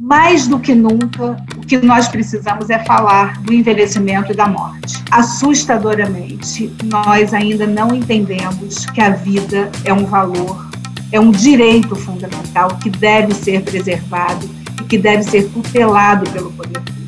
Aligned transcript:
mais 0.00 0.48
do 0.48 0.58
que 0.58 0.74
nunca, 0.74 1.36
o 1.56 1.60
que 1.60 1.76
nós 1.78 2.08
precisamos 2.08 2.70
é 2.70 2.78
falar 2.84 3.40
do 3.42 3.52
envelhecimento 3.52 4.32
e 4.32 4.34
da 4.34 4.48
morte. 4.48 5.02
Assustadoramente, 5.10 6.72
nós 6.84 7.34
ainda 7.34 7.66
não 7.66 7.94
entendemos 7.94 8.86
que 8.86 9.00
a 9.00 9.10
vida 9.10 9.70
é 9.84 9.92
um 9.92 10.06
valor, 10.06 10.70
é 11.12 11.20
um 11.20 11.30
direito 11.30 11.94
fundamental 11.94 12.70
que 12.82 12.88
deve 12.88 13.34
ser 13.34 13.62
preservado 13.62 14.48
e 14.80 14.84
que 14.84 14.96
deve 14.96 15.22
ser 15.22 15.50
tutelado 15.50 16.28
pelo 16.30 16.50
poder 16.52 16.80
público. 16.80 16.99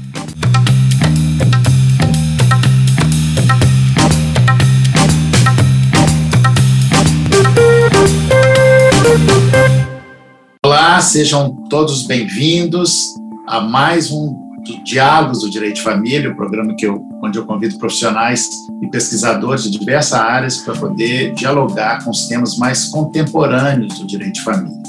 Sejam 11.13 11.55
todos 11.69 12.05
bem-vindos 12.05 13.17
a 13.47 13.61
mais 13.61 14.11
um 14.11 14.35
Diálogos 14.83 15.43
do 15.43 15.51
Direito 15.51 15.75
de 15.75 15.83
Família, 15.83 16.31
o 16.31 16.35
programa 16.35 16.75
que 16.75 16.87
eu, 16.87 17.07
onde 17.23 17.39
eu 17.39 17.45
convido 17.45 17.77
profissionais 17.77 18.49
e 18.81 18.89
pesquisadores 18.89 19.65
de 19.65 19.79
diversas 19.79 20.15
áreas 20.15 20.57
para 20.57 20.73
poder 20.75 21.35
dialogar 21.35 22.03
com 22.03 22.11
os 22.11 22.29
temas 22.29 22.57
mais 22.57 22.87
contemporâneos 22.87 23.99
do 23.99 24.07
direito 24.07 24.37
de 24.37 24.41
família. 24.41 24.83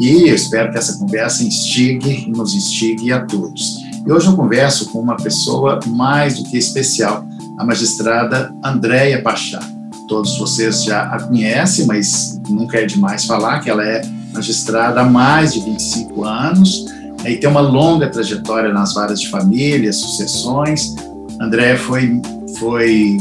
E 0.00 0.28
eu 0.28 0.34
espero 0.34 0.72
que 0.72 0.78
essa 0.78 0.98
conversa 0.98 1.44
instigue, 1.44 2.28
nos 2.28 2.52
instigue 2.52 3.12
a 3.12 3.24
todos. 3.24 3.76
E 4.04 4.10
hoje 4.10 4.26
eu 4.26 4.34
converso 4.34 4.90
com 4.90 4.98
uma 4.98 5.16
pessoa 5.16 5.78
mais 5.86 6.42
do 6.42 6.50
que 6.50 6.58
especial, 6.58 7.24
a 7.56 7.64
magistrada 7.64 8.52
Andréia 8.64 9.22
Pachá. 9.22 9.60
Todos 10.08 10.36
vocês 10.38 10.82
já 10.82 11.04
a 11.04 11.22
conhecem, 11.22 11.86
mas 11.86 12.40
nunca 12.48 12.78
é 12.78 12.84
demais 12.84 13.24
falar 13.24 13.60
que 13.60 13.70
ela 13.70 13.84
é 13.84 14.15
magistrada 14.36 15.00
há 15.00 15.04
mais 15.04 15.54
de 15.54 15.60
25 15.60 16.24
anos 16.24 16.86
né, 17.22 17.32
e 17.32 17.36
tem 17.36 17.48
uma 17.48 17.60
longa 17.60 18.08
trajetória 18.08 18.72
nas 18.72 18.94
varas 18.94 19.20
de 19.20 19.28
família, 19.28 19.92
sucessões. 19.92 20.94
André 21.40 21.76
foi, 21.76 22.20
foi 22.58 23.18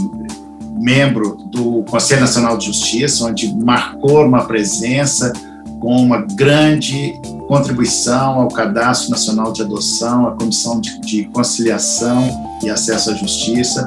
membro 0.77 1.37
do 1.47 1.83
Conselho 1.89 2.21
Nacional 2.21 2.57
de 2.57 2.65
Justiça, 2.67 3.25
onde 3.25 3.55
marcou 3.55 4.25
uma 4.25 4.45
presença 4.45 5.33
com 5.79 6.01
uma 6.01 6.21
grande 6.21 7.19
contribuição 7.47 8.39
ao 8.41 8.47
Cadastro 8.49 9.11
Nacional 9.11 9.53
de 9.53 9.61
Adoção, 9.61 10.27
à 10.27 10.31
Comissão 10.31 10.79
de, 10.79 10.99
de 11.01 11.25
Conciliação 11.25 12.57
e 12.63 12.69
Acesso 12.69 13.11
à 13.11 13.13
Justiça 13.13 13.85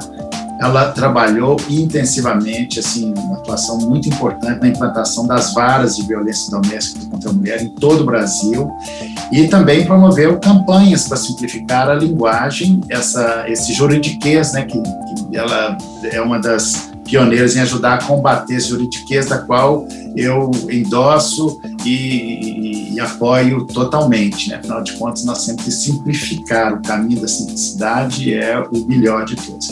ela 0.59 0.91
trabalhou 0.91 1.55
intensivamente, 1.69 2.79
assim, 2.79 3.13
uma 3.15 3.37
atuação 3.37 3.77
muito 3.77 4.09
importante 4.09 4.59
na 4.59 4.67
implantação 4.67 5.25
das 5.25 5.53
varas 5.53 5.95
de 5.95 6.05
violência 6.05 6.51
doméstica 6.51 7.05
contra 7.05 7.29
a 7.29 7.33
mulher 7.33 7.61
em 7.63 7.69
todo 7.69 8.01
o 8.01 8.05
Brasil 8.05 8.69
e 9.31 9.47
também 9.47 9.85
promoveu 9.85 10.37
campanhas 10.37 11.07
para 11.07 11.15
simplificar 11.15 11.89
a 11.89 11.93
linguagem, 11.93 12.81
essa, 12.89 13.45
esse 13.47 13.71
juridiquês, 13.73 14.51
né, 14.51 14.65
que, 14.65 14.81
que 14.81 15.37
ela 15.37 15.77
é 16.11 16.21
uma 16.21 16.39
das 16.39 16.89
pioneiras 17.05 17.55
em 17.55 17.61
ajudar 17.61 17.95
a 17.95 18.03
combater 18.03 18.55
esse 18.55 18.67
juridiquês, 18.67 19.27
da 19.27 19.39
qual 19.39 19.87
eu 20.15 20.51
endosso 20.69 21.59
e, 21.85 21.89
e, 21.89 22.93
e, 22.95 22.99
apoio 22.99 23.65
totalmente. 23.65 24.49
Né? 24.49 24.57
Afinal 24.57 24.83
de 24.83 24.93
contas, 24.93 25.23
nós 25.23 25.41
sempre 25.41 25.71
simplificar 25.71 26.73
o 26.73 26.81
caminho 26.81 27.21
da 27.21 27.27
simplicidade 27.27 28.33
é 28.33 28.59
o 28.59 28.85
melhor 28.85 29.25
de 29.25 29.35
todos. 29.35 29.69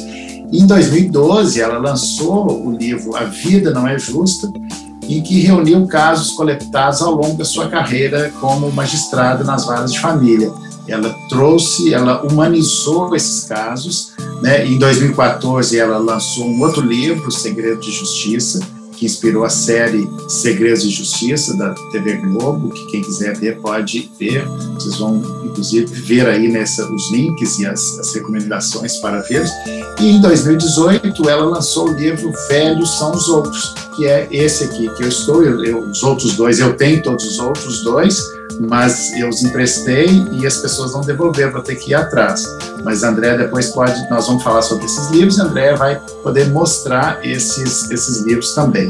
Em 0.51 0.65
2012, 0.65 1.59
ela 1.59 1.77
lançou 1.77 2.65
o 2.65 2.71
livro 2.71 3.15
A 3.15 3.25
Vida 3.25 3.71
Não 3.71 3.87
É 3.87 3.99
Justa, 3.99 4.49
em 5.03 5.21
que 5.21 5.41
reuniu 5.41 5.85
casos 5.87 6.31
coletados 6.31 7.01
ao 7.01 7.15
longo 7.15 7.37
da 7.37 7.45
sua 7.45 7.67
carreira 7.67 8.31
como 8.39 8.71
magistrada 8.71 9.43
nas 9.43 9.65
varas 9.65 9.91
de 9.91 9.99
família. 9.99 10.51
Ela 10.87 11.13
trouxe, 11.27 11.93
ela 11.93 12.23
humanizou 12.23 13.13
esses 13.15 13.43
casos. 13.43 14.13
Né? 14.41 14.65
Em 14.65 14.77
2014, 14.77 15.77
ela 15.77 15.97
lançou 15.97 16.45
um 16.45 16.61
outro 16.61 16.81
livro, 16.81 17.29
Segredo 17.29 17.81
de 17.81 17.91
Justiça, 17.91 18.61
que 18.97 19.05
inspirou 19.05 19.45
a 19.45 19.49
série 19.49 20.09
Segredos 20.27 20.83
de 20.83 20.89
Justiça 20.89 21.55
da 21.55 21.73
TV 21.91 22.17
Globo, 22.17 22.69
que 22.69 22.85
quem 22.87 23.01
quiser 23.01 23.37
ver 23.37 23.59
pode 23.61 24.11
ver. 24.19 24.45
Vocês 24.73 24.97
vão, 24.97 25.21
inclusive, 25.45 25.85
ver 25.85 26.27
aí 26.27 26.47
nessa, 26.47 26.91
os 26.91 27.11
links 27.11 27.59
e 27.59 27.65
as, 27.65 27.99
as 27.99 28.13
recomendações 28.13 28.97
para 28.97 29.21
ver. 29.21 29.45
E 29.99 30.11
em 30.11 30.21
2018 30.21 31.29
ela 31.29 31.45
lançou 31.45 31.89
o 31.89 31.93
livro 31.93 32.31
Velhos 32.49 32.97
São 32.97 33.11
os 33.11 33.27
Outros, 33.29 33.73
que 33.95 34.05
é 34.05 34.27
esse 34.31 34.63
aqui 34.65 34.89
que 34.95 35.03
eu 35.03 35.07
estou. 35.07 35.43
Eu, 35.43 35.63
eu, 35.63 35.79
os 35.79 36.03
outros 36.03 36.35
dois 36.35 36.59
eu 36.59 36.75
tenho, 36.75 37.01
todos 37.03 37.25
os 37.25 37.39
outros 37.39 37.83
dois 37.83 38.36
mas 38.59 39.13
eu 39.13 39.29
os 39.29 39.43
emprestei 39.43 40.25
e 40.31 40.45
as 40.45 40.57
pessoas 40.57 40.93
não 40.93 41.01
devolveram, 41.01 41.51
vou 41.51 41.61
ter 41.61 41.75
que 41.75 41.91
ir 41.91 41.95
atrás. 41.95 42.43
Mas 42.83 43.03
André 43.03 43.37
depois 43.37 43.69
pode, 43.69 44.09
nós 44.09 44.27
vamos 44.27 44.43
falar 44.43 44.61
sobre 44.61 44.85
esses 44.85 45.09
livros, 45.11 45.37
e 45.37 45.41
André 45.41 45.75
vai 45.75 45.99
poder 46.23 46.47
mostrar 46.47 47.19
esses, 47.25 47.89
esses 47.91 48.21
livros 48.21 48.53
também. 48.53 48.89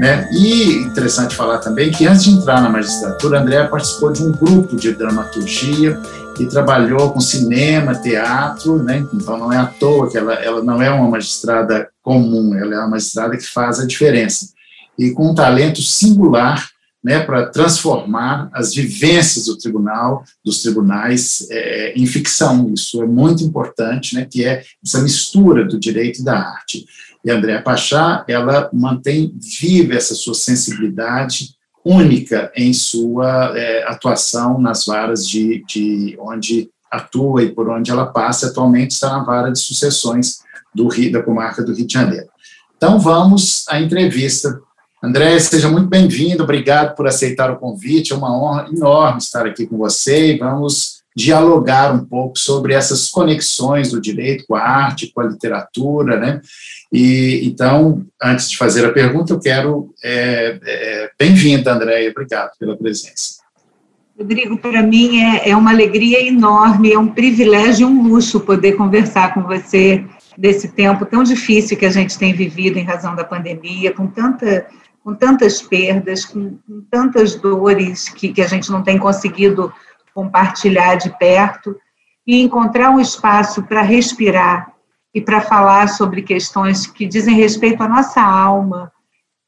Né? 0.00 0.28
E 0.32 0.82
interessante 0.82 1.34
falar 1.34 1.58
também 1.58 1.90
que 1.90 2.06
antes 2.06 2.24
de 2.24 2.30
entrar 2.30 2.60
na 2.60 2.68
magistratura, 2.68 3.40
André 3.40 3.64
participou 3.64 4.12
de 4.12 4.22
um 4.22 4.32
grupo 4.32 4.76
de 4.76 4.92
dramaturgia 4.92 5.98
e 6.38 6.46
trabalhou 6.46 7.12
com 7.12 7.20
cinema, 7.20 7.94
teatro, 7.94 8.82
né? 8.82 9.06
então 9.14 9.38
não 9.38 9.50
é 9.50 9.56
à 9.56 9.64
toa 9.64 10.10
que 10.10 10.18
ela, 10.18 10.34
ela 10.34 10.62
não 10.62 10.82
é 10.82 10.90
uma 10.90 11.08
magistrada 11.08 11.88
comum, 12.02 12.54
ela 12.54 12.74
é 12.74 12.78
uma 12.78 12.90
magistrada 12.90 13.36
que 13.36 13.46
faz 13.46 13.80
a 13.80 13.86
diferença. 13.86 14.50
E 14.98 15.10
com 15.12 15.30
um 15.30 15.34
talento 15.34 15.80
singular 15.80 16.68
né, 17.06 17.20
para 17.20 17.46
transformar 17.46 18.50
as 18.52 18.74
vivências 18.74 19.44
do 19.44 19.56
tribunal, 19.56 20.24
dos 20.44 20.60
tribunais, 20.60 21.46
é, 21.52 21.92
em 21.94 22.04
ficção. 22.04 22.74
Isso 22.74 23.00
é 23.00 23.06
muito 23.06 23.44
importante, 23.44 24.16
né, 24.16 24.26
que 24.28 24.44
é 24.44 24.64
essa 24.84 25.00
mistura 25.00 25.64
do 25.64 25.78
direito 25.78 26.20
e 26.20 26.24
da 26.24 26.36
arte. 26.36 26.84
E 27.24 27.30
a 27.30 27.36
Andréa 27.36 27.62
Pachá, 27.62 28.24
ela 28.26 28.68
mantém 28.72 29.32
viva 29.60 29.94
essa 29.94 30.16
sua 30.16 30.34
sensibilidade 30.34 31.50
única 31.84 32.50
em 32.56 32.72
sua 32.72 33.56
é, 33.56 33.84
atuação 33.88 34.60
nas 34.60 34.84
varas 34.84 35.24
de, 35.24 35.64
de 35.64 36.18
onde 36.18 36.68
atua 36.90 37.44
e 37.44 37.52
por 37.52 37.68
onde 37.68 37.92
ela 37.92 38.06
passa. 38.06 38.48
Atualmente 38.48 38.90
está 38.90 39.10
na 39.10 39.22
vara 39.22 39.52
de 39.52 39.60
sucessões 39.60 40.38
do 40.74 40.88
Rio, 40.88 41.12
da 41.12 41.22
comarca 41.22 41.62
do 41.62 41.72
Rio 41.72 41.86
de 41.86 41.92
Janeiro. 41.92 42.26
Então, 42.76 42.98
vamos 42.98 43.64
à 43.68 43.80
entrevista 43.80 44.60
André, 45.06 45.38
seja 45.38 45.68
muito 45.68 45.88
bem-vindo, 45.88 46.42
obrigado 46.42 46.96
por 46.96 47.06
aceitar 47.06 47.48
o 47.48 47.58
convite, 47.58 48.12
é 48.12 48.16
uma 48.16 48.36
honra 48.36 48.68
enorme 48.72 49.18
estar 49.18 49.46
aqui 49.46 49.64
com 49.64 49.78
você 49.78 50.32
e 50.32 50.38
vamos 50.38 50.96
dialogar 51.14 51.94
um 51.94 52.04
pouco 52.04 52.36
sobre 52.36 52.74
essas 52.74 53.08
conexões 53.08 53.92
do 53.92 54.00
direito 54.00 54.44
com 54.48 54.56
a 54.56 54.60
arte, 54.60 55.12
com 55.14 55.20
a 55.20 55.26
literatura, 55.26 56.18
né? 56.18 56.40
E 56.92 57.42
então, 57.44 58.04
antes 58.20 58.50
de 58.50 58.56
fazer 58.56 58.84
a 58.84 58.92
pergunta, 58.92 59.32
eu 59.32 59.38
quero 59.38 59.94
é, 60.02 60.58
é, 60.60 61.10
bem-vinda, 61.16 61.72
Andréia, 61.72 62.10
obrigado 62.10 62.50
pela 62.58 62.76
presença. 62.76 63.36
Rodrigo, 64.18 64.58
para 64.58 64.82
mim 64.82 65.20
é, 65.20 65.50
é 65.50 65.56
uma 65.56 65.70
alegria 65.70 66.26
enorme, 66.26 66.92
é 66.92 66.98
um 66.98 67.08
privilégio 67.08 67.88
e 67.88 67.90
um 67.92 68.08
luxo 68.08 68.40
poder 68.40 68.72
conversar 68.72 69.32
com 69.34 69.42
você 69.44 70.04
desse 70.36 70.68
tempo 70.68 71.06
tão 71.06 71.22
difícil 71.22 71.76
que 71.76 71.86
a 71.86 71.90
gente 71.90 72.18
tem 72.18 72.34
vivido 72.34 72.76
em 72.76 72.84
razão 72.84 73.14
da 73.14 73.24
pandemia, 73.24 73.92
com 73.92 74.08
tanta 74.08 74.66
com 75.06 75.14
tantas 75.14 75.62
perdas, 75.62 76.24
com, 76.24 76.58
com 76.66 76.80
tantas 76.90 77.36
dores 77.36 78.08
que, 78.08 78.32
que 78.32 78.42
a 78.42 78.46
gente 78.48 78.72
não 78.72 78.82
tem 78.82 78.98
conseguido 78.98 79.72
compartilhar 80.12 80.96
de 80.96 81.16
perto, 81.16 81.76
e 82.26 82.42
encontrar 82.42 82.90
um 82.90 82.98
espaço 82.98 83.62
para 83.62 83.82
respirar 83.82 84.72
e 85.14 85.20
para 85.20 85.40
falar 85.40 85.88
sobre 85.90 86.22
questões 86.22 86.88
que 86.88 87.06
dizem 87.06 87.36
respeito 87.36 87.84
à 87.84 87.88
nossa 87.88 88.20
alma, 88.20 88.90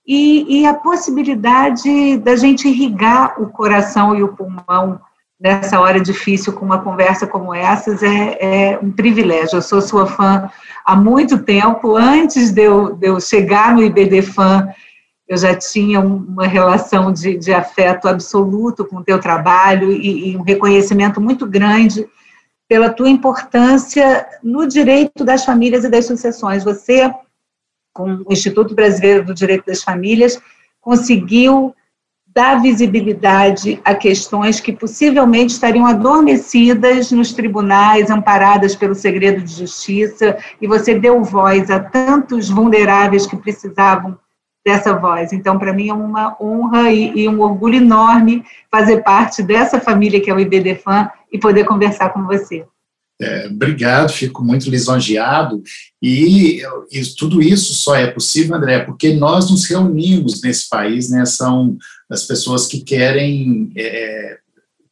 e, 0.07 0.61
e, 0.61 0.65
a 0.65 0.75
possibilidade 0.75 2.19
da 2.19 2.37
gente 2.37 2.69
irrigar 2.69 3.43
o 3.43 3.49
coração 3.49 4.15
e 4.15 4.23
o 4.23 4.29
pulmão 4.29 5.01
nessa 5.41 5.81
hora 5.81 6.01
difícil 6.01 6.53
com 6.53 6.65
uma 6.65 6.79
conversa 6.79 7.27
como 7.27 7.53
essas 7.53 8.01
é, 8.03 8.39
é, 8.41 8.79
um 8.81 8.93
privilégio. 8.93 9.57
Eu 9.57 9.63
sou 9.63 9.83
sua 9.83 10.07
fã 10.07 10.49
há 10.85 10.95
muito 10.95 11.41
tempo, 11.41 11.97
antes 11.97 12.53
de 12.53 12.63
eu, 12.63 12.95
de 12.95 13.09
eu 13.09 13.21
chegar 13.21 13.75
no 13.75 13.83
IBD 13.83 14.23
Fã, 14.23 14.69
eu 15.29 15.37
já 15.37 15.55
tinha 15.55 16.01
uma 16.01 16.47
relação 16.47 17.13
de, 17.13 17.37
de 17.37 17.53
afeto 17.53 18.09
absoluto 18.09 18.85
com 18.85 18.97
o 18.97 19.05
teu 19.05 19.21
trabalho 19.21 19.93
e, 19.93 20.31
e, 20.31 20.37
um 20.37 20.43
reconhecimento 20.43 21.21
muito 21.21 21.47
grande 21.47 22.09
pela 22.67 22.91
tua 22.91 23.11
importância 23.11 24.27
no 24.43 24.67
direito 24.67 25.25
das 25.25 25.45
famílias 25.45 25.85
e 25.85 25.91
das 25.91 26.07
sucessões. 26.07 26.65
Você, 26.65 27.13
com 27.93 28.23
o 28.27 28.33
Instituto 28.33 28.75
Brasileiro 28.75 29.25
do 29.25 29.35
Direito 29.35 29.67
das 29.67 29.83
Famílias, 29.83 30.41
conseguiu 30.81 31.75
dar 32.27 32.61
visibilidade 32.63 33.81
a 33.85 33.95
questões 33.95 34.61
que 34.61 34.73
possivelmente 34.73 35.55
estariam 35.55 35.87
adormecidas 35.87 37.11
nos 37.11 37.33
tribunais, 37.33 38.11
amparadas 38.11 38.77
pelo 38.77 38.95
segredo 38.95 39.43
de 39.43 39.53
justiça, 39.53 40.39
e 40.61 40.67
você 40.67 40.99
deu 40.99 41.23
voz 41.23 41.71
a 41.71 41.81
tantos 41.81 42.49
vulneráveis 42.49 43.27
que 43.27 43.37
precisavam 43.37 44.17
dessa 44.65 44.95
voz. 44.95 45.33
Então, 45.33 45.59
para 45.59 45.73
mim 45.73 45.89
é 45.89 45.95
uma 45.95 46.37
honra 46.41 46.91
e, 46.91 47.21
e, 47.21 47.29
um 47.29 47.41
orgulho 47.41 47.77
enorme 47.77 48.45
fazer 48.71 49.03
parte 49.03 49.43
dessa 49.43 49.81
família 49.81 50.21
que 50.21 50.31
é 50.31 50.35
o 50.35 50.41
IBDFAN 50.41 51.11
e 51.33 51.39
poder 51.39 51.65
conversar 51.65 52.11
com 52.11 52.25
você. 52.25 52.65
É, 53.21 53.49
obrigado, 53.49 54.13
fico 54.13 54.45
muito 54.45 54.71
lisonjeado. 54.71 55.63
E, 56.01 56.63
e, 56.91 57.03
tudo 57.17 57.43
isso 57.43 57.75
só 57.75 57.97
é 57.97 58.07
possível, 58.07 58.57
André, 58.57 58.81
porque 58.81 59.13
nós 59.13 59.51
nos 59.51 59.65
reunimos 59.67 60.41
nesse 60.41 60.69
país, 60.69 61.11
né? 61.11 61.25
São 61.27 61.77
as 62.09 62.25
pessoas 62.25 62.67
que 62.67 62.81
querem, 62.81 63.73
é, 63.77 64.39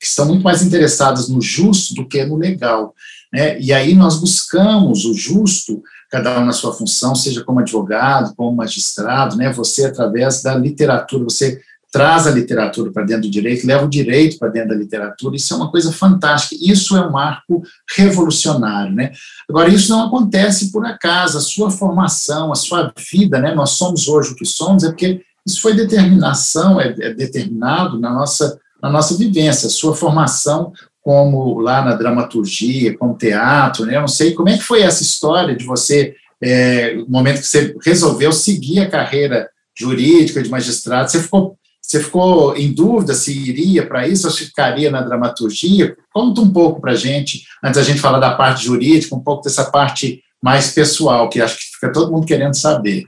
que 0.00 0.06
estão 0.06 0.26
muito 0.26 0.42
mais 0.42 0.62
interessadas 0.62 1.28
no 1.28 1.40
justo 1.40 1.94
do 1.94 2.06
que 2.06 2.24
no 2.24 2.36
legal. 2.36 2.94
Né? 3.32 3.60
E 3.60 3.72
aí 3.72 3.94
nós 3.94 4.18
buscamos 4.18 5.04
o 5.04 5.14
justo, 5.14 5.82
cada 6.10 6.38
um 6.40 6.44
na 6.44 6.52
sua 6.52 6.72
função, 6.72 7.14
seja 7.14 7.44
como 7.44 7.60
advogado, 7.60 8.34
como 8.36 8.56
magistrado, 8.56 9.36
né? 9.36 9.52
Você 9.52 9.86
através 9.86 10.42
da 10.42 10.54
literatura, 10.54 11.24
você 11.24 11.60
traz 11.92 12.26
a 12.26 12.30
literatura 12.30 12.92
para 12.92 13.04
dentro 13.04 13.22
do 13.22 13.30
direito, 13.30 13.66
leva 13.66 13.84
o 13.84 13.88
direito 13.88 14.38
para 14.38 14.48
dentro 14.48 14.70
da 14.70 14.74
literatura, 14.74 15.36
isso 15.36 15.54
é 15.54 15.56
uma 15.56 15.70
coisa 15.70 15.90
fantástica, 15.92 16.56
isso 16.60 16.96
é 16.96 17.06
um 17.06 17.10
marco 17.10 17.62
revolucionário, 17.96 18.94
né? 18.94 19.12
Agora, 19.48 19.70
isso 19.70 19.90
não 19.90 20.06
acontece 20.06 20.70
por 20.70 20.84
acaso, 20.84 21.38
a 21.38 21.40
sua 21.40 21.70
formação, 21.70 22.52
a 22.52 22.54
sua 22.54 22.92
vida, 23.10 23.38
né? 23.38 23.54
Nós 23.54 23.70
somos 23.70 24.08
hoje 24.08 24.32
o 24.32 24.36
que 24.36 24.44
somos, 24.44 24.84
é 24.84 24.88
porque 24.88 25.22
isso 25.46 25.60
foi 25.60 25.74
determinação, 25.74 26.80
é, 26.80 26.94
é 27.00 27.14
determinado 27.14 27.98
na 27.98 28.12
nossa, 28.12 28.58
na 28.82 28.90
nossa 28.90 29.16
vivência, 29.16 29.68
a 29.68 29.70
sua 29.70 29.94
formação 29.94 30.72
como 31.06 31.60
lá 31.60 31.84
na 31.84 31.94
dramaturgia, 31.94 32.98
como 32.98 33.16
teatro, 33.16 33.86
né? 33.86 33.94
Eu 33.94 34.00
não 34.00 34.08
sei 34.08 34.34
como 34.34 34.48
é 34.48 34.56
que 34.56 34.64
foi 34.64 34.82
essa 34.82 35.04
história 35.04 35.54
de 35.54 35.64
você, 35.64 36.16
é, 36.42 36.96
momento 37.06 37.38
que 37.38 37.46
você 37.46 37.76
resolveu 37.80 38.32
seguir 38.32 38.80
a 38.80 38.90
carreira 38.90 39.48
jurídica 39.78 40.42
de 40.42 40.50
magistrado, 40.50 41.08
você 41.08 41.22
ficou 41.22 41.56
você 41.80 42.02
ficou 42.02 42.56
em 42.56 42.72
dúvida 42.72 43.14
se 43.14 43.32
iria 43.48 43.86
para 43.86 44.08
isso 44.08 44.26
ou 44.26 44.32
se 44.32 44.46
ficaria 44.46 44.90
na 44.90 45.00
dramaturgia? 45.00 45.96
Conta 46.12 46.40
um 46.40 46.52
pouco 46.52 46.80
para 46.80 46.90
a 46.90 46.96
gente, 46.96 47.44
antes 47.62 47.76
da 47.76 47.84
gente 47.84 48.00
falar 48.00 48.18
da 48.18 48.34
parte 48.34 48.64
jurídica, 48.64 49.14
um 49.14 49.22
pouco 49.22 49.44
dessa 49.44 49.70
parte 49.70 50.20
mais 50.42 50.72
pessoal, 50.72 51.28
que 51.28 51.40
acho 51.40 51.56
que 51.56 51.74
fica 51.74 51.92
todo 51.92 52.10
mundo 52.10 52.26
querendo 52.26 52.54
saber. 52.54 53.04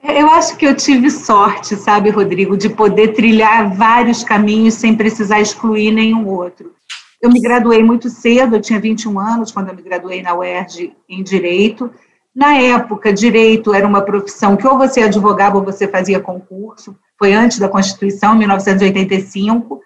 Eu 0.00 0.30
acho 0.30 0.56
que 0.56 0.64
eu 0.64 0.76
tive 0.76 1.10
sorte, 1.10 1.74
sabe, 1.74 2.10
Rodrigo, 2.10 2.56
de 2.56 2.68
poder 2.68 3.08
trilhar 3.14 3.74
vários 3.74 4.22
caminhos 4.22 4.74
sem 4.74 4.94
precisar 4.94 5.40
excluir 5.40 5.90
nenhum 5.90 6.28
outro. 6.28 6.76
Eu 7.26 7.32
me 7.32 7.40
graduei 7.40 7.82
muito 7.82 8.08
cedo, 8.08 8.54
eu 8.54 8.60
tinha 8.60 8.78
21 8.78 9.18
anos 9.18 9.50
quando 9.50 9.70
eu 9.70 9.74
me 9.74 9.82
graduei 9.82 10.22
na 10.22 10.32
UERJ 10.32 10.94
em 11.08 11.24
Direito. 11.24 11.90
Na 12.32 12.54
época, 12.54 13.12
Direito 13.12 13.74
era 13.74 13.84
uma 13.84 14.00
profissão 14.00 14.56
que 14.56 14.64
ou 14.64 14.78
você 14.78 15.02
advogava 15.02 15.58
ou 15.58 15.64
você 15.64 15.88
fazia 15.88 16.20
concurso 16.20 16.96
foi 17.18 17.32
antes 17.32 17.58
da 17.58 17.68
Constituição, 17.68 18.36
1985, 18.36 19.80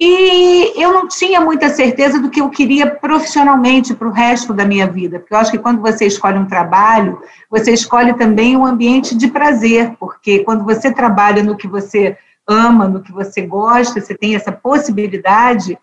e 0.00 0.82
eu 0.82 0.92
não 0.92 1.06
tinha 1.06 1.40
muita 1.40 1.68
certeza 1.68 2.20
do 2.20 2.28
que 2.28 2.40
eu 2.40 2.50
queria 2.50 2.90
profissionalmente 2.90 3.94
para 3.94 4.08
o 4.08 4.12
resto 4.12 4.52
da 4.52 4.64
minha 4.64 4.86
vida, 4.88 5.20
porque 5.20 5.34
eu 5.34 5.38
acho 5.38 5.52
que 5.52 5.58
quando 5.58 5.80
você 5.80 6.06
escolhe 6.06 6.38
um 6.38 6.46
trabalho, 6.46 7.20
você 7.48 7.72
escolhe 7.72 8.14
também 8.14 8.56
um 8.56 8.66
ambiente 8.66 9.16
de 9.16 9.28
prazer, 9.28 9.94
porque 10.00 10.40
quando 10.40 10.64
você 10.64 10.92
trabalha 10.92 11.40
no 11.40 11.56
que 11.56 11.68
você 11.68 12.16
ama, 12.48 12.88
no 12.88 13.02
que 13.02 13.12
você 13.12 13.42
gosta, 13.42 14.00
você 14.00 14.14
tem 14.14 14.34
essa 14.34 14.50
possibilidade, 14.50 15.78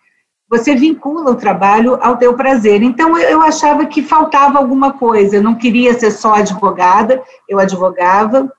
você 0.48 0.74
vincula 0.74 1.32
o 1.32 1.36
trabalho 1.36 1.98
ao 2.00 2.16
teu 2.16 2.34
prazer. 2.34 2.82
Então, 2.82 3.18
eu 3.18 3.42
achava 3.42 3.86
que 3.86 4.02
faltava 4.02 4.58
alguma 4.58 4.92
coisa, 4.92 5.36
eu 5.36 5.42
não 5.42 5.54
queria 5.54 5.98
ser 5.98 6.10
só 6.10 6.34
advogada, 6.34 7.22
eu 7.48 7.58
advogava, 7.58 8.52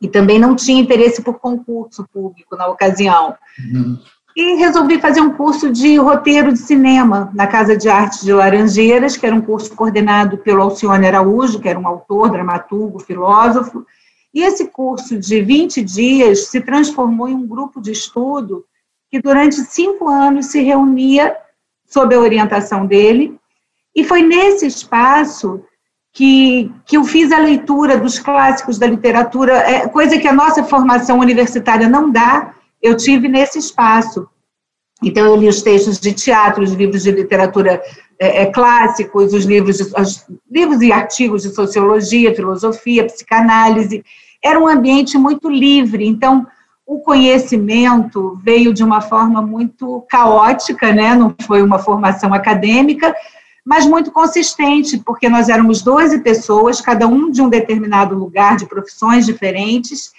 e 0.00 0.06
também 0.06 0.38
não 0.38 0.54
tinha 0.54 0.80
interesse 0.80 1.22
por 1.22 1.40
concurso 1.40 2.06
público 2.12 2.56
na 2.56 2.68
ocasião. 2.68 3.34
Uhum. 3.58 3.98
E 4.36 4.54
resolvi 4.54 5.00
fazer 5.00 5.20
um 5.20 5.32
curso 5.32 5.72
de 5.72 5.96
roteiro 5.96 6.52
de 6.52 6.60
cinema 6.60 7.28
na 7.34 7.48
Casa 7.48 7.76
de 7.76 7.88
Arte 7.88 8.24
de 8.24 8.32
Laranjeiras, 8.32 9.16
que 9.16 9.26
era 9.26 9.34
um 9.34 9.40
curso 9.40 9.74
coordenado 9.74 10.38
pelo 10.38 10.62
Alcione 10.62 11.08
Araújo, 11.08 11.58
que 11.58 11.68
era 11.68 11.78
um 11.78 11.88
autor, 11.88 12.30
dramaturgo, 12.30 13.00
filósofo. 13.00 13.84
E 14.32 14.42
esse 14.42 14.68
curso 14.68 15.18
de 15.18 15.42
20 15.42 15.82
dias 15.82 16.46
se 16.46 16.60
transformou 16.60 17.28
em 17.28 17.34
um 17.34 17.48
grupo 17.48 17.80
de 17.80 17.90
estudo 17.90 18.64
que 19.10 19.20
durante 19.20 19.56
cinco 19.56 20.08
anos 20.08 20.46
se 20.46 20.60
reunia 20.62 21.36
sob 21.86 22.14
a 22.14 22.20
orientação 22.20 22.86
dele. 22.86 23.38
E 23.94 24.04
foi 24.04 24.22
nesse 24.22 24.66
espaço 24.66 25.62
que, 26.12 26.70
que 26.84 26.96
eu 26.96 27.04
fiz 27.04 27.32
a 27.32 27.38
leitura 27.38 27.96
dos 27.96 28.18
clássicos 28.18 28.78
da 28.78 28.86
literatura, 28.86 29.52
é, 29.58 29.88
coisa 29.88 30.18
que 30.18 30.28
a 30.28 30.32
nossa 30.32 30.64
formação 30.64 31.18
universitária 31.18 31.88
não 31.88 32.10
dá, 32.10 32.54
eu 32.82 32.96
tive 32.96 33.28
nesse 33.28 33.58
espaço. 33.58 34.28
Então, 35.02 35.24
eu 35.24 35.36
li 35.36 35.48
os 35.48 35.62
textos 35.62 36.00
de 36.00 36.12
teatro, 36.12 36.62
os 36.62 36.72
livros 36.72 37.04
de 37.04 37.12
literatura 37.12 37.80
é, 38.18 38.42
é, 38.42 38.46
clássicos, 38.46 39.32
os 39.32 39.44
livros, 39.44 39.76
de, 39.76 39.84
os 39.84 40.26
livros 40.50 40.82
e 40.82 40.90
artigos 40.90 41.42
de 41.42 41.54
sociologia, 41.54 42.34
filosofia, 42.34 43.06
psicanálise. 43.06 44.04
Era 44.42 44.58
um 44.58 44.66
ambiente 44.66 45.16
muito 45.16 45.48
livre, 45.48 46.04
então, 46.04 46.46
o 46.88 47.00
conhecimento 47.00 48.40
veio 48.42 48.72
de 48.72 48.82
uma 48.82 49.02
forma 49.02 49.42
muito 49.42 50.06
caótica, 50.08 50.90
né? 50.90 51.14
não 51.14 51.34
foi 51.42 51.60
uma 51.60 51.78
formação 51.78 52.32
acadêmica, 52.32 53.14
mas 53.62 53.84
muito 53.84 54.10
consistente, 54.10 54.96
porque 54.96 55.28
nós 55.28 55.50
éramos 55.50 55.82
12 55.82 56.20
pessoas, 56.20 56.80
cada 56.80 57.06
um 57.06 57.30
de 57.30 57.42
um 57.42 57.50
determinado 57.50 58.16
lugar, 58.16 58.56
de 58.56 58.64
profissões 58.64 59.26
diferentes, 59.26 60.12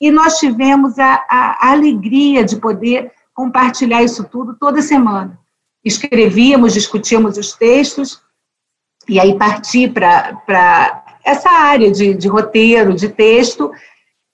e 0.00 0.10
nós 0.10 0.40
tivemos 0.40 0.98
a, 0.98 1.24
a, 1.30 1.70
alegria 1.70 2.44
de 2.44 2.56
poder 2.56 3.12
compartilhar 3.32 4.02
isso 4.02 4.24
tudo 4.24 4.56
toda 4.58 4.82
semana. 4.82 5.38
Escrevíamos, 5.84 6.74
discutíamos 6.74 7.38
os 7.38 7.52
textos, 7.52 8.20
e 9.08 9.20
aí 9.20 9.38
parti 9.38 9.86
para 9.86 11.04
essa 11.24 11.50
área 11.50 11.88
de, 11.92 12.14
de 12.14 12.26
roteiro, 12.26 12.94
de 12.94 13.10
texto, 13.10 13.70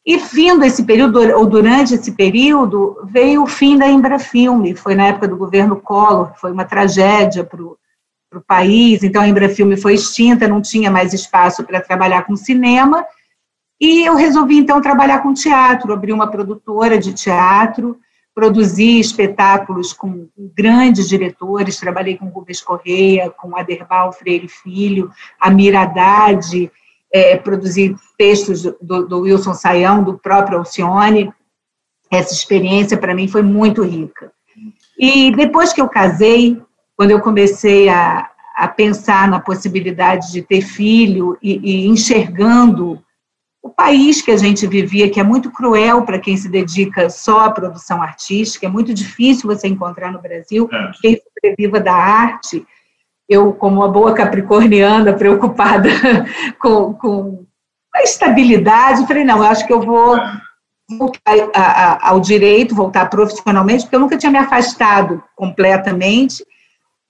e 0.05 0.17
vindo 0.17 0.65
esse 0.65 0.85
período, 0.85 1.21
ou 1.37 1.47
durante 1.47 1.95
esse 1.95 2.13
período, 2.13 3.01
veio 3.05 3.45
o 3.45 3.47
fim 3.47 3.79
da 3.79 3.89
Embrafilme, 3.89 4.75
foi 4.75 4.95
na 4.97 5.07
época 5.07 5.29
do 5.29 5.37
governo 5.37 5.77
Collor, 5.77 6.33
foi 6.37 6.51
uma 6.51 6.65
tragédia 6.65 7.45
para 7.45 7.63
o 7.63 7.79
país, 8.47 9.05
então 9.05 9.23
a 9.23 9.29
Embrafilme 9.29 9.77
foi 9.77 9.95
extinta, 9.95 10.49
não 10.49 10.61
tinha 10.61 10.91
mais 10.91 11.13
espaço 11.13 11.63
para 11.65 11.81
trabalhar 11.81 12.25
com 12.25 12.35
cinema, 12.35 13.07
e 13.81 14.05
eu 14.05 14.17
resolvi 14.17 14.59
então 14.59 14.81
trabalhar 14.81 15.21
com 15.21 15.33
teatro, 15.33 15.93
abri 15.93 16.13
uma 16.13 16.29
produtora 16.29 16.99
de 16.99 17.13
teatro, 17.13 17.97
produzi 18.35 18.99
espetáculos 18.99 19.93
com 19.93 20.29
grandes 20.37 21.09
diretores, 21.09 21.79
trabalhei 21.79 22.17
com 22.17 22.27
Rubens 22.27 22.61
Correia, 22.61 23.31
com 23.31 23.57
Aderbal 23.57 24.13
Freire 24.13 24.49
Filho, 24.49 25.11
Amir 25.39 25.77
Haddad, 25.77 26.71
é, 27.13 27.37
produzi 27.37 27.95
textos 28.17 28.63
do, 28.81 29.07
do, 29.07 29.21
Wilson 29.21 29.55
Saião, 29.55 30.03
do 30.03 30.19
próprio 30.19 30.59
Alcione, 30.59 31.33
essa 32.11 32.33
experiência 32.33 32.97
para 32.97 33.15
mim 33.15 33.29
foi 33.29 33.43
muito 33.43 33.83
rica. 33.83 34.33
E 34.99 35.31
depois 35.35 35.73
que 35.73 35.81
eu 35.81 35.89
casei, 35.89 36.61
quando 36.97 37.11
eu 37.11 37.21
comecei 37.21 37.89
a, 37.89 38.31
a 38.57 38.69
pensar 38.69 39.29
na 39.29 39.41
possibilidade 39.41 40.33
de 40.33 40.43
ter 40.43 40.63
filho 40.63 41.37
e, 41.43 41.59
e 41.59 41.87
enxergando 41.87 43.03
o 43.63 43.71
país 43.71 44.21
que 44.21 44.31
a 44.31 44.37
gente 44.37 44.67
vivia, 44.67 45.09
que 45.09 45.21
é 45.21 45.23
muito 45.23 45.51
cruel 45.51 46.03
para 46.03 46.19
quem 46.19 46.37
se 46.37 46.49
dedica 46.49 47.09
só 47.09 47.41
à 47.41 47.51
produção 47.51 48.03
artística, 48.03 48.67
é 48.67 48.69
muito 48.69 48.93
difícil 48.93 49.49
você 49.49 49.69
encontrar 49.69 50.11
no 50.11 50.21
Brasil 50.21 50.69
é. 50.73 50.91
quem 51.01 51.17
sobreviva 51.17 51.79
da 51.79 51.95
arte. 51.95 52.67
Eu, 53.29 53.53
como 53.53 53.77
uma 53.77 53.89
boa 53.89 54.13
capricorniana, 54.15 55.13
preocupada 55.13 55.89
com, 56.61 56.93
com 56.95 57.45
a 57.95 58.03
estabilidade, 58.03 59.07
falei, 59.07 59.25
não, 59.25 59.39
eu 59.39 59.45
acho 59.45 59.67
que 59.67 59.73
eu 59.73 59.81
vou 59.81 60.19
voltar 60.99 61.23
ao 62.01 62.21
direito, 62.21 62.75
voltar 62.75 63.09
profissionalmente, 63.09 63.85
porque 63.85 63.97
eu 63.97 64.01
nunca 64.01 64.17
tinha 64.17 64.33
me 64.33 64.39
afastado 64.39 65.23
completamente, 65.35 66.45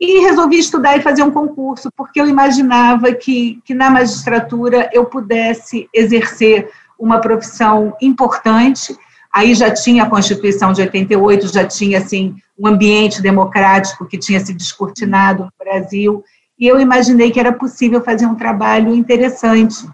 e 0.01 0.21
resolvi 0.21 0.59
estudar 0.59 0.97
e 0.97 1.03
fazer 1.03 1.23
um 1.23 1.31
concurso, 1.31 1.89
porque 1.97 2.21
eu 2.21 2.29
imaginava 2.29 3.13
que, 3.13 3.63
que 3.65 3.73
na 3.73 3.89
magistratura 3.89 4.91
eu 4.93 5.05
pudesse 5.05 5.89
exercer 5.95 6.69
uma 6.99 7.21
profissão 7.21 7.97
importante. 8.03 8.97
Aí 9.33 9.55
já 9.55 9.71
tinha 9.71 10.03
a 10.03 10.11
Constituição 10.11 10.73
de 10.73 10.83
88, 10.83 11.49
já 11.49 11.67
tinha 11.67 11.99
assim 11.99 12.37
um 12.59 12.67
ambiente 12.67 13.23
democrático 13.23 14.07
que 14.07 14.19
tinha 14.19 14.39
se 14.41 14.53
descortinado 14.53 15.45
no 15.45 15.53
Brasil, 15.59 16.23
e 16.59 16.67
eu 16.67 16.79
imaginei 16.79 17.31
que 17.31 17.41
era 17.41 17.53
possível 17.53 18.03
fazer 18.03 18.27
um 18.27 18.35
trabalho 18.35 18.95
interessante. 18.95 19.89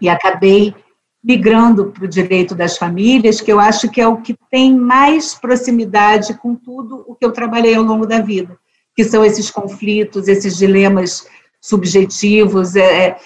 E 0.00 0.08
acabei 0.08 0.74
migrando 1.22 1.86
para 1.86 2.04
o 2.04 2.08
direito 2.08 2.54
das 2.54 2.76
famílias, 2.76 3.40
que 3.40 3.52
eu 3.52 3.60
acho 3.60 3.88
que 3.90 4.00
é 4.00 4.06
o 4.06 4.18
que 4.18 4.36
tem 4.50 4.76
mais 4.76 5.34
proximidade 5.34 6.34
com 6.34 6.54
tudo 6.54 7.04
o 7.06 7.14
que 7.14 7.24
eu 7.24 7.32
trabalhei 7.32 7.74
ao 7.74 7.82
longo 7.82 8.06
da 8.06 8.20
vida 8.20 8.58
que 8.96 9.04
são 9.04 9.22
esses 9.22 9.50
conflitos, 9.50 10.26
esses 10.26 10.56
dilemas 10.56 11.26
subjetivos, 11.60 12.74
é, 12.74 13.08
é, 13.08 13.16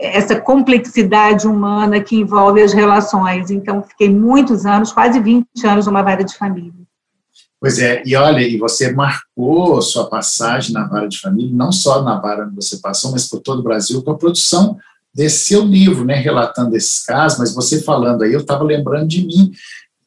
essa 0.00 0.40
complexidade 0.40 1.46
humana 1.46 2.00
que 2.00 2.16
envolve 2.16 2.62
as 2.62 2.72
relações. 2.72 3.50
Então, 3.50 3.82
fiquei 3.82 4.08
muitos 4.08 4.64
anos, 4.64 4.92
quase 4.92 5.20
20 5.20 5.46
anos, 5.64 5.86
numa 5.86 6.02
vara 6.02 6.24
de 6.24 6.34
família. 6.34 6.72
Pois 7.60 7.78
é, 7.78 8.02
e 8.06 8.16
olha, 8.16 8.40
e 8.40 8.56
você 8.56 8.90
marcou 8.90 9.82
sua 9.82 10.08
passagem 10.08 10.72
na 10.72 10.86
vara 10.86 11.06
de 11.06 11.20
família, 11.20 11.54
não 11.54 11.70
só 11.70 12.02
na 12.02 12.18
vara 12.18 12.46
onde 12.46 12.54
você 12.54 12.78
passou, 12.78 13.12
mas 13.12 13.28
por 13.28 13.40
todo 13.40 13.58
o 13.58 13.62
Brasil, 13.62 14.02
com 14.02 14.12
a 14.12 14.16
produção 14.16 14.78
desse 15.14 15.44
seu 15.48 15.62
livro, 15.62 16.02
né, 16.02 16.14
relatando 16.14 16.74
esses 16.74 17.04
casos, 17.04 17.38
mas 17.38 17.54
você 17.54 17.82
falando 17.82 18.22
aí, 18.22 18.32
eu 18.32 18.40
estava 18.40 18.64
lembrando 18.64 19.08
de 19.08 19.26
mim, 19.26 19.52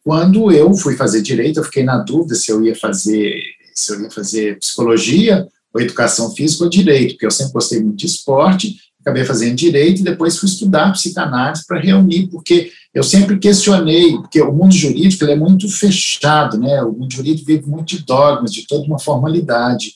quando 0.03 0.51
eu 0.51 0.73
fui 0.73 0.95
fazer 0.95 1.21
direito, 1.21 1.59
eu 1.59 1.63
fiquei 1.63 1.83
na 1.83 1.99
dúvida 1.99 2.33
se 2.33 2.51
eu 2.51 2.63
ia 2.65 2.75
fazer, 2.75 3.39
se 3.73 3.93
eu 3.93 4.01
ia 4.01 4.09
fazer 4.09 4.57
psicologia 4.57 5.47
ou 5.71 5.79
educação 5.79 6.31
física 6.31 6.63
ou 6.63 6.69
direito, 6.69 7.11
porque 7.11 7.25
eu 7.27 7.31
sempre 7.31 7.53
gostei 7.53 7.81
muito 7.81 7.97
de 7.97 8.07
esporte, 8.07 8.75
acabei 9.03 9.25
fazendo 9.25 9.55
direito 9.55 9.99
e 9.99 10.03
depois 10.03 10.37
fui 10.37 10.47
estudar 10.47 10.91
psicanálise 10.93 11.65
para 11.67 11.79
reunir, 11.79 12.27
porque 12.27 12.71
eu 12.93 13.03
sempre 13.03 13.37
questionei, 13.37 14.13
porque 14.13 14.41
o 14.41 14.51
mundo 14.51 14.73
jurídico 14.73 15.25
é 15.25 15.35
muito 15.35 15.69
fechado, 15.69 16.57
né? 16.57 16.81
O 16.83 16.93
mundo 16.93 17.13
jurídico 17.13 17.45
vive 17.45 17.67
muito 17.67 17.97
de 17.97 18.03
dogmas, 18.03 18.53
de 18.53 18.65
toda 18.65 18.85
uma 18.85 18.99
formalidade. 18.99 19.93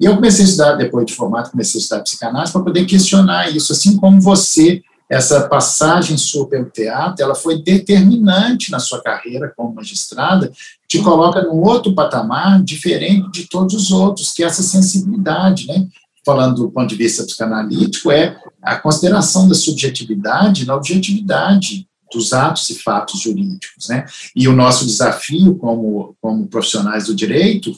E 0.00 0.04
eu 0.04 0.14
comecei 0.14 0.44
a 0.44 0.48
estudar, 0.48 0.74
depois 0.74 1.06
de 1.06 1.14
formado, 1.14 1.50
comecei 1.50 1.78
a 1.78 1.82
estudar 1.82 2.02
psicanálise 2.02 2.52
para 2.52 2.62
poder 2.62 2.84
questionar 2.84 3.50
isso, 3.54 3.72
assim 3.72 3.96
como 3.96 4.20
você, 4.20 4.82
essa 5.08 5.48
passagem 5.48 6.16
sua 6.16 6.48
pelo 6.48 6.66
teatro, 6.66 7.22
ela 7.22 7.34
foi 7.34 7.62
determinante 7.62 8.70
na 8.70 8.78
sua 8.78 9.02
carreira 9.02 9.52
como 9.56 9.74
magistrada, 9.74 10.50
te 10.88 11.00
coloca 11.02 11.42
num 11.42 11.62
outro 11.62 11.94
patamar 11.94 12.62
diferente 12.62 13.30
de 13.30 13.48
todos 13.48 13.74
os 13.74 13.90
outros, 13.90 14.32
que 14.32 14.42
é 14.42 14.46
essa 14.46 14.62
sensibilidade, 14.62 15.66
né? 15.66 15.86
Falando 16.24 16.56
do 16.56 16.70
ponto 16.70 16.88
de 16.88 16.96
vista 16.96 17.24
psicanalítico, 17.24 18.10
é 18.10 18.36
a 18.62 18.76
consideração 18.76 19.48
da 19.48 19.54
subjetividade 19.54 20.66
na 20.66 20.74
objetividade 20.74 21.86
dos 22.12 22.32
atos 22.32 22.70
e 22.70 22.74
fatos 22.74 23.20
jurídicos. 23.20 23.88
Né? 23.88 24.06
E 24.34 24.48
o 24.48 24.52
nosso 24.54 24.86
desafio 24.86 25.56
como, 25.56 26.16
como 26.20 26.46
profissionais 26.46 27.06
do 27.06 27.14
direito, 27.14 27.74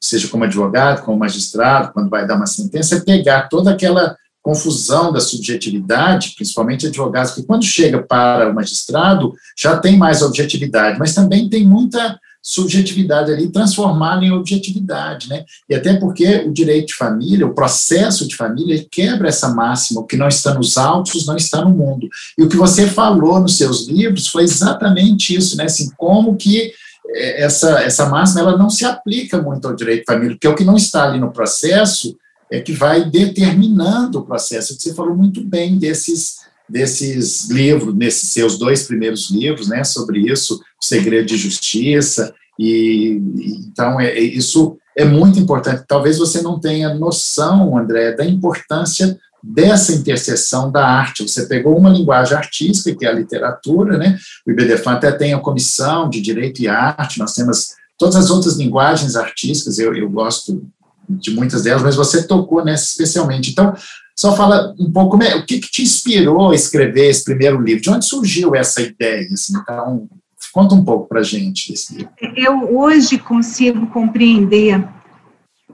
seja 0.00 0.28
como 0.28 0.44
advogado, 0.44 1.02
como 1.04 1.18
magistrado, 1.18 1.92
quando 1.92 2.10
vai 2.10 2.26
dar 2.26 2.36
uma 2.36 2.46
sentença, 2.46 2.96
é 2.96 3.00
pegar 3.00 3.48
toda 3.48 3.70
aquela 3.70 4.16
confusão 4.42 5.12
da 5.12 5.20
subjetividade, 5.20 6.32
principalmente 6.34 6.86
advogados, 6.86 7.32
que 7.32 7.42
quando 7.42 7.64
chega 7.64 8.02
para 8.02 8.48
o 8.48 8.54
magistrado 8.54 9.34
já 9.56 9.76
tem 9.76 9.98
mais 9.98 10.22
objetividade, 10.22 10.98
mas 10.98 11.14
também 11.14 11.48
tem 11.48 11.66
muita 11.66 12.18
subjetividade 12.42 13.30
ali, 13.30 13.48
transformá-la 13.48 14.24
em 14.24 14.32
objetividade, 14.32 15.28
né? 15.28 15.44
E 15.68 15.74
até 15.74 15.94
porque 15.94 16.38
o 16.46 16.52
direito 16.52 16.88
de 16.88 16.94
família, 16.94 17.46
o 17.46 17.54
processo 17.54 18.26
de 18.26 18.34
família, 18.34 18.84
quebra 18.90 19.28
essa 19.28 19.48
máxima, 19.50 20.00
o 20.00 20.06
que 20.06 20.16
não 20.16 20.28
está 20.28 20.54
nos 20.54 20.78
autos 20.78 21.26
não 21.26 21.36
está 21.36 21.62
no 21.62 21.70
mundo. 21.70 22.08
E 22.38 22.42
o 22.42 22.48
que 22.48 22.56
você 22.56 22.86
falou 22.86 23.40
nos 23.40 23.56
seus 23.56 23.86
livros 23.88 24.26
foi 24.26 24.44
exatamente 24.44 25.34
isso, 25.36 25.56
né? 25.56 25.64
Assim, 25.64 25.90
como 25.96 26.36
que 26.36 26.72
eh, 27.14 27.44
essa, 27.44 27.80
essa 27.80 28.06
máxima 28.08 28.40
ela 28.40 28.56
não 28.56 28.70
se 28.70 28.84
aplica 28.84 29.40
muito 29.40 29.68
ao 29.68 29.76
direito 29.76 30.00
de 30.00 30.12
família, 30.12 30.34
porque 30.34 30.48
o 30.48 30.54
que 30.54 30.64
não 30.64 30.76
está 30.76 31.04
ali 31.04 31.20
no 31.20 31.32
processo 31.32 32.16
é 32.50 32.60
que 32.60 32.72
vai 32.72 33.04
determinando 33.04 34.18
o 34.18 34.24
processo. 34.24 34.74
Você 34.78 34.94
falou 34.94 35.14
muito 35.14 35.42
bem 35.44 35.78
desses 35.78 36.40
desses 36.70 37.50
livros, 37.50 37.94
nesses 37.94 38.30
seus 38.30 38.58
dois 38.58 38.84
primeiros 38.84 39.30
livros, 39.30 39.68
né, 39.68 39.84
sobre 39.84 40.20
isso, 40.20 40.54
o 40.80 40.84
segredo 40.84 41.26
de 41.26 41.36
justiça, 41.36 42.34
e 42.58 43.20
então 43.66 44.00
é, 44.00 44.10
é, 44.10 44.20
isso 44.20 44.76
é 44.96 45.04
muito 45.04 45.38
importante. 45.38 45.84
Talvez 45.88 46.18
você 46.18 46.42
não 46.42 46.60
tenha 46.60 46.94
noção, 46.94 47.76
André, 47.76 48.12
da 48.12 48.24
importância 48.24 49.18
dessa 49.42 49.92
interseção 49.92 50.70
da 50.70 50.86
arte. 50.86 51.22
Você 51.22 51.46
pegou 51.46 51.76
uma 51.76 51.88
linguagem 51.88 52.36
artística, 52.36 52.94
que 52.94 53.06
é 53.06 53.08
a 53.08 53.14
literatura, 53.14 53.96
né? 53.96 54.18
O 54.46 54.50
IBDFAN 54.50 54.92
até 54.92 55.10
tem 55.12 55.32
a 55.32 55.38
comissão 55.38 56.10
de 56.10 56.20
direito 56.20 56.60
e 56.60 56.68
arte, 56.68 57.18
nós 57.18 57.32
temos 57.32 57.68
todas 57.98 58.16
as 58.16 58.30
outras 58.30 58.56
linguagens 58.56 59.16
artísticas, 59.16 59.78
eu, 59.78 59.94
eu 59.94 60.10
gosto 60.10 60.62
de 61.08 61.30
muitas 61.32 61.62
delas, 61.62 61.82
mas 61.82 61.96
você 61.96 62.26
tocou 62.26 62.64
nessa 62.64 62.84
especialmente. 62.84 63.50
Então, 63.50 63.74
só 64.20 64.36
fala 64.36 64.74
um 64.78 64.92
pouco, 64.92 65.16
o 65.16 65.46
que, 65.46 65.60
que 65.60 65.70
te 65.70 65.80
inspirou 65.80 66.50
a 66.50 66.54
escrever 66.54 67.08
esse 67.08 67.24
primeiro 67.24 67.58
livro? 67.58 67.82
De 67.82 67.88
onde 67.88 68.04
surgiu 68.04 68.54
essa 68.54 68.82
ideia? 68.82 69.26
Assim, 69.32 69.54
então, 69.56 70.06
conta 70.52 70.74
um 70.74 70.84
pouco 70.84 71.08
para 71.08 71.22
gente 71.22 71.70
desse 71.70 71.94
livro. 71.94 72.12
Eu 72.36 72.76
hoje 72.78 73.16
consigo 73.16 73.86
compreender 73.86 74.86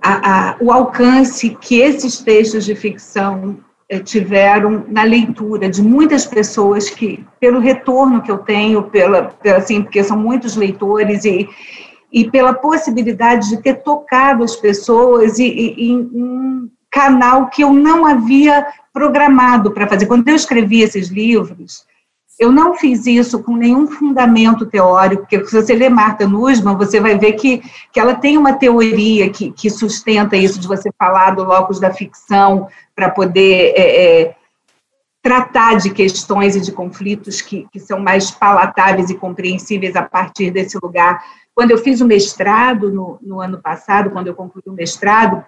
a, 0.00 0.50
a, 0.50 0.56
o 0.60 0.70
alcance 0.70 1.58
que 1.60 1.80
esses 1.80 2.20
textos 2.20 2.64
de 2.64 2.76
ficção 2.76 3.58
eh, 3.88 3.98
tiveram 3.98 4.86
na 4.90 5.02
leitura 5.02 5.68
de 5.68 5.82
muitas 5.82 6.24
pessoas 6.24 6.88
que, 6.88 7.26
pelo 7.40 7.58
retorno 7.58 8.22
que 8.22 8.30
eu 8.30 8.38
tenho, 8.38 8.84
pela, 8.84 9.24
pela 9.24 9.58
assim, 9.58 9.82
porque 9.82 10.04
são 10.04 10.16
muitos 10.16 10.54
leitores 10.54 11.24
e, 11.24 11.48
e 12.12 12.30
pela 12.30 12.54
possibilidade 12.54 13.48
de 13.48 13.60
ter 13.60 13.82
tocado 13.82 14.44
as 14.44 14.54
pessoas 14.54 15.40
e, 15.40 15.48
e, 15.48 15.90
em 15.90 16.70
canal 16.96 17.48
que 17.48 17.62
eu 17.62 17.74
não 17.74 18.06
havia 18.06 18.66
programado 18.90 19.70
para 19.70 19.86
fazer. 19.86 20.06
Quando 20.06 20.26
eu 20.28 20.34
escrevi 20.34 20.80
esses 20.80 21.08
livros, 21.08 21.84
eu 22.38 22.50
não 22.50 22.74
fiz 22.74 23.06
isso 23.06 23.42
com 23.42 23.54
nenhum 23.54 23.86
fundamento 23.86 24.64
teórico, 24.64 25.22
porque 25.22 25.44
se 25.44 25.60
você 25.60 25.74
ler 25.74 25.90
Marta 25.90 26.26
Nussmann, 26.26 26.74
você 26.74 26.98
vai 26.98 27.18
ver 27.18 27.32
que, 27.32 27.62
que 27.92 28.00
ela 28.00 28.14
tem 28.14 28.38
uma 28.38 28.54
teoria 28.54 29.28
que, 29.28 29.52
que 29.52 29.68
sustenta 29.68 30.38
isso 30.38 30.58
de 30.58 30.66
você 30.66 30.90
falar 30.98 31.32
do 31.32 31.44
locus 31.44 31.78
da 31.78 31.92
ficção 31.92 32.66
para 32.94 33.10
poder 33.10 33.74
é, 33.76 34.22
é, 34.22 34.36
tratar 35.22 35.74
de 35.74 35.90
questões 35.90 36.56
e 36.56 36.60
de 36.60 36.72
conflitos 36.72 37.42
que, 37.42 37.66
que 37.70 37.78
são 37.78 38.00
mais 38.00 38.30
palatáveis 38.30 39.10
e 39.10 39.14
compreensíveis 39.14 39.94
a 39.96 40.02
partir 40.02 40.50
desse 40.50 40.78
lugar. 40.82 41.22
Quando 41.54 41.72
eu 41.72 41.78
fiz 41.78 42.00
o 42.00 42.06
mestrado 42.06 42.90
no, 42.90 43.18
no 43.20 43.40
ano 43.40 43.58
passado, 43.60 44.10
quando 44.10 44.28
eu 44.28 44.34
concluí 44.34 44.62
o 44.66 44.72
mestrado, 44.72 45.44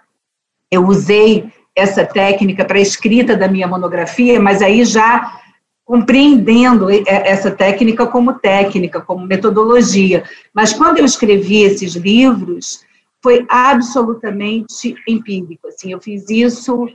eu 0.70 0.87
usei 0.87 1.50
essa 1.75 2.04
técnica 2.04 2.64
para 2.64 2.78
a 2.78 2.82
escrita 2.82 3.37
da 3.37 3.48
minha 3.48 3.68
monografia, 3.68 4.40
mas 4.40 4.60
aí 4.60 4.84
já 4.84 5.40
compreendendo 5.84 6.88
essa 7.06 7.50
técnica 7.50 8.06
como 8.06 8.34
técnica, 8.34 9.00
como 9.00 9.26
metodologia. 9.26 10.22
Mas 10.52 10.75
quando 10.75 10.98
eu 10.98 11.04
escrevi 11.04 11.62
esses 11.62 11.94
livros, 11.94 12.84
foi 13.22 13.46
absolutamente 13.48 14.94
empírico. 15.08 15.68
Assim, 15.68 15.92
eu 15.92 16.00
fiz 16.00 16.28
isso 16.28 16.87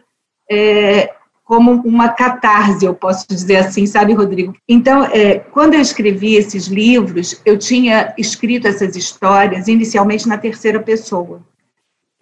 é, 0.52 1.12
como 1.44 1.72
uma 1.72 2.10
catarse, 2.10 2.86
eu 2.86 2.94
posso 2.94 3.26
dizer 3.28 3.56
assim, 3.58 3.88
sabe, 3.88 4.14
Rodrigo? 4.14 4.54
Então, 4.70 5.04
é, 5.06 5.40
quando 5.40 5.74
eu 5.74 5.82
escrevi 5.82 6.36
esses 6.36 6.68
livros, 6.68 7.42
eu 7.44 7.58
tinha 7.58 8.14
escrito 8.16 8.68
essas 8.68 8.96
histórias 8.96 9.68
inicialmente 9.68 10.28
na 10.28 10.38
terceira 10.38 10.80
pessoa 10.80 11.42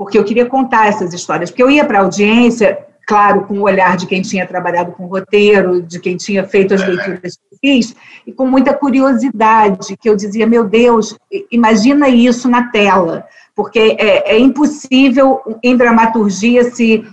porque 0.01 0.17
eu 0.17 0.23
queria 0.23 0.47
contar 0.47 0.87
essas 0.87 1.13
histórias, 1.13 1.51
porque 1.51 1.61
eu 1.61 1.69
ia 1.69 1.85
para 1.85 1.99
a 1.99 2.01
audiência, 2.01 2.75
claro, 3.05 3.43
com 3.43 3.59
o 3.59 3.61
olhar 3.61 3.95
de 3.95 4.07
quem 4.07 4.19
tinha 4.19 4.47
trabalhado 4.47 4.93
com 4.93 5.05
roteiro, 5.05 5.79
de 5.79 5.99
quem 5.99 6.17
tinha 6.17 6.43
feito 6.43 6.73
as 6.73 6.83
leituras 6.83 7.37
que 7.37 7.57
fiz, 7.61 7.95
e 8.25 8.33
com 8.33 8.47
muita 8.47 8.73
curiosidade, 8.73 9.95
que 9.95 10.09
eu 10.09 10.15
dizia, 10.15 10.47
meu 10.47 10.63
Deus, 10.63 11.15
imagina 11.51 12.09
isso 12.09 12.49
na 12.49 12.71
tela, 12.71 13.27
porque 13.55 13.95
é, 13.99 14.33
é 14.33 14.39
impossível 14.39 15.39
em 15.61 15.77
dramaturgia 15.77 16.63
se 16.63 17.05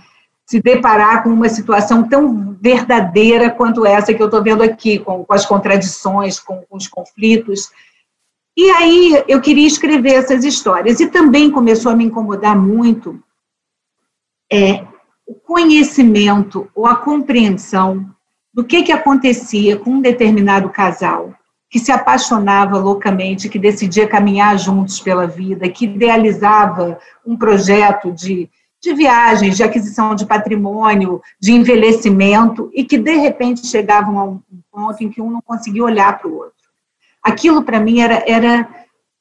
se 0.47 0.59
deparar 0.59 1.21
com 1.21 1.29
uma 1.29 1.47
situação 1.47 2.01
tão 2.01 2.57
verdadeira 2.59 3.51
quanto 3.51 3.85
essa 3.85 4.11
que 4.15 4.19
eu 4.19 4.25
estou 4.25 4.41
vendo 4.41 4.63
aqui, 4.63 4.97
com, 4.97 5.23
com 5.23 5.33
as 5.35 5.45
contradições, 5.45 6.39
com, 6.39 6.63
com 6.67 6.75
os 6.75 6.87
conflitos. 6.87 7.69
E 8.61 8.69
aí 8.71 9.23
eu 9.25 9.39
queria 9.39 9.65
escrever 9.65 10.15
essas 10.15 10.43
histórias. 10.43 10.99
E 10.99 11.07
também 11.07 11.49
começou 11.49 11.93
a 11.93 11.95
me 11.95 12.03
incomodar 12.03 12.59
muito 12.59 13.17
é, 14.51 14.85
o 15.25 15.33
conhecimento 15.33 16.69
ou 16.75 16.85
a 16.85 16.97
compreensão 16.97 18.13
do 18.53 18.65
que, 18.65 18.83
que 18.83 18.91
acontecia 18.91 19.77
com 19.77 19.91
um 19.91 20.01
determinado 20.01 20.67
casal 20.67 21.33
que 21.69 21.79
se 21.79 21.89
apaixonava 21.89 22.77
loucamente, 22.77 23.47
que 23.47 23.57
decidia 23.57 24.05
caminhar 24.09 24.59
juntos 24.59 24.99
pela 24.99 25.25
vida, 25.25 25.69
que 25.69 25.85
idealizava 25.85 26.99
um 27.25 27.37
projeto 27.37 28.11
de, 28.11 28.49
de 28.83 28.93
viagens, 28.93 29.55
de 29.55 29.63
aquisição 29.63 30.13
de 30.15 30.25
patrimônio, 30.25 31.21
de 31.39 31.53
envelhecimento, 31.53 32.69
e 32.73 32.83
que 32.83 32.97
de 32.97 33.15
repente 33.15 33.65
chegavam 33.65 34.19
a 34.19 34.25
um 34.25 34.41
ponto 34.69 35.01
em 35.01 35.09
que 35.09 35.21
um 35.21 35.31
não 35.31 35.41
conseguia 35.41 35.85
olhar 35.85 36.19
para 36.19 36.27
o 36.27 36.35
outro 36.35 36.58
aquilo 37.23 37.63
para 37.63 37.79
mim 37.79 37.99
era, 37.99 38.23
era 38.27 38.67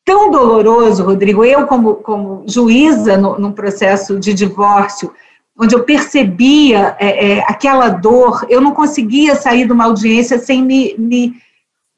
tão 0.05 0.31
doloroso, 0.31 1.05
Rodrigo. 1.05 1.45
Eu, 1.45 1.67
como, 1.67 1.97
como 1.97 2.45
juíza 2.47 3.17
no, 3.17 3.38
num 3.38 3.52
processo 3.52 4.19
de 4.19 4.33
divórcio, 4.33 5.12
onde 5.59 5.75
eu 5.75 5.85
percebia 5.85 6.97
é, 6.99 7.33
é, 7.33 7.40
aquela 7.40 7.88
dor, 7.88 8.47
eu 8.49 8.61
não 8.61 8.73
conseguia 8.73 9.35
sair 9.35 9.67
de 9.67 9.73
uma 9.73 9.85
audiência 9.85 10.38
sem 10.38 10.62
me, 10.62 10.95
me 10.97 11.35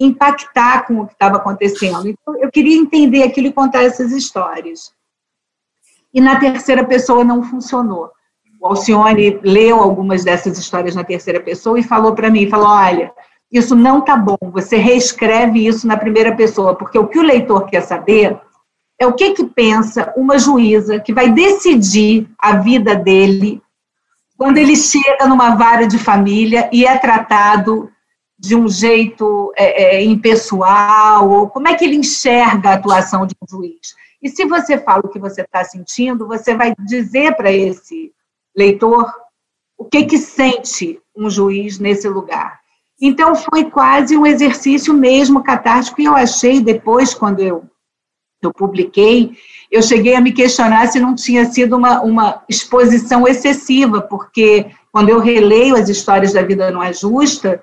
impactar 0.00 0.86
com 0.86 1.00
o 1.00 1.06
que 1.06 1.12
estava 1.12 1.36
acontecendo. 1.36 2.08
Então, 2.08 2.36
eu 2.40 2.50
queria 2.50 2.76
entender 2.76 3.22
aquilo 3.22 3.48
e 3.48 3.52
contar 3.52 3.84
essas 3.84 4.12
histórias. 4.12 4.92
E 6.12 6.20
na 6.20 6.40
terceira 6.40 6.84
pessoa 6.84 7.22
não 7.22 7.42
funcionou. 7.42 8.10
O 8.60 8.66
Alcione 8.66 9.38
leu 9.42 9.78
algumas 9.78 10.24
dessas 10.24 10.58
histórias 10.58 10.94
na 10.94 11.04
terceira 11.04 11.40
pessoa 11.40 11.78
e 11.78 11.82
falou 11.82 12.14
para 12.14 12.30
mim, 12.30 12.48
falou, 12.48 12.66
olha, 12.66 13.12
isso 13.50 13.74
não 13.74 13.98
está 13.98 14.16
bom. 14.16 14.38
Você 14.52 14.76
reescreve 14.76 15.66
isso 15.66 15.86
na 15.86 15.96
primeira 15.96 16.34
pessoa, 16.36 16.74
porque 16.76 16.98
o 16.98 17.08
que 17.08 17.18
o 17.18 17.22
leitor 17.22 17.66
quer 17.66 17.82
saber 17.82 18.38
é 18.98 19.06
o 19.06 19.14
que 19.14 19.32
que 19.32 19.44
pensa 19.44 20.12
uma 20.16 20.38
juíza 20.38 21.00
que 21.00 21.12
vai 21.12 21.32
decidir 21.32 22.28
a 22.38 22.56
vida 22.56 22.94
dele 22.94 23.62
quando 24.36 24.58
ele 24.58 24.76
chega 24.76 25.26
numa 25.26 25.54
vara 25.54 25.86
de 25.86 25.98
família 25.98 26.68
e 26.72 26.86
é 26.86 26.96
tratado 26.98 27.90
de 28.38 28.56
um 28.56 28.68
jeito 28.68 29.52
é, 29.54 29.96
é, 29.96 30.02
impessoal, 30.02 31.28
ou 31.28 31.48
como 31.48 31.68
é 31.68 31.74
que 31.74 31.84
ele 31.84 31.96
enxerga 31.96 32.70
a 32.70 32.74
atuação 32.74 33.26
de 33.26 33.34
um 33.42 33.46
juiz. 33.46 33.94
E 34.22 34.30
se 34.30 34.46
você 34.46 34.78
fala 34.78 35.02
o 35.04 35.08
que 35.08 35.18
você 35.18 35.42
está 35.42 35.62
sentindo, 35.62 36.26
você 36.26 36.54
vai 36.54 36.74
dizer 36.78 37.36
para 37.36 37.52
esse 37.52 38.12
leitor 38.56 39.12
o 39.76 39.84
que 39.84 40.04
que 40.04 40.16
sente 40.16 40.98
um 41.14 41.28
juiz 41.28 41.78
nesse 41.78 42.08
lugar. 42.08 42.59
Então 43.00 43.34
foi 43.34 43.70
quase 43.70 44.16
um 44.16 44.26
exercício 44.26 44.92
mesmo 44.92 45.42
catártico 45.42 46.00
e 46.00 46.04
eu 46.04 46.14
achei 46.14 46.60
depois 46.60 47.14
quando 47.14 47.40
eu 47.40 47.64
eu 48.42 48.52
publiquei, 48.54 49.36
eu 49.70 49.82
cheguei 49.82 50.14
a 50.14 50.20
me 50.20 50.32
questionar 50.32 50.86
se 50.86 50.98
não 50.98 51.14
tinha 51.14 51.44
sido 51.44 51.76
uma, 51.76 52.00
uma 52.00 52.42
exposição 52.48 53.28
excessiva, 53.28 54.00
porque 54.00 54.66
quando 54.90 55.10
eu 55.10 55.20
releio 55.20 55.76
as 55.76 55.90
histórias 55.90 56.32
da 56.32 56.42
vida 56.42 56.70
não 56.70 56.82
é 56.82 56.90
justa, 56.90 57.62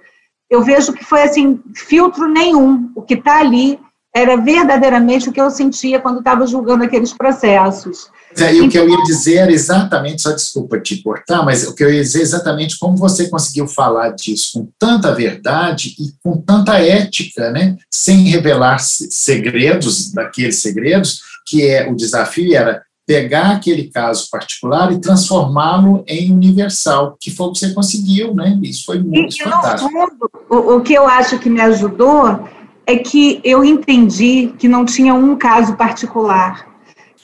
eu 0.50 0.62
vejo 0.62 0.94
que 0.94 1.04
foi 1.04 1.24
assim, 1.24 1.60
filtro 1.76 2.28
nenhum. 2.28 2.92
O 2.96 3.02
que 3.02 3.16
está 3.16 3.40
ali 3.40 3.80
era 4.16 4.38
verdadeiramente 4.38 5.30
o 5.30 5.32
que 5.32 5.42
eu 5.42 5.50
sentia 5.50 6.00
quando 6.00 6.20
estava 6.20 6.48
julgando 6.48 6.84
aqueles 6.84 7.12
processos. 7.14 8.12
É, 8.38 8.54
e 8.54 8.62
o 8.62 8.70
que 8.70 8.78
eu 8.78 8.88
ia 8.88 9.04
dizer 9.04 9.36
era 9.36 9.52
exatamente, 9.52 10.22
só 10.22 10.32
desculpa 10.32 10.80
te 10.80 11.02
cortar, 11.02 11.44
mas 11.44 11.68
o 11.68 11.74
que 11.74 11.84
eu 11.84 11.92
ia 11.92 12.02
dizer 12.02 12.20
é 12.20 12.24
exatamente 12.24 12.78
como 12.78 12.98
você 12.98 13.30
conseguiu 13.30 13.68
falar 13.68 14.10
disso 14.12 14.52
com 14.54 14.70
tanta 14.78 15.14
verdade 15.14 15.96
e 16.00 16.12
com 16.24 16.38
tanta 16.38 16.80
ética, 16.80 17.52
né, 17.52 17.76
sem 17.92 18.24
revelar 18.24 18.80
segredos 18.80 20.12
daqueles 20.12 20.62
segredos, 20.62 21.22
que 21.46 21.66
é 21.66 21.90
o 21.90 21.96
desafio 21.96 22.56
era 22.56 22.82
pegar 23.08 23.52
aquele 23.52 23.90
caso 23.90 24.28
particular 24.30 24.92
e 24.92 25.00
transformá-lo 25.00 26.04
em 26.06 26.32
universal, 26.32 27.18
que 27.20 27.32
foi 27.32 27.48
o 27.48 27.52
que 27.54 27.60
você 27.60 27.74
conseguiu, 27.74 28.36
né? 28.36 28.60
Isso 28.62 28.84
foi 28.86 29.00
muito 29.00 29.34
e, 29.34 29.44
fantástico. 29.44 29.90
Fundo, 29.90 30.30
o, 30.50 30.76
o 30.76 30.82
que 30.82 30.94
eu 30.94 31.08
acho 31.08 31.40
que 31.40 31.50
me 31.50 31.62
ajudou 31.62 32.50
é 32.86 32.98
que 32.98 33.40
eu 33.46 33.64
entendi 33.64 34.54
que 34.60 34.68
não 34.68 34.84
tinha 34.84 35.14
um 35.14 35.38
caso 35.38 35.78
particular. 35.78 36.67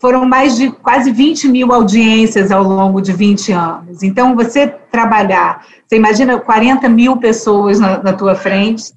Foram 0.03 0.25
mais 0.25 0.57
de 0.57 0.69
quase 0.69 1.13
20 1.13 1.47
mil 1.47 1.71
audiências 1.71 2.51
ao 2.51 2.61
longo 2.61 2.99
de 2.99 3.13
20 3.13 3.53
anos. 3.53 4.03
Então, 4.03 4.35
você 4.35 4.67
trabalhar, 4.67 5.65
você 5.87 5.95
imagina 5.95 6.37
40 6.37 6.89
mil 6.89 7.15
pessoas 7.15 7.79
na, 7.79 8.03
na 8.03 8.11
tua 8.11 8.35
frente, 8.35 8.91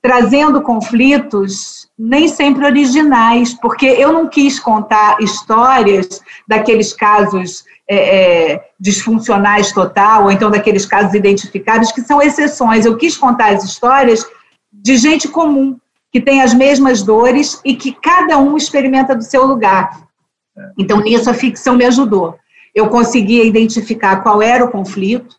trazendo 0.00 0.62
conflitos 0.62 1.90
nem 1.98 2.26
sempre 2.26 2.64
originais, 2.64 3.52
porque 3.52 3.84
eu 3.84 4.14
não 4.14 4.28
quis 4.28 4.58
contar 4.58 5.18
histórias 5.20 6.22
daqueles 6.48 6.94
casos 6.94 7.62
é, 7.86 7.96
é, 8.54 8.64
disfuncionais 8.80 9.72
total, 9.72 10.24
ou 10.24 10.32
então 10.32 10.50
daqueles 10.50 10.86
casos 10.86 11.12
identificados, 11.12 11.92
que 11.92 12.00
são 12.00 12.22
exceções. 12.22 12.86
Eu 12.86 12.96
quis 12.96 13.14
contar 13.14 13.52
as 13.52 13.62
histórias 13.62 14.26
de 14.72 14.96
gente 14.96 15.28
comum, 15.28 15.76
que 16.10 16.18
tem 16.18 16.40
as 16.40 16.54
mesmas 16.54 17.02
dores 17.02 17.60
e 17.62 17.76
que 17.76 17.92
cada 17.92 18.38
um 18.38 18.56
experimenta 18.56 19.14
do 19.14 19.22
seu 19.22 19.44
lugar. 19.44 20.05
Então, 20.78 21.00
nisso, 21.00 21.28
a 21.28 21.34
ficção 21.34 21.76
me 21.76 21.84
ajudou. 21.84 22.38
Eu 22.74 22.88
conseguia 22.88 23.44
identificar 23.44 24.22
qual 24.22 24.42
era 24.42 24.64
o 24.64 24.70
conflito. 24.70 25.36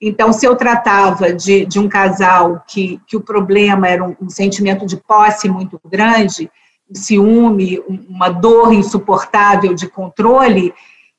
Então, 0.00 0.32
se 0.32 0.46
eu 0.46 0.56
tratava 0.56 1.32
de, 1.32 1.66
de 1.66 1.78
um 1.78 1.88
casal 1.88 2.64
que, 2.66 3.00
que 3.06 3.16
o 3.16 3.20
problema 3.20 3.88
era 3.88 4.04
um, 4.04 4.16
um 4.20 4.30
sentimento 4.30 4.86
de 4.86 4.96
posse 4.96 5.48
muito 5.48 5.80
grande, 5.84 6.50
um 6.90 6.94
ciúme, 6.94 7.82
uma 8.08 8.28
dor 8.28 8.72
insuportável 8.72 9.74
de 9.74 9.88
controle, 9.88 10.72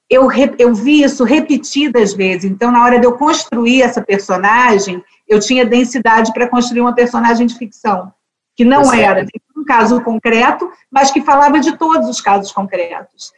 eu, 0.09 0.27
eu 0.57 0.73
vi 0.73 1.03
isso 1.03 1.23
repetidas 1.23 2.13
vezes. 2.13 2.45
Então, 2.49 2.71
na 2.71 2.83
hora 2.83 2.99
de 2.99 3.05
eu 3.05 3.13
construir 3.13 3.81
essa 3.81 4.01
personagem, 4.01 5.01
eu 5.27 5.39
tinha 5.39 5.65
densidade 5.65 6.33
para 6.33 6.49
construir 6.49 6.81
uma 6.81 6.93
personagem 6.93 7.47
de 7.47 7.57
ficção 7.57 8.11
que 8.55 8.65
não 8.65 8.93
era 8.93 9.25
de 9.25 9.31
um 9.35 9.50
caso 9.71 10.01
concreto, 10.01 10.69
mas 10.91 11.11
que 11.11 11.21
falava 11.21 11.57
de 11.61 11.77
todos 11.77 12.09
os 12.09 12.19
casos 12.19 12.51
concretos. 12.51 13.31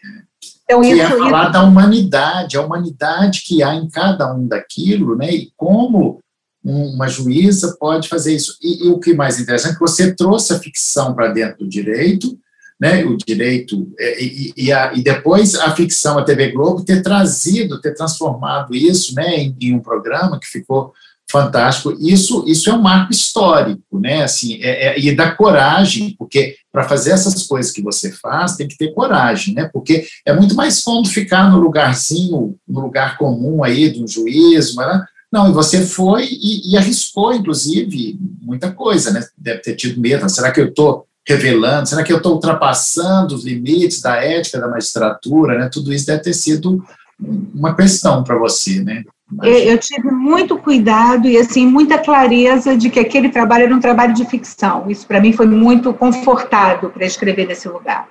Então, 0.64 0.82
que 0.82 0.88
é 0.88 0.94
isso, 0.96 1.04
é 1.04 1.10
falar 1.20 1.44
isso... 1.44 1.52
da 1.52 1.64
humanidade, 1.64 2.58
a 2.58 2.66
humanidade 2.66 3.44
que 3.46 3.62
há 3.62 3.76
em 3.76 3.88
cada 3.88 4.34
um 4.34 4.48
daquilo, 4.48 5.16
né? 5.16 5.30
E 5.32 5.52
como 5.56 6.20
uma 6.64 7.08
juíza 7.08 7.78
pode 7.80 8.10
fazer 8.10 8.34
isso. 8.34 8.58
E, 8.60 8.88
e 8.88 8.90
o 8.90 9.00
que 9.00 9.14
mais 9.14 9.40
interessante 9.40 9.74
é 9.74 9.76
que 9.76 9.82
você 9.82 10.16
trouxe 10.16 10.54
a 10.54 10.60
ficção 10.60 11.14
para 11.14 11.28
dentro 11.28 11.60
do 11.60 11.70
direito, 11.70 12.36
né? 12.82 13.06
O 13.06 13.16
direito 13.16 13.88
é, 14.00 14.24
e, 14.24 14.54
e, 14.58 14.72
a, 14.72 14.92
e, 14.92 15.04
depois 15.04 15.54
a 15.54 15.76
ficção, 15.76 16.18
a 16.18 16.24
TV 16.24 16.52
Globo 16.52 16.84
ter 16.84 17.04
trazido, 17.04 17.80
ter 17.80 17.94
transformado 17.94 18.74
isso, 18.74 19.14
né? 19.14 19.36
Em, 19.36 19.56
em 19.62 19.76
um 19.76 19.80
programa 19.80 20.40
que 20.40 20.48
ficou 20.48 20.94
fantástico. 21.34 21.98
Isso, 22.00 22.44
isso 22.46 22.70
é 22.70 22.74
um 22.74 22.82
marco 22.82 23.12
histórico, 23.12 24.00
né? 24.00 24.22
Assim, 24.22 24.60
é, 24.62 24.90
é, 24.90 25.00
e 25.00 25.16
da 25.16 25.32
coragem, 25.32 26.16
porque 26.16 26.56
para 26.72 26.84
fazer 26.84 27.10
essas 27.10 27.48
coisas 27.48 27.72
que 27.72 27.82
você 27.82 28.12
faz, 28.12 28.56
tem 28.56 28.68
que 28.68 28.78
ter 28.78 28.94
coragem, 28.94 29.56
né? 29.56 29.68
Porque 29.74 30.06
é 30.28 30.32
muito 30.32 30.54
mais 30.54 30.82
cômodo 30.82 31.10
ficar 31.10 31.50
no 31.50 31.60
lugarzinho, 31.60 32.56
no 32.68 32.82
lugar 32.82 33.18
comum 33.18 33.64
aí 33.64 33.92
de 33.92 34.04
um 34.04 34.08
juízo, 34.08 34.76
mas, 34.76 35.02
não, 35.32 35.50
e 35.50 35.54
você 35.54 35.84
foi 35.84 36.26
e, 36.26 36.72
e, 36.72 36.78
arriscou, 36.78 37.34
inclusive, 37.34 38.16
muita 38.40 38.72
coisa, 38.72 39.10
né? 39.10 39.26
Deve 39.36 39.62
ter 39.62 39.76
tido 39.76 40.00
medo. 40.00 40.30
Será 40.30 40.52
que 40.52 40.62
eu 40.62 40.68
estou 40.68 41.08
revelando? 41.28 41.90
Será 41.90 42.04
que 42.04 42.14
eu 42.14 42.18
estou 42.18 42.34
ultrapassando 42.34 43.34
os 43.34 43.44
limites 43.44 44.02
da 44.02 44.18
ética 44.18 44.60
da 44.60 44.68
magistratura? 44.68 45.58
Né? 45.58 45.68
Tudo 45.74 45.92
isso 45.92 46.06
deve 46.06 46.22
ter 46.22 46.34
sido 46.34 46.86
uma 47.20 47.76
questão 47.76 48.24
para 48.24 48.38
você, 48.38 48.84
né? 48.84 49.04
Eu 49.42 49.78
tive 49.78 50.12
muito 50.12 50.58
cuidado 50.58 51.28
e 51.28 51.38
assim 51.38 51.66
muita 51.66 51.98
clareza 51.98 52.78
de 52.78 52.90
que 52.90 53.00
aquele 53.00 53.30
trabalho 53.30 53.64
era 53.64 53.76
um 53.76 53.80
trabalho 53.80 54.14
de 54.14 54.26
ficção. 54.26 54.90
Isso 54.90 55.08
para 55.08 55.20
mim 55.20 55.34
foi 55.34 55.48
muito 55.48 55.94
confortável 55.94 56.90
para 56.90 57.06
escrever 57.06 57.48
nesse 57.48 57.68
lugar. 57.68 58.08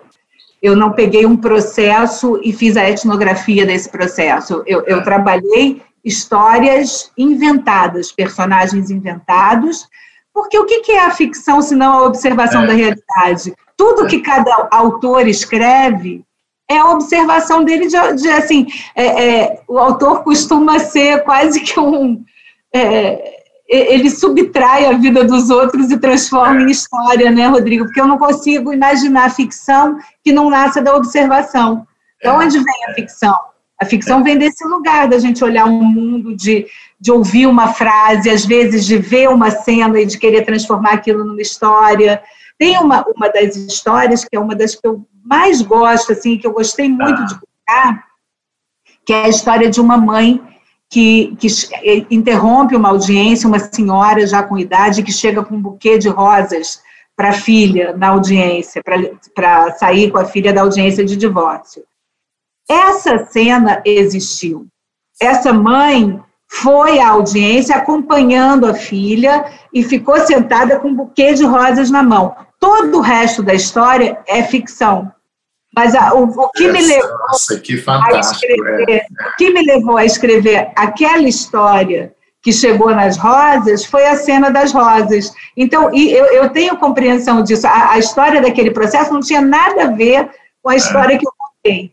Eu 0.61 0.77
não 0.77 0.93
peguei 0.93 1.27
um 1.27 1.37
processo 1.37 2.41
e 2.43 2.53
fiz 2.53 2.77
a 2.77 2.89
etnografia 2.89 3.67
desse 3.67 3.89
processo. 3.89 4.63
Eu, 4.67 4.83
eu 4.87 5.03
trabalhei 5.03 5.83
histórias 6.05 7.11
inventadas, 7.17 8.11
personagens 8.11 8.91
inventados, 8.91 9.89
porque 10.33 10.59
o 10.59 10.65
que 10.65 10.93
é 10.93 11.05
a 11.05 11.11
ficção 11.11 11.61
se 11.61 11.75
não 11.75 11.93
a 11.93 12.03
observação 12.05 12.63
é. 12.63 12.67
da 12.67 12.73
realidade? 12.73 13.55
Tudo 13.77 14.07
que 14.07 14.21
cada 14.21 14.69
autor 14.71 15.29
escreve 15.29 16.25
é 16.73 16.79
a 16.79 16.91
observação 16.91 17.65
dele 17.65 17.87
de, 17.87 18.15
de 18.15 18.29
assim, 18.29 18.67
é, 18.95 19.05
é, 19.05 19.61
o 19.69 19.79
autor 19.79 20.23
costuma 20.23 20.79
ser 20.79 21.23
quase 21.25 21.61
que 21.61 21.79
um, 21.79 22.23
é, 22.75 23.43
ele 23.69 24.11
subtrai 24.11 24.87
a 24.87 24.93
vida 24.93 25.25
dos 25.25 25.49
outros 25.49 25.91
e 25.91 25.99
transforma 25.99 26.63
em 26.63 26.71
história, 26.71 27.31
né, 27.31 27.47
Rodrigo? 27.47 27.85
Porque 27.85 28.01
eu 28.01 28.07
não 28.07 28.19
consigo 28.19 28.73
imaginar 28.73 29.35
ficção 29.35 29.97
que 30.23 30.33
não 30.33 30.51
nasça 30.51 30.83
da 30.83 30.95
observação. 30.95 31.87
De 32.23 32.29
onde 32.29 32.59
vem 32.59 32.85
a 32.89 32.95
ficção? 32.95 33.35
A 33.81 33.85
ficção 33.85 34.23
vem 34.23 34.39
desse 34.39 34.65
lugar, 34.65 35.09
da 35.09 35.19
gente 35.19 35.43
olhar 35.43 35.65
um 35.65 35.83
mundo, 35.83 36.37
de, 36.37 36.67
de 37.01 37.11
ouvir 37.11 37.47
uma 37.47 37.73
frase, 37.73 38.31
às 38.31 38.45
vezes 38.45 38.85
de 38.85 38.97
ver 38.97 39.29
uma 39.29 39.51
cena 39.51 40.01
e 40.01 40.07
de 40.07 40.19
querer 40.19 40.45
transformar 40.45 40.93
aquilo 40.93 41.25
numa 41.25 41.41
história. 41.41 42.23
Tem 42.59 42.79
uma, 42.79 43.05
uma 43.17 43.29
das 43.29 43.57
histórias, 43.57 44.25
que 44.25 44.37
é 44.37 44.39
uma 44.39 44.55
das 44.55 44.77
que 44.77 44.87
eu 44.87 45.05
mais 45.33 45.63
gosto, 45.63 46.13
assim, 46.13 46.37
que 46.37 46.47
eu 46.47 46.53
gostei 46.53 46.91
muito 46.91 47.25
de 47.25 47.35
contar, 47.37 48.05
que 49.03 49.15
é 49.15 49.25
a 49.25 49.29
história 49.31 49.71
de 49.71 49.81
uma 49.81 49.97
mãe 49.97 50.39
que, 50.91 51.35
que 51.39 51.49
interrompe 52.11 52.77
uma 52.77 52.91
audiência, 52.91 53.49
uma 53.49 53.59
senhora 53.59 54.27
já 54.27 54.43
com 54.43 54.59
idade, 54.59 55.03
que 55.03 55.11
chega 55.11 55.43
com 55.43 55.55
um 55.55 55.63
buquê 55.63 55.97
de 55.97 56.11
rosas 56.11 56.83
para 57.17 57.31
a 57.31 57.33
filha 57.33 57.97
na 57.97 58.09
audiência, 58.09 58.83
para 59.35 59.73
sair 59.77 60.11
com 60.11 60.19
a 60.19 60.27
filha 60.27 60.53
da 60.53 60.61
audiência 60.61 61.03
de 61.03 61.17
divórcio. 61.17 61.83
Essa 62.69 63.25
cena 63.25 63.81
existiu. 63.87 64.67
Essa 65.19 65.51
mãe 65.51 66.23
foi 66.47 66.99
à 66.99 67.09
audiência 67.09 67.75
acompanhando 67.75 68.67
a 68.67 68.75
filha 68.75 69.47
e 69.73 69.83
ficou 69.83 70.19
sentada 70.27 70.79
com 70.79 70.89
um 70.89 70.95
buquê 70.95 71.33
de 71.33 71.45
rosas 71.45 71.91
na 71.91 72.03
mão. 72.03 72.37
Todo 72.61 72.99
o 72.99 73.01
resto 73.01 73.43
da 73.43 73.55
história 73.55 74.21
é 74.29 74.43
ficção. 74.43 75.11
Mas 75.75 75.95
a, 75.95 76.15
o, 76.15 76.25
o, 76.25 76.51
que 76.51 76.71
me 76.71 76.83
levou 76.83 77.19
nossa, 77.29 77.59
que 77.59 77.83
a 77.89 78.21
escrever, 78.21 78.91
é. 78.91 79.07
o 79.07 79.37
que 79.39 79.51
me 79.51 79.63
levou 79.63 79.97
a 79.97 80.05
escrever 80.05 80.71
aquela 80.77 81.27
história 81.27 82.15
que 82.43 82.53
chegou 82.53 82.95
nas 82.95 83.17
rosas 83.17 83.85
foi 83.85 84.05
a 84.07 84.17
cena 84.17 84.51
das 84.51 84.73
rosas. 84.73 85.33
Então, 85.57 85.95
eu, 85.95 86.27
eu 86.27 86.51
tenho 86.51 86.77
compreensão 86.77 87.43
disso. 87.43 87.67
A, 87.67 87.93
a, 87.93 87.99
história 87.99 88.43
daquele 88.43 88.71
processo 88.71 89.13
não 89.13 89.21
tinha 89.21 89.41
nada 89.41 89.85
a 89.85 89.91
ver 89.91 90.29
com 90.61 90.71
a 90.71 90.77
história 90.77 91.15
é. 91.15 91.19
que 91.19 91.27
eu 91.27 91.33
contei. 91.39 91.93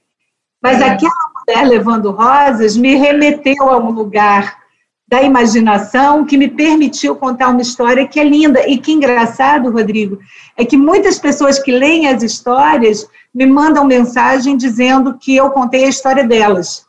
Mas 0.61 0.81
é. 0.81 0.89
aquela 0.89 1.13
mulher 1.47 1.67
levando 1.67 2.11
rosas 2.11 2.75
me 2.75 2.95
remeteu 2.95 3.69
a 3.69 3.77
um 3.77 3.91
lugar 3.91 4.57
da 5.09 5.23
imaginação 5.23 6.23
que 6.23 6.37
me 6.37 6.47
permitiu 6.47 7.15
contar 7.15 7.49
uma 7.49 7.63
história 7.63 8.07
que 8.07 8.19
é 8.19 8.23
linda. 8.23 8.69
E 8.69 8.77
que 8.77 8.91
engraçado, 8.91 9.71
Rodrigo, 9.71 10.19
é 10.55 10.63
que 10.63 10.77
muitas 10.77 11.17
pessoas 11.17 11.57
que 11.57 11.71
leem 11.71 12.07
as 12.07 12.21
histórias 12.21 13.09
me 13.33 13.47
mandam 13.47 13.83
mensagem 13.83 14.55
dizendo 14.55 15.17
que 15.17 15.35
eu 15.35 15.49
contei 15.49 15.85
a 15.85 15.89
história 15.89 16.23
delas. 16.23 16.85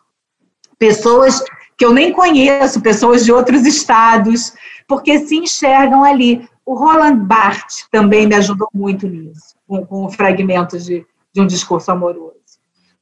Pessoas 0.79 1.43
que 1.79 1.85
eu 1.85 1.95
nem 1.95 2.13
conheço, 2.13 2.83
pessoas 2.83 3.25
de 3.25 3.33
outros 3.33 3.65
estados, 3.65 4.53
porque 4.87 5.21
se 5.21 5.37
enxergam 5.37 6.05
ali. 6.05 6.47
O 6.67 6.75
Roland 6.75 7.17
Barthes 7.25 7.87
também 7.91 8.27
me 8.27 8.35
ajudou 8.35 8.69
muito 8.75 9.09
nisso, 9.09 9.57
com, 9.67 9.85
com 9.87 10.11
fragmentos 10.11 10.85
de, 10.85 11.07
de 11.33 11.41
um 11.41 11.47
discurso 11.47 11.91
amoroso. 11.91 12.40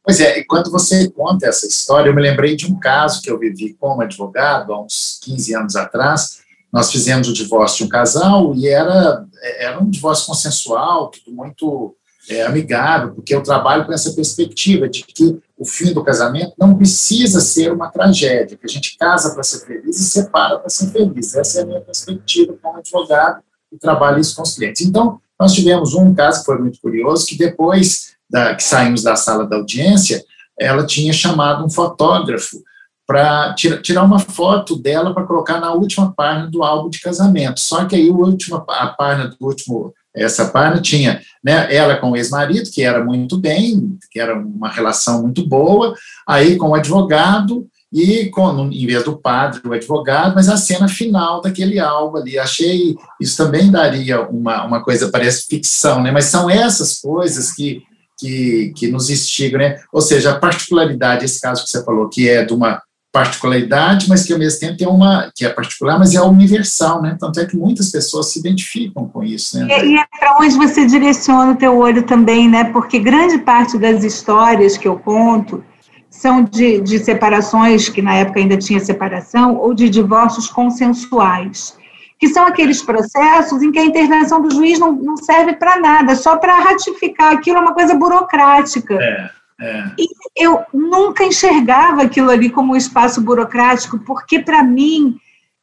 Pois 0.09 0.21
é, 0.21 0.39
e 0.39 0.45
quando 0.45 0.71
você 0.71 1.11
conta 1.11 1.47
essa 1.47 1.67
história, 1.67 2.09
eu 2.09 2.15
me 2.15 2.23
lembrei 2.23 2.57
de 2.57 2.65
um 2.65 2.81
caso 2.81 3.21
que 3.21 3.31
eu 3.31 3.39
vivi 3.39 3.77
como 3.79 4.01
advogado 4.01 4.73
há 4.73 4.81
uns 4.81 5.21
15 5.23 5.55
anos 5.55 5.77
atrás. 5.77 6.39
Nós 6.73 6.91
fizemos 6.91 7.29
o 7.29 7.33
divórcio 7.35 7.77
de 7.77 7.85
um 7.85 7.89
casal 7.91 8.55
e 8.55 8.67
era, 8.67 9.27
era 9.59 9.79
um 9.79 9.91
divórcio 9.91 10.25
consensual, 10.25 11.11
tudo 11.11 11.37
muito 11.37 11.95
é, 12.27 12.43
amigável, 12.47 13.13
porque 13.17 13.35
eu 13.35 13.43
trabalho 13.43 13.85
com 13.85 13.93
essa 13.93 14.11
perspectiva 14.15 14.89
de 14.89 15.05
que 15.05 15.39
o 15.59 15.67
fim 15.67 15.93
do 15.93 16.03
casamento 16.03 16.55
não 16.59 16.75
precisa 16.75 17.43
ser 17.43 17.71
uma 17.71 17.91
tragédia, 17.91 18.57
que 18.57 18.65
a 18.65 18.71
gente 18.71 18.97
casa 18.97 19.35
para 19.35 19.43
ser 19.43 19.67
feliz 19.67 20.01
e 20.01 20.05
separa 20.05 20.59
para 20.59 20.71
ser 20.71 20.87
feliz. 20.91 21.37
Essa 21.37 21.61
é 21.61 21.63
a 21.65 21.67
minha 21.67 21.81
perspectiva 21.83 22.57
como 22.63 22.79
advogado 22.79 23.43
e 23.71 23.77
trabalho 23.77 24.19
isso 24.19 24.35
com 24.35 24.41
os 24.41 24.55
clientes. 24.55 24.87
Então, 24.87 25.21
nós 25.39 25.53
tivemos 25.53 25.93
um 25.93 26.15
caso 26.15 26.41
que 26.41 26.47
foi 26.47 26.59
muito 26.59 26.81
curioso, 26.81 27.27
que 27.27 27.37
depois 27.37 28.17
da, 28.29 28.55
que 28.55 28.63
saímos 28.63 29.03
da 29.03 29.17
sala 29.17 29.47
da 29.47 29.57
audiência, 29.57 30.25
ela 30.59 30.85
tinha 30.85 31.13
chamado 31.13 31.65
um 31.65 31.71
fotógrafo 31.71 32.63
para 33.07 33.55
tira, 33.55 33.81
tirar 33.81 34.03
uma 34.03 34.19
foto 34.19 34.77
dela 34.77 35.15
para 35.15 35.25
colocar 35.25 35.59
na 35.61 35.73
última 35.73 36.13
página 36.13 36.51
do 36.51 36.63
álbum 36.63 36.91
de 36.91 37.01
casamento. 37.01 37.59
Só 37.59 37.87
que 37.87 37.97
aí 37.97 38.11
última 38.11 38.65
a 38.69 38.87
página 38.89 39.29
do 39.29 39.37
último 39.41 39.95
essa 40.15 40.47
página 40.47 40.81
tinha 40.81 41.21
né, 41.43 41.73
ela 41.75 41.97
com 41.97 42.11
o 42.11 42.17
ex-marido, 42.17 42.71
que 42.71 42.83
era 42.83 43.05
muito 43.05 43.39
bem, 43.39 43.97
que 44.11 44.19
era 44.19 44.37
uma 44.37 44.69
relação 44.69 45.23
muito 45.23 45.47
boa, 45.47 45.95
aí 46.27 46.57
com 46.57 46.71
o 46.71 46.75
advogado 46.75 47.67
e 47.93 48.27
com, 48.27 48.69
em 48.71 48.87
vez 48.87 49.05
do 49.05 49.17
padre, 49.17 49.61
o 49.65 49.73
advogado, 49.73 50.35
mas 50.35 50.49
a 50.49 50.57
cena 50.57 50.89
final 50.89 51.41
daquele 51.41 51.79
álbum 51.79 52.19
ali. 52.19 52.39
Achei, 52.39 52.97
isso 53.21 53.37
também 53.37 53.71
daria 53.71 54.21
uma, 54.29 54.65
uma 54.65 54.83
coisa, 54.83 55.11
parece 55.11 55.47
ficção, 55.47 56.03
né? 56.03 56.11
Mas 56.11 56.27
são 56.27 56.51
essas 56.51 57.01
coisas 57.01 57.53
que 57.55 57.83
que, 58.19 58.73
que 58.77 58.89
nos 58.89 59.09
instiga, 59.09 59.59
né? 59.59 59.77
Ou 59.93 60.01
seja, 60.01 60.33
a 60.33 60.39
particularidade, 60.39 61.25
esse 61.25 61.41
caso 61.41 61.65
que 61.65 61.71
você 61.71 61.85
falou, 61.85 62.09
que 62.09 62.29
é 62.29 62.45
de 62.45 62.53
uma 62.53 62.83
particularidade, 63.13 64.07
mas 64.09 64.25
que 64.25 64.33
ao 64.33 64.39
mesmo 64.39 64.61
tempo 64.61 64.77
tem 64.77 64.87
uma, 64.87 65.31
que 65.35 65.45
é 65.45 65.49
particular, 65.49 65.99
mas 65.99 66.15
é 66.15 66.21
universal, 66.21 67.01
né? 67.01 67.17
Tanto 67.19 67.41
é 67.41 67.47
que 67.47 67.57
muitas 67.57 67.91
pessoas 67.91 68.33
se 68.33 68.39
identificam 68.39 69.09
com 69.09 69.23
isso, 69.23 69.59
né? 69.59 69.67
E, 69.85 69.93
e 69.93 69.97
é 69.97 70.05
para 70.19 70.37
onde 70.39 70.57
você 70.57 70.85
direciona 70.87 71.53
o 71.53 71.57
teu 71.57 71.77
olho 71.79 72.03
também, 72.03 72.49
né? 72.49 72.65
Porque 72.65 72.99
grande 72.99 73.39
parte 73.39 73.79
das 73.79 74.05
histórias 74.05 74.77
que 74.77 74.87
eu 74.87 74.99
conto 74.99 75.65
são 76.11 76.43
de, 76.43 76.81
de 76.81 76.99
separações, 76.99 77.89
que 77.89 78.03
na 78.03 78.15
época 78.15 78.41
ainda 78.41 78.57
tinha 78.57 78.81
separação, 78.81 79.57
ou 79.57 79.73
de 79.73 79.89
divórcios 79.89 80.49
consensuais 80.49 81.77
que 82.19 82.29
são 82.29 82.47
aqueles 82.47 82.83
processos 82.83 83.63
em 83.63 83.71
que 83.71 83.79
a 83.79 83.85
intervenção 83.85 84.43
do 84.43 84.53
juiz 84.53 84.79
não, 84.79 84.93
não 84.93 85.17
serve 85.17 85.55
para 85.55 85.79
nada, 85.79 86.17
só 86.17 86.37
para 86.37 86.59
ratificar 86.59 87.33
aquilo, 87.33 87.59
é 87.59 87.61
uma 87.61 87.75
coisa 87.75 87.95
burocrática. 87.95 88.95
É, 88.95 89.31
é. 89.61 89.85
E 89.99 90.09
eu 90.37 90.63
nunca 90.75 91.25
enxergava 91.25 92.03
aquilo 92.03 92.31
ali 92.31 92.51
como 92.51 92.73
um 92.73 92.77
espaço 92.77 93.21
burocrático, 93.21 93.99
porque 94.01 94.41
para 94.41 94.65
mim 94.65 95.17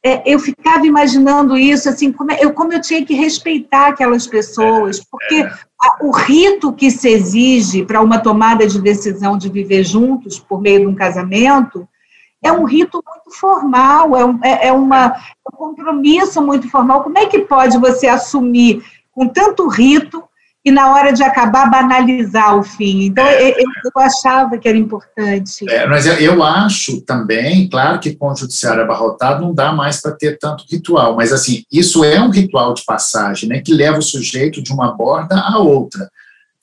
é, 0.06 0.22
eu 0.24 0.38
ficava 0.38 0.86
imaginando 0.86 1.58
isso, 1.58 1.88
assim, 1.88 2.12
como 2.12 2.32
eu, 2.32 2.52
como 2.52 2.72
eu 2.72 2.80
tinha 2.80 3.04
que 3.04 3.12
respeitar 3.12 3.88
aquelas 3.88 4.26
pessoas, 4.26 5.04
porque 5.10 5.34
é. 5.34 5.46
a, 5.82 6.04
o 6.04 6.10
rito 6.10 6.72
que 6.72 6.90
se 6.90 7.08
exige 7.08 7.84
para 7.84 8.00
uma 8.00 8.18
tomada 8.18 8.66
de 8.66 8.80
decisão 8.80 9.36
de 9.36 9.50
viver 9.50 9.84
juntos 9.84 10.38
por 10.38 10.60
meio 10.62 10.80
de 10.80 10.86
um 10.86 10.94
casamento 10.94 11.86
é 12.42 12.52
um 12.52 12.64
rito 12.64 13.02
muito 13.06 13.38
formal, 13.38 14.16
é, 14.16 14.24
um, 14.24 14.40
é, 14.44 14.68
é 14.68 14.72
uma, 14.72 15.16
um 15.52 15.56
compromisso 15.56 16.40
muito 16.42 16.68
formal. 16.70 17.02
Como 17.02 17.18
é 17.18 17.26
que 17.26 17.40
pode 17.40 17.78
você 17.78 18.06
assumir 18.06 18.82
com 19.12 19.26
tanto 19.28 19.66
rito 19.68 20.22
e 20.66 20.70
na 20.72 20.92
hora 20.92 21.12
de 21.12 21.22
acabar 21.22 21.70
banalizar 21.70 22.58
o 22.58 22.62
fim. 22.64 23.04
Então, 23.04 23.24
é, 23.24 23.52
eu, 23.52 23.64
eu, 23.84 24.02
achava 24.02 24.58
que 24.58 24.68
era 24.68 24.76
importante. 24.76 25.64
É, 25.70 25.86
mas 25.86 26.06
eu 26.06 26.42
acho 26.42 27.00
também, 27.02 27.68
claro 27.68 28.00
que 28.00 28.16
com 28.16 28.32
o 28.32 28.34
judiciário 28.34 28.82
abarrotado 28.82 29.42
não 29.42 29.54
dá 29.54 29.72
mais 29.72 30.02
para 30.02 30.10
ter 30.10 30.36
tanto 30.40 30.64
ritual, 30.68 31.14
mas 31.14 31.32
assim, 31.32 31.62
isso 31.70 32.02
é 32.02 32.20
um 32.20 32.30
ritual 32.30 32.74
de 32.74 32.84
passagem, 32.84 33.48
né, 33.48 33.62
que 33.64 33.72
leva 33.72 33.98
o 33.98 34.02
sujeito 34.02 34.60
de 34.60 34.72
uma 34.72 34.90
borda 34.90 35.36
a 35.38 35.56
outra 35.60 36.10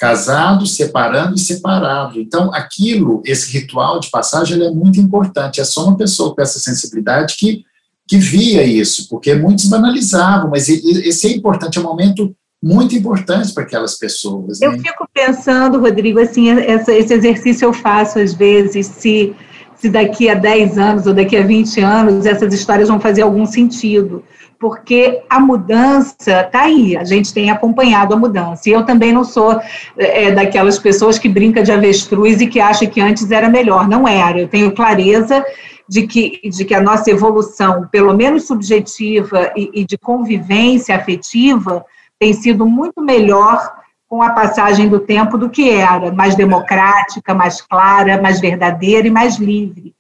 casado, 0.04 0.68
separando 0.68 1.36
e 1.36 1.40
separado. 1.40 2.20
Então, 2.20 2.54
aquilo, 2.54 3.24
esse 3.26 3.50
ritual 3.58 4.02
de 4.02 4.12
passagem, 4.12 4.58
ele 4.58 4.66
é 4.66 4.70
muito 4.70 5.00
importante. 5.00 5.62
É 5.62 5.64
só 5.64 5.86
uma 5.86 5.96
pessoa 5.96 6.36
com 6.36 6.42
essa 6.42 6.60
sensibilidade 6.60 7.38
que, 7.38 7.64
que 8.06 8.18
via 8.18 8.66
isso, 8.66 9.08
porque 9.08 9.34
muitos 9.34 9.70
banalizavam, 9.70 10.50
mas 10.50 10.68
esse 10.68 11.28
é 11.28 11.32
importante, 11.32 11.78
é 11.78 11.82
um 11.82 11.86
momento 11.86 12.36
muito 12.62 12.94
importante 12.94 13.54
para 13.54 13.64
aquelas 13.64 13.98
pessoas. 13.98 14.60
Né? 14.60 14.68
Eu 14.68 14.74
fico 14.74 15.08
pensando, 15.14 15.80
Rodrigo, 15.80 16.20
assim, 16.20 16.50
essa, 16.50 16.92
esse 16.92 17.14
exercício 17.14 17.66
eu 17.66 17.72
faço 17.72 18.20
às 18.20 18.34
vezes, 18.34 18.88
se, 18.88 19.34
se 19.74 19.90
daqui 19.90 20.28
a 20.28 20.36
10 20.36 20.78
anos 20.78 21.08
ou 21.08 21.14
daqui 21.14 21.38
a 21.38 21.48
20 21.48 21.80
anos 21.80 22.26
essas 22.26 22.54
histórias 22.54 22.90
vão 22.90 23.00
fazer 23.00 23.22
algum 23.22 23.46
sentido 23.46 24.22
porque 24.64 25.22
a 25.30 25.42
mudança 25.42 26.40
está 26.40 26.62
aí, 26.62 26.96
a 26.96 27.04
gente 27.04 27.34
tem 27.34 27.52
acompanhado 27.52 28.14
a 28.14 28.18
mudança. 28.18 28.70
E 28.70 28.72
eu 28.72 28.86
também 28.86 29.12
não 29.12 29.26
sou 29.26 29.60
é, 29.98 30.32
daquelas 30.32 30.80
pessoas 30.80 31.20
que 31.20 31.28
brinca 31.28 31.62
de 31.62 31.70
avestruz 31.70 32.40
e 32.40 32.48
que 32.48 32.62
acha 32.62 32.88
que 32.88 33.02
antes 33.02 33.30
era 33.30 33.50
melhor. 33.50 33.90
Não 33.90 34.08
era. 34.08 34.40
Eu 34.40 34.48
tenho 34.48 34.72
clareza 34.72 35.44
de 35.86 36.08
que, 36.08 36.40
de 36.50 36.64
que 36.64 36.74
a 36.74 36.80
nossa 36.80 37.12
evolução, 37.12 37.90
pelo 37.92 38.14
menos 38.14 38.48
subjetiva 38.48 39.52
e, 39.54 39.82
e 39.82 39.86
de 39.86 39.98
convivência 39.98 40.96
afetiva, 40.96 41.86
tem 42.18 42.32
sido 42.32 42.66
muito 42.66 43.02
melhor 43.02 43.70
com 44.08 44.22
a 44.22 44.30
passagem 44.30 44.88
do 44.88 45.02
tempo 45.02 45.38
do 45.38 45.50
que 45.50 45.70
era, 45.70 46.10
mais 46.10 46.36
democrática, 46.36 47.34
mais 47.34 47.62
clara, 47.62 48.22
mais 48.22 48.40
verdadeira 48.40 49.10
e 49.10 49.12
mais 49.12 49.36
livre. 49.36 49.94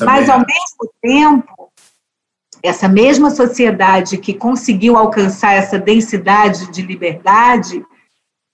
Mas, 0.00 0.30
ao 0.30 0.38
mesmo 0.38 0.90
tempo, 1.02 1.69
essa 2.62 2.88
mesma 2.88 3.30
sociedade 3.30 4.18
que 4.18 4.34
conseguiu 4.34 4.96
alcançar 4.96 5.54
essa 5.54 5.78
densidade 5.78 6.70
de 6.70 6.82
liberdade 6.82 7.84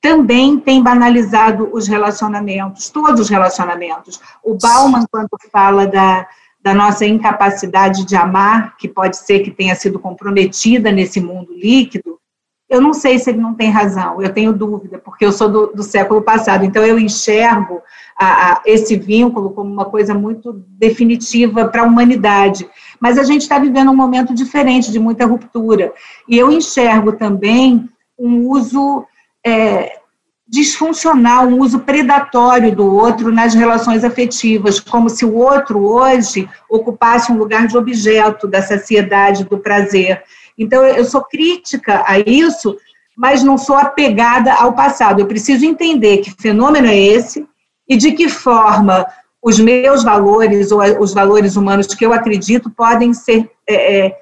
também 0.00 0.58
tem 0.58 0.82
banalizado 0.82 1.68
os 1.72 1.88
relacionamentos, 1.88 2.90
todos 2.90 3.22
os 3.22 3.28
relacionamentos. 3.28 4.20
O 4.44 4.54
Bauman, 4.54 5.04
quando 5.10 5.30
fala 5.50 5.86
da, 5.86 6.26
da 6.62 6.72
nossa 6.72 7.04
incapacidade 7.04 8.04
de 8.04 8.14
amar, 8.14 8.76
que 8.76 8.88
pode 8.88 9.16
ser 9.16 9.40
que 9.40 9.50
tenha 9.50 9.74
sido 9.74 9.98
comprometida 9.98 10.92
nesse 10.92 11.20
mundo 11.20 11.52
líquido, 11.52 12.20
eu 12.68 12.80
não 12.80 12.92
sei 12.92 13.18
se 13.18 13.30
ele 13.30 13.38
não 13.38 13.54
tem 13.54 13.70
razão, 13.70 14.20
eu 14.20 14.32
tenho 14.32 14.52
dúvida, 14.52 14.98
porque 14.98 15.24
eu 15.24 15.30
sou 15.30 15.48
do, 15.48 15.66
do 15.68 15.82
século 15.84 16.22
passado, 16.22 16.64
então 16.64 16.84
eu 16.84 16.98
enxergo 16.98 17.80
a, 18.16 18.54
a, 18.54 18.62
esse 18.66 18.96
vínculo 18.96 19.50
como 19.50 19.72
uma 19.72 19.84
coisa 19.84 20.14
muito 20.14 20.52
definitiva 20.52 21.68
para 21.68 21.82
a 21.82 21.84
humanidade. 21.84 22.68
Mas 23.00 23.18
a 23.18 23.24
gente 23.24 23.42
está 23.42 23.58
vivendo 23.58 23.90
um 23.90 23.96
momento 23.96 24.34
diferente, 24.34 24.90
de 24.90 24.98
muita 24.98 25.26
ruptura. 25.26 25.92
E 26.28 26.36
eu 26.36 26.50
enxergo 26.50 27.12
também 27.12 27.88
um 28.18 28.48
uso 28.48 29.06
é, 29.44 30.00
disfuncional, 30.48 31.46
um 31.46 31.60
uso 31.60 31.80
predatório 31.80 32.74
do 32.74 32.86
outro 32.86 33.32
nas 33.32 33.52
relações 33.54 34.04
afetivas, 34.04 34.78
como 34.78 35.10
se 35.10 35.24
o 35.24 35.34
outro 35.34 35.84
hoje 35.84 36.48
ocupasse 36.70 37.32
um 37.32 37.36
lugar 37.36 37.66
de 37.66 37.76
objeto 37.76 38.46
da 38.46 38.62
saciedade, 38.62 39.44
do 39.44 39.58
prazer. 39.58 40.22
Então, 40.56 40.84
eu 40.84 41.04
sou 41.04 41.22
crítica 41.22 42.04
a 42.06 42.18
isso, 42.20 42.76
mas 43.16 43.42
não 43.42 43.58
sou 43.58 43.76
apegada 43.76 44.54
ao 44.54 44.72
passado. 44.72 45.20
Eu 45.20 45.26
preciso 45.26 45.64
entender 45.64 46.18
que 46.18 46.34
fenômeno 46.40 46.86
é 46.86 46.96
esse 46.96 47.46
e 47.88 47.96
de 47.96 48.12
que 48.12 48.28
forma 48.28 49.04
os 49.46 49.60
meus 49.60 50.02
valores 50.02 50.72
ou 50.72 50.80
os 51.00 51.14
valores 51.14 51.54
humanos 51.54 51.86
que 51.86 52.04
eu 52.04 52.12
acredito 52.12 52.68
podem 52.68 53.14
ser 53.14 53.48
é, 53.64 54.06
é, 54.06 54.18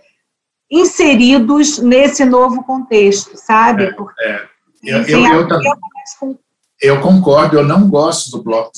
inseridos 0.71 1.79
nesse 1.79 2.27
novo 2.27 2.63
contexto, 2.63 3.35
sabe? 3.35 3.95
Porque, 3.95 4.23
é, 4.23 4.43
eu, 4.85 4.99
eu, 5.05 5.21
eu, 5.27 5.49
eu, 5.49 6.39
eu, 6.79 7.01
concordo, 7.01 7.57
eu 7.57 7.65
não 7.65 7.89
gosto 7.89 8.33
do 8.33 8.43
bloco 8.43 8.73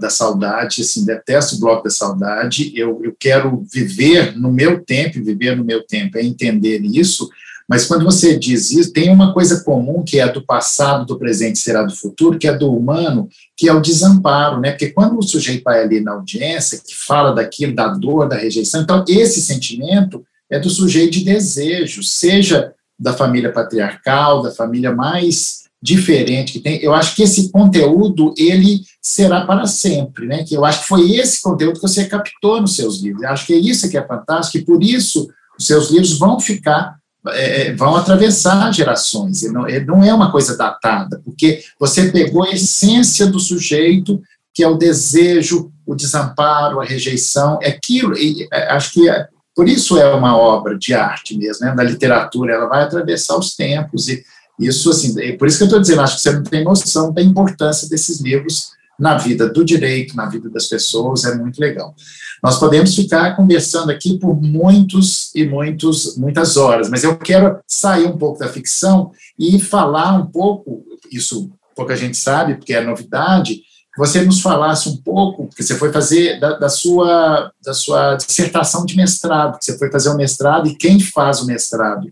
da 0.00 0.08
saudade, 0.08 0.80
assim, 0.80 1.04
detesto 1.04 1.56
o 1.56 1.60
bloco 1.60 1.84
da 1.84 1.90
saudade, 1.90 2.72
eu, 2.74 2.98
eu 3.04 3.14
quero 3.20 3.62
viver 3.70 4.34
no 4.38 4.50
meu 4.50 4.82
tempo, 4.82 5.22
viver 5.22 5.54
no 5.54 5.64
meu 5.64 5.86
tempo, 5.86 6.16
é 6.16 6.22
entender 6.22 6.80
isso, 6.80 7.28
Mas 7.70 7.86
quando 7.86 8.04
você 8.04 8.36
diz 8.36 8.72
isso, 8.72 8.92
tem 8.92 9.10
uma 9.10 9.32
coisa 9.32 9.62
comum 9.62 10.02
que 10.02 10.18
é 10.18 10.26
do 10.26 10.44
passado, 10.44 11.06
do 11.06 11.16
presente 11.16 11.60
será 11.60 11.84
do 11.84 11.94
futuro, 11.94 12.36
que 12.36 12.48
é 12.48 12.52
do 12.52 12.74
humano, 12.74 13.28
que 13.56 13.68
é 13.68 13.72
o 13.72 13.80
desamparo, 13.80 14.58
né? 14.60 14.72
Porque 14.72 14.90
quando 14.90 15.16
o 15.16 15.22
sujeito 15.22 15.62
vai 15.62 15.80
ali 15.80 16.00
na 16.00 16.14
audiência, 16.14 16.80
que 16.84 16.96
fala 16.96 17.32
daquilo, 17.32 17.72
da 17.72 17.86
dor, 17.86 18.28
da 18.28 18.34
rejeição, 18.34 18.82
então 18.82 19.04
esse 19.06 19.40
sentimento 19.40 20.24
é 20.50 20.58
do 20.58 20.68
sujeito 20.68 21.12
de 21.12 21.24
desejo, 21.24 22.02
seja 22.02 22.72
da 22.98 23.12
família 23.12 23.52
patriarcal, 23.52 24.42
da 24.42 24.50
família 24.50 24.92
mais 24.92 25.60
diferente 25.80 26.54
que 26.54 26.58
tem. 26.58 26.82
Eu 26.82 26.92
acho 26.92 27.14
que 27.14 27.22
esse 27.22 27.52
conteúdo 27.52 28.34
ele 28.36 28.80
será 29.00 29.46
para 29.46 29.64
sempre, 29.66 30.26
né? 30.26 30.42
Que 30.42 30.56
eu 30.56 30.64
acho 30.64 30.80
que 30.80 30.88
foi 30.88 31.12
esse 31.12 31.40
conteúdo 31.40 31.76
que 31.76 31.88
você 31.88 32.04
captou 32.06 32.60
nos 32.60 32.74
seus 32.74 33.00
livros. 33.00 33.22
Eu 33.22 33.28
acho 33.28 33.46
que 33.46 33.52
é 33.52 33.58
isso 33.58 33.88
que 33.88 33.96
é 33.96 34.04
fantástico 34.04 34.58
e 34.58 34.64
por 34.64 34.82
isso 34.82 35.30
os 35.56 35.68
seus 35.68 35.88
livros 35.88 36.18
vão 36.18 36.40
ficar 36.40 36.99
é, 37.28 37.68
é 37.68 37.74
vão 37.74 37.96
atravessar 37.96 38.72
gerações, 38.72 39.42
não, 39.52 39.66
não 39.86 40.04
é 40.04 40.12
uma 40.12 40.30
coisa 40.30 40.56
datada, 40.56 41.20
porque 41.24 41.62
você 41.78 42.10
pegou 42.10 42.44
a 42.44 42.50
essência 42.50 43.26
do 43.26 43.38
sujeito, 43.38 44.20
que 44.54 44.62
é 44.62 44.68
o 44.68 44.76
desejo, 44.76 45.70
o 45.86 45.94
desamparo, 45.94 46.80
a 46.80 46.84
rejeição, 46.84 47.58
é 47.62 47.68
aquilo, 47.68 48.16
e 48.16 48.48
é, 48.52 48.72
acho 48.72 48.92
que 48.92 49.08
é, 49.08 49.28
por 49.54 49.68
isso 49.68 49.98
é 49.98 50.14
uma 50.14 50.36
obra 50.36 50.78
de 50.78 50.94
arte 50.94 51.36
mesmo, 51.36 51.66
né, 51.66 51.74
da 51.74 51.82
literatura, 51.82 52.54
ela 52.54 52.66
vai 52.66 52.82
atravessar 52.82 53.36
os 53.36 53.54
tempos, 53.54 54.08
e 54.08 54.22
isso, 54.58 54.90
assim, 54.90 55.18
é 55.22 55.32
por 55.32 55.48
isso 55.48 55.56
que 55.56 55.64
eu 55.64 55.68
estou 55.68 55.80
dizendo, 55.80 56.02
acho 56.02 56.16
que 56.16 56.22
você 56.22 56.32
não 56.32 56.42
tem 56.42 56.64
noção 56.64 57.12
da 57.12 57.22
importância 57.22 57.88
desses 57.88 58.20
livros 58.20 58.72
na 59.00 59.16
vida 59.16 59.48
do 59.48 59.64
direito, 59.64 60.14
na 60.14 60.26
vida 60.26 60.50
das 60.50 60.66
pessoas, 60.66 61.24
é 61.24 61.34
muito 61.34 61.58
legal. 61.58 61.94
Nós 62.42 62.58
podemos 62.58 62.94
ficar 62.94 63.34
conversando 63.34 63.90
aqui 63.90 64.18
por 64.18 64.40
muitos 64.40 65.34
e 65.34 65.46
muitos, 65.46 66.16
muitas 66.16 66.56
horas, 66.56 66.90
mas 66.90 67.02
eu 67.02 67.16
quero 67.16 67.58
sair 67.66 68.06
um 68.06 68.18
pouco 68.18 68.38
da 68.38 68.48
ficção 68.48 69.10
e 69.38 69.58
falar 69.58 70.12
um 70.12 70.26
pouco, 70.26 70.84
isso 71.10 71.50
pouca 71.74 71.96
gente 71.96 72.16
sabe, 72.16 72.56
porque 72.56 72.74
é 72.74 72.80
novidade, 72.82 73.62
você 73.96 74.22
nos 74.22 74.40
falasse 74.40 74.88
um 74.88 74.96
pouco, 74.98 75.48
que 75.48 75.62
você 75.62 75.74
foi 75.76 75.92
fazer 75.92 76.38
da, 76.38 76.58
da, 76.58 76.68
sua, 76.68 77.50
da 77.64 77.74
sua 77.74 78.16
dissertação 78.16 78.84
de 78.84 78.96
mestrado, 78.96 79.58
que 79.58 79.64
você 79.64 79.78
foi 79.78 79.90
fazer 79.90 80.10
o 80.10 80.16
mestrado, 80.16 80.68
e 80.68 80.76
quem 80.76 81.00
faz 81.00 81.40
o 81.40 81.46
mestrado 81.46 82.06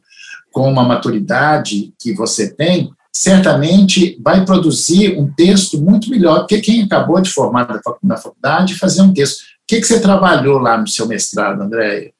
com 0.53 0.70
uma 0.70 0.83
maturidade 0.83 1.92
que 1.98 2.12
você 2.14 2.53
tem, 2.53 2.90
certamente 3.18 4.16
vai 4.22 4.44
produzir 4.44 5.18
um 5.18 5.28
texto 5.28 5.81
muito 5.81 6.09
melhor 6.09 6.42
do 6.42 6.46
que 6.46 6.61
quem 6.61 6.85
acabou 6.85 7.20
de 7.20 7.28
formar 7.28 7.66
na 8.00 8.16
faculdade 8.16 8.78
fazer 8.78 9.02
um 9.02 9.12
texto. 9.12 9.40
O 9.40 9.42
que, 9.66 9.81
que 9.81 9.87
você 9.88 9.98
trabalhou 9.98 10.61
lá 10.61 10.78
no 10.78 10.87
seu 10.87 11.04
mestrado, 11.09 11.61
Andréia? 11.61 12.12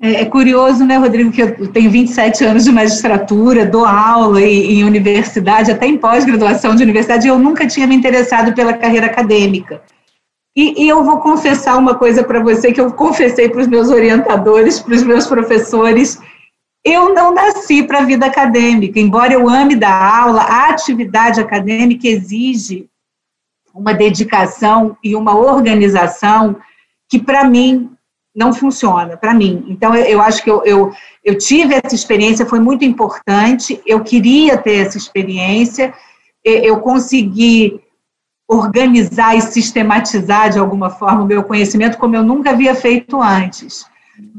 É, 0.00 0.22
é, 0.22 0.24
curioso, 0.24 0.82
né, 0.82 0.96
Rodrigo, 0.96 1.30
que 1.30 1.42
eu 1.42 1.68
tenho 1.68 1.90
27 1.90 2.42
anos 2.42 2.64
de 2.64 2.72
magistratura, 2.72 3.66
dou 3.66 3.84
aula 3.84 4.40
em, 4.40 4.78
em 4.78 4.84
universidade, 4.84 5.72
até 5.72 5.86
em 5.86 5.98
pós-graduação 5.98 6.74
de 6.74 6.84
universidade, 6.84 7.26
e 7.26 7.28
eu 7.28 7.38
nunca 7.38 7.66
tinha 7.66 7.86
me 7.86 7.94
interessado 7.94 8.54
pela 8.54 8.72
carreira 8.72 9.08
acadêmica. 9.08 9.82
E, 10.56 10.84
e 10.84 10.88
eu 10.88 11.04
vou 11.04 11.18
confessar 11.18 11.76
uma 11.76 11.96
coisa 11.96 12.24
para 12.24 12.42
você 12.42 12.72
que 12.72 12.80
eu 12.80 12.90
confessei 12.92 13.50
para 13.50 13.60
os 13.60 13.66
meus 13.66 13.90
orientadores, 13.90 14.80
para 14.80 14.94
os 14.94 15.02
meus 15.02 15.26
professores, 15.26 16.18
eu 16.84 17.14
não 17.14 17.34
nasci 17.34 17.82
para 17.82 17.98
a 17.98 18.04
vida 18.04 18.26
acadêmica, 18.26 18.98
embora 18.98 19.32
eu 19.32 19.48
ame 19.48 19.76
dar 19.76 20.22
aula, 20.22 20.42
a 20.42 20.70
atividade 20.70 21.40
acadêmica 21.40 22.08
exige 22.08 22.88
uma 23.74 23.92
dedicação 23.92 24.96
e 25.04 25.14
uma 25.14 25.36
organização 25.36 26.56
que, 27.08 27.18
para 27.18 27.44
mim, 27.44 27.90
não 28.34 28.52
funciona, 28.52 29.16
para 29.16 29.34
mim. 29.34 29.64
Então, 29.68 29.94
eu, 29.94 30.04
eu 30.04 30.22
acho 30.22 30.42
que 30.42 30.50
eu, 30.50 30.64
eu, 30.64 30.92
eu, 31.22 31.36
tive 31.36 31.74
essa 31.74 31.94
experiência, 31.94 32.46
foi 32.46 32.60
muito 32.60 32.84
importante, 32.84 33.80
eu 33.84 34.00
queria 34.02 34.56
ter 34.56 34.86
essa 34.86 34.96
experiência, 34.96 35.92
eu 36.42 36.80
consegui 36.80 37.80
organizar 38.48 39.36
e 39.36 39.42
sistematizar, 39.42 40.50
de 40.50 40.58
alguma 40.58 40.90
forma, 40.90 41.22
o 41.22 41.26
meu 41.26 41.44
conhecimento 41.44 41.98
como 41.98 42.16
eu 42.16 42.22
nunca 42.22 42.50
havia 42.50 42.74
feito 42.74 43.20
antes 43.20 43.84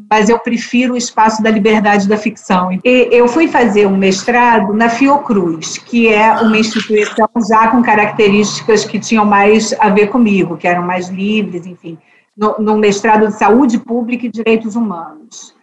mas 0.09 0.27
eu 0.27 0.37
prefiro 0.39 0.93
o 0.93 0.97
espaço 0.97 1.41
da 1.41 1.49
liberdade 1.49 2.07
da 2.07 2.17
ficção. 2.17 2.69
E 2.83 3.07
eu 3.11 3.29
fui 3.29 3.47
fazer 3.47 3.87
um 3.87 3.95
mestrado 3.95 4.73
na 4.73 4.89
Fiocruz, 4.89 5.77
que 5.77 6.09
é 6.09 6.33
uma 6.33 6.57
instituição 6.57 7.29
já 7.49 7.69
com 7.69 7.81
características 7.81 8.83
que 8.83 8.99
tinham 8.99 9.23
mais 9.23 9.73
a 9.79 9.89
ver 9.89 10.07
comigo, 10.07 10.57
que 10.57 10.67
eram 10.67 10.83
mais 10.83 11.07
livres, 11.07 11.65
enfim, 11.65 11.97
no, 12.35 12.57
no 12.59 12.77
mestrado 12.77 13.27
de 13.27 13.37
saúde 13.37 13.79
pública 13.79 14.25
e 14.25 14.29
direitos 14.29 14.75
humanos. 14.75 15.55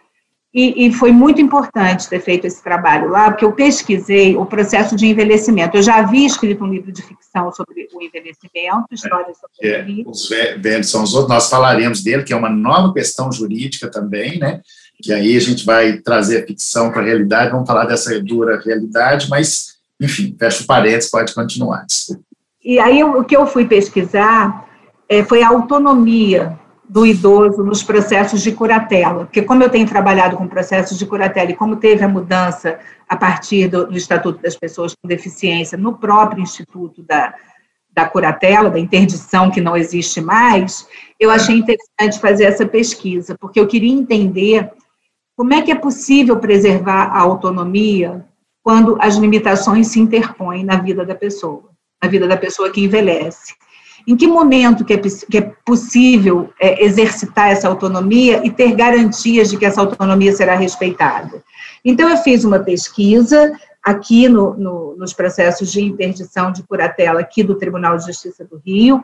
E, 0.51 0.87
e, 0.87 0.93
foi 0.93 1.11
muito 1.11 1.39
importante 1.39 2.09
ter 2.09 2.19
feito 2.19 2.47
esse 2.47 2.63
trabalho 2.63 3.09
lá, 3.09 3.29
porque 3.29 3.45
eu 3.45 3.51
pesquisei 3.51 4.35
o 4.35 4.47
processo 4.47 4.95
de 4.95 5.05
envelhecimento. 5.05 5.77
Eu 5.77 5.83
já 5.83 5.97
havia 5.97 6.25
escrito 6.25 6.63
um 6.63 6.67
livro 6.67 6.91
de 6.91 7.03
ficção 7.03 7.51
sobre 7.51 7.87
o 7.93 8.01
envelhecimento, 8.01 8.87
histórias 8.91 9.37
sobre 9.37 9.69
é, 9.69 9.85
o 10.03 10.09
Os 10.09 10.27
velhos 10.27 10.89
são 10.89 11.03
os 11.03 11.13
outros, 11.13 11.29
nós 11.29 11.49
falaremos 11.51 12.01
dele, 12.01 12.23
que 12.23 12.33
é 12.33 12.35
uma 12.35 12.49
nova 12.49 12.91
questão 12.91 13.31
jurídica 13.31 13.91
também, 13.91 14.39
né? 14.39 14.61
Que 14.99 15.13
aí 15.13 15.37
a 15.37 15.39
gente 15.39 15.63
vai 15.63 15.97
trazer 15.97 16.43
a 16.43 16.47
ficção 16.47 16.91
para 16.91 17.03
a 17.03 17.05
realidade, 17.05 17.51
vamos 17.51 17.67
falar 17.67 17.85
dessa 17.85 18.19
dura 18.19 18.59
realidade, 18.59 19.29
mas, 19.29 19.75
enfim, 20.01 20.35
fecha 20.37 20.63
o 20.63 20.65
parênteses, 20.65 21.11
pode 21.11 21.31
continuar. 21.35 21.85
E 22.65 22.79
aí 22.79 23.03
o 23.03 23.23
que 23.23 23.37
eu 23.37 23.45
fui 23.45 23.67
pesquisar 23.67 24.67
é, 25.07 25.23
foi 25.23 25.43
a 25.43 25.49
autonomia 25.49 26.58
do 26.89 27.05
idoso 27.05 27.63
nos 27.63 27.83
processos 27.83 28.41
de 28.41 28.51
curatela, 28.51 29.25
porque 29.25 29.43
como 29.43 29.61
eu 29.61 29.69
tenho 29.69 29.87
trabalhado 29.87 30.35
com 30.35 30.47
processos 30.47 30.97
de 30.97 31.05
curatela 31.05 31.51
e 31.51 31.55
como 31.55 31.75
teve 31.75 32.03
a 32.03 32.07
mudança 32.07 32.79
a 33.07 33.15
partir 33.15 33.67
do, 33.67 33.85
do 33.85 33.95
Estatuto 33.95 34.41
das 34.41 34.55
Pessoas 34.55 34.95
com 34.95 35.07
Deficiência 35.07 35.77
no 35.77 35.95
próprio 35.95 36.41
Instituto 36.41 37.03
da, 37.03 37.35
da 37.91 38.09
curatela, 38.09 38.71
da 38.71 38.79
interdição 38.79 39.51
que 39.51 39.61
não 39.61 39.77
existe 39.77 40.19
mais, 40.19 40.87
eu 41.19 41.29
achei 41.29 41.57
interessante 41.57 42.19
fazer 42.19 42.45
essa 42.45 42.65
pesquisa, 42.65 43.35
porque 43.39 43.59
eu 43.59 43.67
queria 43.67 43.93
entender 43.93 44.71
como 45.37 45.53
é 45.53 45.61
que 45.61 45.71
é 45.71 45.75
possível 45.75 46.37
preservar 46.37 47.11
a 47.13 47.19
autonomia 47.19 48.25
quando 48.63 48.97
as 48.99 49.15
limitações 49.15 49.87
se 49.89 49.99
interpõem 49.99 50.63
na 50.63 50.77
vida 50.77 51.05
da 51.05 51.13
pessoa, 51.13 51.69
na 52.01 52.09
vida 52.09 52.27
da 52.27 52.35
pessoa 52.35 52.71
que 52.71 52.81
envelhece. 52.81 53.53
Em 54.07 54.15
que 54.15 54.27
momento 54.27 54.85
que 54.85 54.93
é, 54.93 54.97
que 54.97 55.37
é 55.37 55.53
possível 55.65 56.51
é, 56.59 56.83
exercitar 56.83 57.49
essa 57.49 57.67
autonomia 57.67 58.45
e 58.45 58.51
ter 58.51 58.75
garantias 58.75 59.49
de 59.49 59.57
que 59.57 59.65
essa 59.65 59.81
autonomia 59.81 60.33
será 60.33 60.55
respeitada? 60.55 61.43
Então, 61.83 62.09
eu 62.09 62.17
fiz 62.17 62.43
uma 62.43 62.59
pesquisa 62.59 63.57
aqui 63.83 64.27
no, 64.27 64.53
no, 64.55 64.95
nos 64.97 65.13
processos 65.13 65.71
de 65.71 65.81
interdição 65.81 66.51
de 66.51 66.63
curatela 66.63 67.19
aqui 67.19 67.43
do 67.43 67.55
Tribunal 67.55 67.97
de 67.97 68.05
Justiça 68.05 68.43
do 68.45 68.61
Rio, 68.65 69.03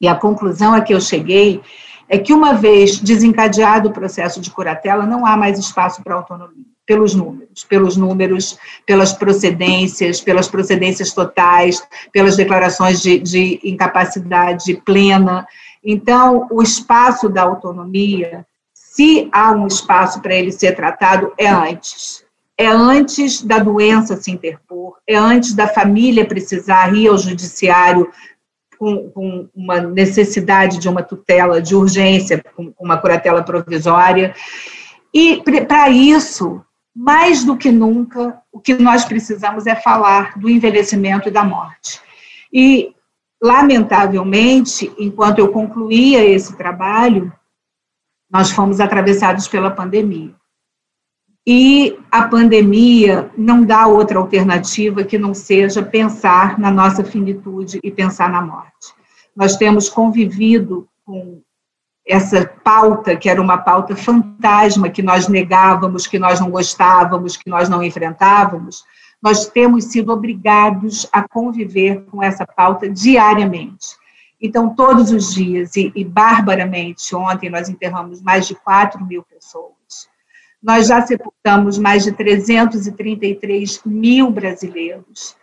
e 0.00 0.08
a 0.08 0.14
conclusão 0.14 0.74
a 0.74 0.80
que 0.80 0.92
eu 0.92 1.00
cheguei 1.00 1.62
é 2.08 2.18
que, 2.18 2.32
uma 2.32 2.52
vez 2.52 2.98
desencadeado 2.98 3.88
o 3.88 3.92
processo 3.92 4.40
de 4.40 4.50
curatela, 4.50 5.06
não 5.06 5.24
há 5.24 5.36
mais 5.36 5.58
espaço 5.58 6.02
para 6.02 6.14
autonomia 6.14 6.73
pelos 6.86 7.14
números, 7.14 7.64
pelos 7.64 7.96
números, 7.96 8.58
pelas 8.86 9.12
procedências, 9.12 10.20
pelas 10.20 10.48
procedências 10.48 11.12
totais, 11.12 11.82
pelas 12.12 12.36
declarações 12.36 13.00
de, 13.00 13.18
de 13.18 13.60
incapacidade 13.64 14.74
plena. 14.84 15.46
Então, 15.82 16.46
o 16.50 16.62
espaço 16.62 17.28
da 17.28 17.42
autonomia, 17.42 18.46
se 18.72 19.28
há 19.32 19.52
um 19.52 19.66
espaço 19.66 20.20
para 20.20 20.34
ele 20.34 20.52
ser 20.52 20.74
tratado, 20.76 21.32
é 21.38 21.48
antes. 21.48 22.24
É 22.56 22.68
antes 22.68 23.42
da 23.42 23.58
doença 23.58 24.16
se 24.16 24.30
interpor, 24.30 24.98
é 25.08 25.16
antes 25.16 25.54
da 25.54 25.66
família 25.66 26.24
precisar 26.24 26.94
ir 26.94 27.08
ao 27.08 27.18
judiciário 27.18 28.08
com, 28.78 29.10
com 29.10 29.48
uma 29.54 29.80
necessidade 29.80 30.78
de 30.78 30.88
uma 30.88 31.02
tutela 31.02 31.60
de 31.60 31.74
urgência, 31.74 32.44
com 32.54 32.72
uma 32.78 32.96
curatela 32.98 33.42
provisória. 33.42 34.34
E 35.12 35.42
para 35.66 35.88
isso, 35.88 36.60
mais 36.94 37.44
do 37.44 37.56
que 37.56 37.72
nunca, 37.72 38.40
o 38.52 38.60
que 38.60 38.74
nós 38.74 39.04
precisamos 39.04 39.66
é 39.66 39.74
falar 39.74 40.38
do 40.38 40.48
envelhecimento 40.48 41.28
e 41.28 41.32
da 41.32 41.42
morte. 41.42 42.00
E, 42.52 42.94
lamentavelmente, 43.42 44.92
enquanto 44.98 45.40
eu 45.40 45.48
concluía 45.48 46.24
esse 46.24 46.56
trabalho, 46.56 47.32
nós 48.30 48.50
fomos 48.50 48.78
atravessados 48.80 49.48
pela 49.48 49.70
pandemia. 49.70 50.34
E 51.46 51.98
a 52.10 52.26
pandemia 52.26 53.30
não 53.36 53.64
dá 53.64 53.86
outra 53.86 54.18
alternativa 54.18 55.04
que 55.04 55.18
não 55.18 55.34
seja 55.34 55.82
pensar 55.82 56.58
na 56.58 56.70
nossa 56.70 57.04
finitude 57.04 57.80
e 57.82 57.90
pensar 57.90 58.30
na 58.30 58.40
morte. 58.40 58.94
Nós 59.36 59.56
temos 59.56 59.88
convivido 59.88 60.88
com 61.04 61.42
essa 62.06 62.44
pauta, 62.62 63.16
que 63.16 63.28
era 63.28 63.40
uma 63.40 63.58
pauta 63.58 63.96
fantasma, 63.96 64.90
que 64.90 65.02
nós 65.02 65.26
negávamos, 65.26 66.06
que 66.06 66.18
nós 66.18 66.38
não 66.38 66.50
gostávamos, 66.50 67.36
que 67.36 67.48
nós 67.48 67.68
não 67.68 67.82
enfrentávamos, 67.82 68.84
nós 69.22 69.46
temos 69.46 69.86
sido 69.86 70.12
obrigados 70.12 71.08
a 71.10 71.26
conviver 71.26 72.04
com 72.10 72.22
essa 72.22 72.46
pauta 72.46 72.88
diariamente. 72.88 73.96
Então, 74.40 74.74
todos 74.74 75.10
os 75.10 75.32
dias, 75.32 75.74
e, 75.76 75.90
e 75.96 76.04
barbaramente, 76.04 77.16
ontem 77.16 77.48
nós 77.48 77.70
enterramos 77.70 78.20
mais 78.20 78.46
de 78.46 78.54
4 78.54 79.02
mil 79.02 79.22
pessoas, 79.22 79.72
Nós 80.62 80.88
já 80.88 81.00
sepultamos 81.06 81.78
mais 81.78 82.04
de 82.04 82.12
333 82.12 83.80
mil 83.86 84.30
brasileiros. 84.30 85.36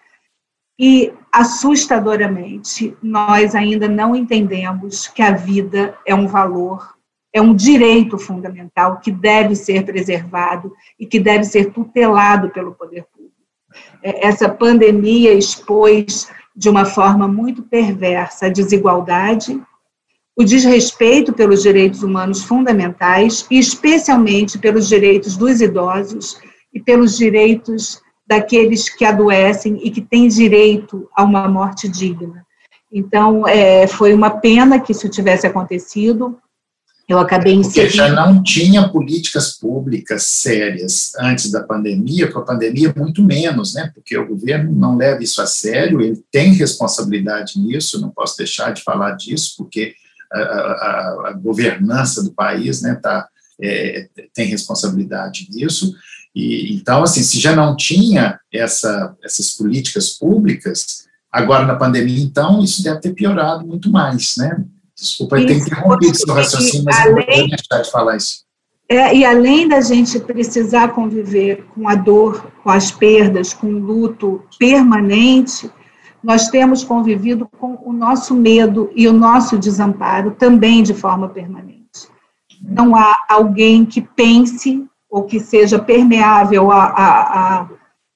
E, 0.84 1.14
assustadoramente, 1.32 2.98
nós 3.04 3.54
ainda 3.54 3.88
não 3.88 4.16
entendemos 4.16 5.08
que 5.08 5.22
a 5.22 5.32
vida 5.32 5.96
é 6.08 6.16
um 6.16 6.26
valor, 6.26 6.96
é 7.32 7.40
um 7.40 7.54
direito 7.54 8.18
fundamental 8.18 9.00
que 9.00 9.12
deve 9.12 9.56
ser 9.56 9.86
preservado 9.86 10.74
e 11.00 11.06
que 11.06 11.20
deve 11.20 11.44
ser 11.44 11.72
tutelado 11.72 12.50
pelo 12.50 12.74
poder 12.74 13.06
público. 13.14 13.36
É, 14.02 14.28
essa 14.28 14.50
pandemia 14.50 15.32
expôs 15.32 16.28
de 16.56 16.68
uma 16.68 16.84
forma 16.84 17.28
muito 17.28 17.62
perversa 17.62 18.48
a 18.48 18.50
desigualdade, 18.50 19.62
o 20.36 20.44
desrespeito 20.44 21.32
pelos 21.32 21.62
direitos 21.62 22.02
humanos 22.02 22.44
fundamentais, 22.44 23.46
e 23.52 23.60
especialmente 23.60 24.58
pelos 24.58 24.88
direitos 24.88 25.38
dos 25.38 25.62
idosos 25.62 26.42
e 26.74 26.82
pelos 26.82 27.16
direitos 27.16 28.02
daqueles 28.26 28.90
que 28.90 29.04
adoecem 29.04 29.80
e 29.84 29.92
que 29.92 30.02
têm 30.02 30.28
direito 30.28 31.10
a 31.16 31.24
uma 31.24 31.48
morte 31.48 31.88
digna. 31.88 32.46
Então, 32.92 33.48
é, 33.48 33.88
foi 33.88 34.14
uma 34.14 34.30
pena 34.30 34.80
que 34.80 34.92
isso 34.92 35.08
tivesse 35.08 35.48
acontecido. 35.48 36.38
Eu 37.08 37.20
acabei. 37.20 37.62
Porque 37.62 37.90
já 37.90 38.10
não 38.10 38.42
tinha 38.42 38.88
políticas 38.88 39.58
públicas 39.58 40.28
sérias 40.28 41.14
antes 41.20 41.52
da 41.52 41.62
pandemia, 41.64 42.32
com 42.32 42.40
a 42.40 42.46
pandemia 42.46 42.94
muito 42.96 43.24
menos, 43.24 43.74
né? 43.74 43.92
Porque 43.94 44.18
o 44.18 44.28
governo 44.28 44.74
não 44.74 44.96
leva 44.96 45.24
isso 45.24 45.42
a 45.42 45.46
sério, 45.46 46.02
ele 46.02 46.24
tem 46.32 46.54
responsabilidade 46.54 47.60
nisso, 47.60 48.00
não 48.00 48.10
posso 48.10 48.38
deixar 48.38 48.72
de 48.72 48.84
falar 48.84 49.12
disso, 49.12 49.56
porque 49.58 49.94
a, 50.32 50.40
a, 50.40 51.30
a 51.30 51.34
governança 51.34 52.24
do 52.24 52.32
país, 52.32 52.82
né, 52.82 52.96
tá, 52.96 53.28
é, 53.62 54.08
tem 54.34 54.48
responsabilidade 54.48 55.48
nisso, 55.52 55.94
e, 56.36 56.76
então, 56.76 57.04
assim, 57.04 57.24
se 57.24 57.40
já 57.40 57.56
não 57.56 57.76
tinha 57.76 58.40
essa, 58.52 59.16
essas 59.24 59.52
políticas 59.52 60.12
públicas, 60.12 61.06
agora 61.32 61.66
na 61.66 61.76
pandemia, 61.76 62.24
então, 62.24 62.64
isso 62.64 62.84
deve 62.84 63.00
ter 63.02 63.14
piorado 63.14 63.66
muito 63.66 63.92
mais, 63.92 64.36
né? 64.38 64.64
Desculpa, 64.96 65.40
eu 65.40 65.46
tenho 65.46 65.60
interrompido 65.60 66.16
seu 66.16 66.34
raciocínio, 66.34 66.86
mas 66.86 67.00
além, 67.00 67.26
eu 67.28 67.38
vou 67.38 67.48
deixar 67.48 67.82
de 67.82 67.92
falar 67.92 68.18
isso. 68.18 68.44
É, 68.88 69.16
e 69.16 69.26
além 69.26 69.68
da 69.68 69.80
gente 69.80 70.20
precisar 70.20 70.90
conviver 70.90 71.66
com 71.74 71.88
a 71.88 71.96
dor, 71.96 72.52
com 72.62 72.70
as 72.70 72.92
perdas, 72.92 73.54
com 73.54 73.68
o 73.68 73.80
luto 73.80 74.44
permanente, 74.60 75.72
nós 76.22 76.50
temos 76.50 76.84
convivido 76.84 77.48
com 77.58 77.80
o 77.84 77.94
nosso 77.94 78.36
medo 78.36 78.92
e 78.96 79.08
o 79.08 79.14
nosso 79.14 79.58
desamparo 79.58 80.32
também 80.32 80.84
de 80.84 80.94
forma 80.94 81.30
permanente. 81.30 81.82
Não 82.62 82.96
há 82.96 83.18
alguém 83.28 83.86
que 83.86 84.02
pense 84.02 84.86
ou 85.12 85.24
que 85.24 85.42
seja 85.42 85.78
permeável 85.78 86.72
a, 86.72 86.86
a, 86.86 87.60
a, 87.60 87.68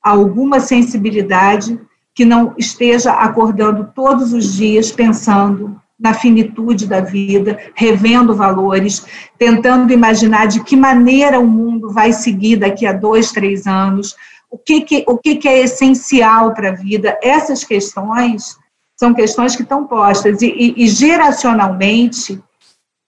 alguma 0.01 0.62
sensibilidade 0.62 1.77
que 2.13 2.23
não 2.23 2.53
esteja 2.58 3.12
acordando 3.12 3.91
todos 3.93 4.31
os 4.31 4.53
dias 4.53 4.89
pensando 4.89 5.79
na 5.99 6.13
finitude 6.13 6.88
da 6.88 7.01
vida, 7.01 7.60
revendo 7.75 8.34
valores, 8.34 9.05
tentando 9.38 9.91
imaginar 9.91 10.45
de 10.45 10.63
que 10.63 10.75
maneira 10.75 11.39
o 11.39 11.47
mundo 11.47 11.91
vai 11.91 12.13
seguir 12.13 12.58
daqui 12.58 12.86
a 12.86 12.93
dois, 12.93 13.31
três 13.31 13.67
anos, 13.67 14.15
o 14.49 14.58
que, 14.58 14.81
que, 14.81 15.03
o 15.08 15.17
que, 15.17 15.36
que 15.36 15.47
é 15.47 15.60
essencial 15.60 16.53
para 16.53 16.69
a 16.69 16.75
vida. 16.75 17.17
Essas 17.21 17.63
questões 17.63 18.58
são 18.95 19.13
questões 19.13 19.55
que 19.55 19.63
estão 19.63 19.86
postas, 19.86 20.41
e, 20.41 20.47
e, 20.47 20.86
e 20.86 20.88
geracionalmente 20.88 22.41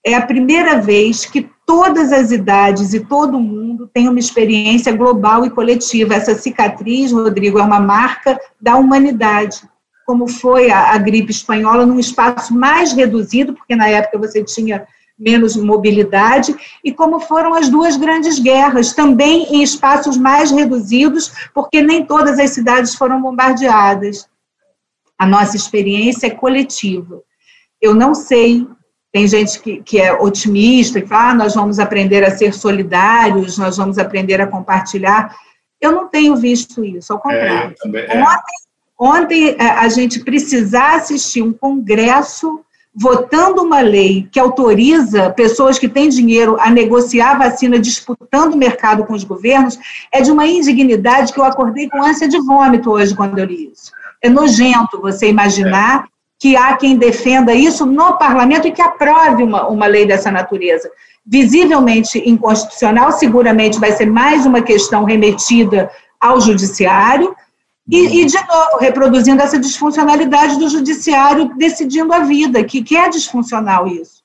é 0.04 0.14
a 0.14 0.26
primeira 0.26 0.80
vez 0.80 1.24
que 1.24 1.48
todas 1.68 2.14
as 2.14 2.32
idades 2.32 2.94
e 2.94 3.00
todo 3.00 3.38
mundo 3.38 3.90
tem 3.92 4.08
uma 4.08 4.18
experiência 4.18 4.90
global 4.90 5.44
e 5.44 5.50
coletiva. 5.50 6.14
Essa 6.14 6.34
cicatriz, 6.34 7.12
Rodrigo, 7.12 7.58
é 7.58 7.62
uma 7.62 7.78
marca 7.78 8.40
da 8.58 8.76
humanidade 8.76 9.68
como 10.06 10.26
foi 10.26 10.70
a, 10.70 10.94
a, 10.94 10.96
gripe 10.96 11.30
espanhola, 11.30 11.84
num 11.84 12.00
espaço 12.00 12.54
mais 12.54 12.94
reduzido, 12.94 13.52
porque 13.52 13.76
na 13.76 13.90
época 13.90 14.16
você 14.16 14.42
tinha 14.42 14.86
menos 15.18 15.54
mobilidade, 15.54 16.56
e 16.82 16.90
como 16.90 17.20
foram 17.20 17.52
as 17.52 17.68
duas 17.68 17.98
grandes 17.98 18.38
guerras, 18.38 18.94
também 18.94 19.54
em 19.54 19.62
espaços 19.62 20.16
mais 20.16 20.50
reduzidos, 20.50 21.30
porque 21.52 21.82
nem 21.82 22.06
todas 22.06 22.38
as 22.38 22.52
cidades 22.52 22.94
foram 22.94 23.20
bombardeadas. 23.20 24.26
A 25.18 25.26
nossa 25.26 25.56
experiência 25.56 26.28
é 26.28 26.30
coletiva. 26.30 27.20
Eu 27.78 27.94
não 27.94 28.14
sei, 28.14 28.66
tem 29.12 29.26
gente 29.26 29.60
que, 29.60 29.82
que 29.82 30.00
é 30.00 30.12
otimista, 30.12 31.00
que 31.00 31.06
fala, 31.06 31.30
ah, 31.30 31.34
nós 31.34 31.54
vamos 31.54 31.78
aprender 31.78 32.22
a 32.24 32.30
ser 32.30 32.52
solidários, 32.52 33.56
nós 33.56 33.76
vamos 33.76 33.98
aprender 33.98 34.40
a 34.40 34.46
compartilhar. 34.46 35.34
Eu 35.80 35.92
não 35.92 36.08
tenho 36.08 36.36
visto 36.36 36.84
isso, 36.84 37.12
ao 37.12 37.18
é, 37.18 37.22
contrário. 37.22 37.70
É, 37.70 37.74
também, 37.82 38.04
é. 38.04 38.22
Ontem 38.22 38.68
Ontem 38.98 39.54
é, 39.56 39.62
a 39.62 39.88
gente 39.88 40.24
precisar 40.24 40.96
assistir 40.96 41.40
um 41.40 41.52
congresso 41.52 42.60
votando 42.92 43.62
uma 43.62 43.80
lei 43.80 44.28
que 44.32 44.40
autoriza 44.40 45.30
pessoas 45.30 45.78
que 45.78 45.88
têm 45.88 46.08
dinheiro 46.08 46.56
a 46.58 46.68
negociar 46.68 47.36
a 47.36 47.38
vacina 47.38 47.78
disputando 47.78 48.54
o 48.54 48.56
mercado 48.56 49.04
com 49.04 49.12
os 49.12 49.22
governos, 49.22 49.78
é 50.12 50.20
de 50.20 50.32
uma 50.32 50.48
indignidade 50.48 51.32
que 51.32 51.38
eu 51.38 51.44
acordei 51.44 51.88
com 51.88 52.02
ânsia 52.02 52.26
de 52.26 52.40
vômito 52.40 52.90
hoje 52.90 53.14
quando 53.14 53.38
eu 53.38 53.44
li 53.44 53.70
isso. 53.72 53.92
É 54.20 54.28
nojento 54.28 55.00
você 55.00 55.28
imaginar 55.28 56.08
que 56.38 56.56
há 56.56 56.76
quem 56.76 56.96
defenda 56.96 57.52
isso 57.52 57.84
no 57.84 58.16
parlamento 58.16 58.68
e 58.68 58.72
que 58.72 58.80
aprove 58.80 59.42
uma, 59.42 59.66
uma 59.66 59.86
lei 59.86 60.06
dessa 60.06 60.30
natureza. 60.30 60.90
Visivelmente 61.26 62.22
inconstitucional, 62.24 63.12
seguramente 63.12 63.80
vai 63.80 63.92
ser 63.92 64.06
mais 64.06 64.46
uma 64.46 64.62
questão 64.62 65.04
remetida 65.04 65.90
ao 66.20 66.40
judiciário, 66.40 67.34
e, 67.90 68.20
e, 68.20 68.26
de 68.26 68.36
novo, 68.36 68.78
reproduzindo 68.78 69.40
essa 69.40 69.58
disfuncionalidade 69.58 70.58
do 70.58 70.68
judiciário 70.68 71.54
decidindo 71.56 72.12
a 72.12 72.20
vida, 72.20 72.62
que, 72.62 72.82
que 72.82 72.94
é 72.94 73.08
disfuncional 73.08 73.86
isso, 73.86 74.17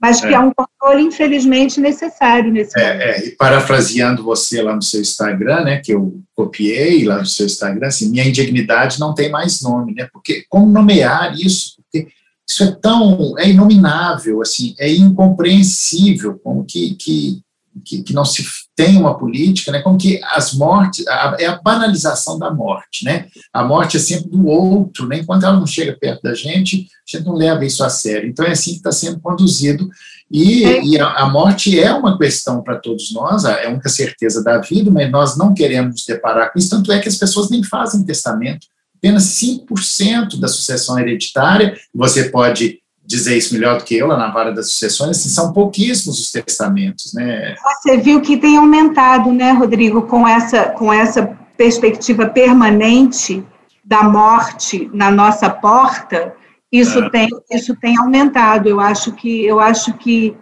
mas 0.00 0.20
que 0.20 0.28
é, 0.28 0.34
é 0.34 0.38
um 0.38 0.52
controle, 0.52 1.02
infelizmente, 1.02 1.80
necessário 1.80 2.52
nesse 2.52 2.78
é, 2.78 2.92
momento. 2.92 3.02
É, 3.02 3.26
e 3.26 3.30
parafraseando 3.32 4.22
você 4.22 4.62
lá 4.62 4.74
no 4.74 4.82
seu 4.82 5.00
Instagram, 5.00 5.64
né, 5.64 5.78
que 5.78 5.92
eu 5.92 6.20
copiei 6.34 7.04
lá 7.04 7.18
no 7.18 7.26
seu 7.26 7.46
Instagram, 7.46 7.88
assim, 7.88 8.10
minha 8.10 8.26
indignidade 8.26 9.00
não 9.00 9.14
tem 9.14 9.30
mais 9.30 9.60
nome, 9.60 9.94
né, 9.94 10.08
porque 10.12 10.44
como 10.48 10.70
nomear 10.70 11.34
isso? 11.34 11.76
Porque 11.82 12.08
isso 12.48 12.62
é 12.62 12.70
tão, 12.80 13.34
é 13.38 13.50
inominável, 13.50 14.40
assim, 14.40 14.74
é 14.78 14.90
incompreensível, 14.90 16.38
como 16.42 16.64
que, 16.64 16.94
que 16.94 17.42
que, 17.84 18.02
que, 18.02 18.12
não 18.12 18.24
se 18.24 18.44
tem 18.76 18.96
uma 18.96 19.16
política, 19.18 19.72
né, 19.72 19.80
como 19.80 19.98
que 19.98 20.20
as 20.24 20.54
mortes, 20.54 21.06
a, 21.06 21.36
é 21.38 21.46
a 21.46 21.60
banalização 21.60 22.38
da 22.38 22.52
morte, 22.52 23.04
né, 23.04 23.26
a 23.52 23.64
morte 23.64 23.96
é 23.96 24.00
sempre 24.00 24.30
do 24.30 24.46
outro, 24.46 25.06
né, 25.06 25.18
enquanto 25.18 25.44
ela 25.44 25.58
não 25.58 25.66
chega 25.66 25.96
perto 25.98 26.22
da 26.22 26.34
gente, 26.34 26.86
a 26.86 27.16
gente 27.16 27.26
não 27.26 27.34
leva 27.34 27.64
isso 27.64 27.82
a 27.82 27.90
sério, 27.90 28.28
então 28.28 28.44
é 28.44 28.52
assim 28.52 28.72
que 28.72 28.76
está 28.78 28.92
sendo 28.92 29.20
conduzido, 29.20 29.88
e, 30.30 30.64
é. 30.64 30.84
e 30.84 31.00
a, 31.00 31.06
a, 31.06 31.28
morte 31.28 31.78
é 31.78 31.92
uma 31.92 32.18
questão 32.18 32.62
para 32.62 32.76
todos 32.76 33.12
nós, 33.12 33.44
é 33.44 33.66
a 33.66 33.70
única 33.70 33.88
certeza 33.88 34.44
da 34.44 34.58
vida, 34.58 34.90
mas 34.90 35.10
nós 35.10 35.38
não 35.38 35.54
queremos 35.54 35.92
nos 35.92 36.04
deparar 36.04 36.52
com 36.52 36.58
isso, 36.58 36.70
tanto 36.70 36.92
é 36.92 36.98
que 36.98 37.08
as 37.08 37.16
pessoas 37.16 37.50
nem 37.50 37.62
fazem 37.62 38.04
testamento, 38.04 38.66
apenas 38.96 39.24
5% 39.40 40.38
da 40.38 40.48
sucessão 40.48 40.98
hereditária, 40.98 41.76
você 41.94 42.28
pode 42.28 42.80
dizer 43.08 43.38
isso 43.38 43.54
melhor 43.54 43.78
do 43.78 43.84
que 43.84 43.96
eu, 43.96 44.06
lá 44.06 44.18
na 44.18 44.30
vara 44.30 44.52
das 44.52 44.70
sucessões, 44.70 45.18
assim, 45.18 45.30
são 45.30 45.50
pouquíssimos 45.50 46.20
os 46.20 46.30
testamentos, 46.30 47.14
né? 47.14 47.54
Você 47.64 47.96
viu 47.96 48.20
que 48.20 48.36
tem 48.36 48.58
aumentado, 48.58 49.32
né, 49.32 49.50
Rodrigo, 49.52 50.02
com 50.02 50.28
essa, 50.28 50.64
com 50.64 50.92
essa 50.92 51.24
perspectiva 51.56 52.26
permanente 52.26 53.42
da 53.82 54.02
morte 54.02 54.90
na 54.92 55.10
nossa 55.10 55.48
porta, 55.48 56.34
isso, 56.70 56.98
é. 56.98 57.08
tem, 57.08 57.28
isso 57.50 57.74
tem 57.76 57.98
aumentado. 57.98 58.68
Eu 58.68 58.78
acho 58.78 59.12
que, 59.12 59.42
eu 59.46 59.58
acho 59.58 59.94
que, 59.94 60.36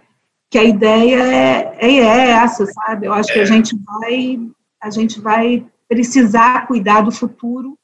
que 0.49 0.57
a 0.57 0.63
ideia 0.65 1.23
é, 1.23 1.77
é, 1.79 1.95
é 1.95 2.29
essa, 2.31 2.65
sabe? 2.65 3.07
Eu 3.07 3.13
acho 3.13 3.31
é. 3.31 3.33
que 3.33 3.39
a 3.39 3.43
é. 3.43 3.45
gente 3.45 3.77
vai, 3.77 4.39
a 4.83 4.89
gente 4.89 5.21
vai 5.21 5.65
precisar 5.87 6.67
cuidar 6.67 6.99
do 6.99 7.13
futuro, 7.13 7.77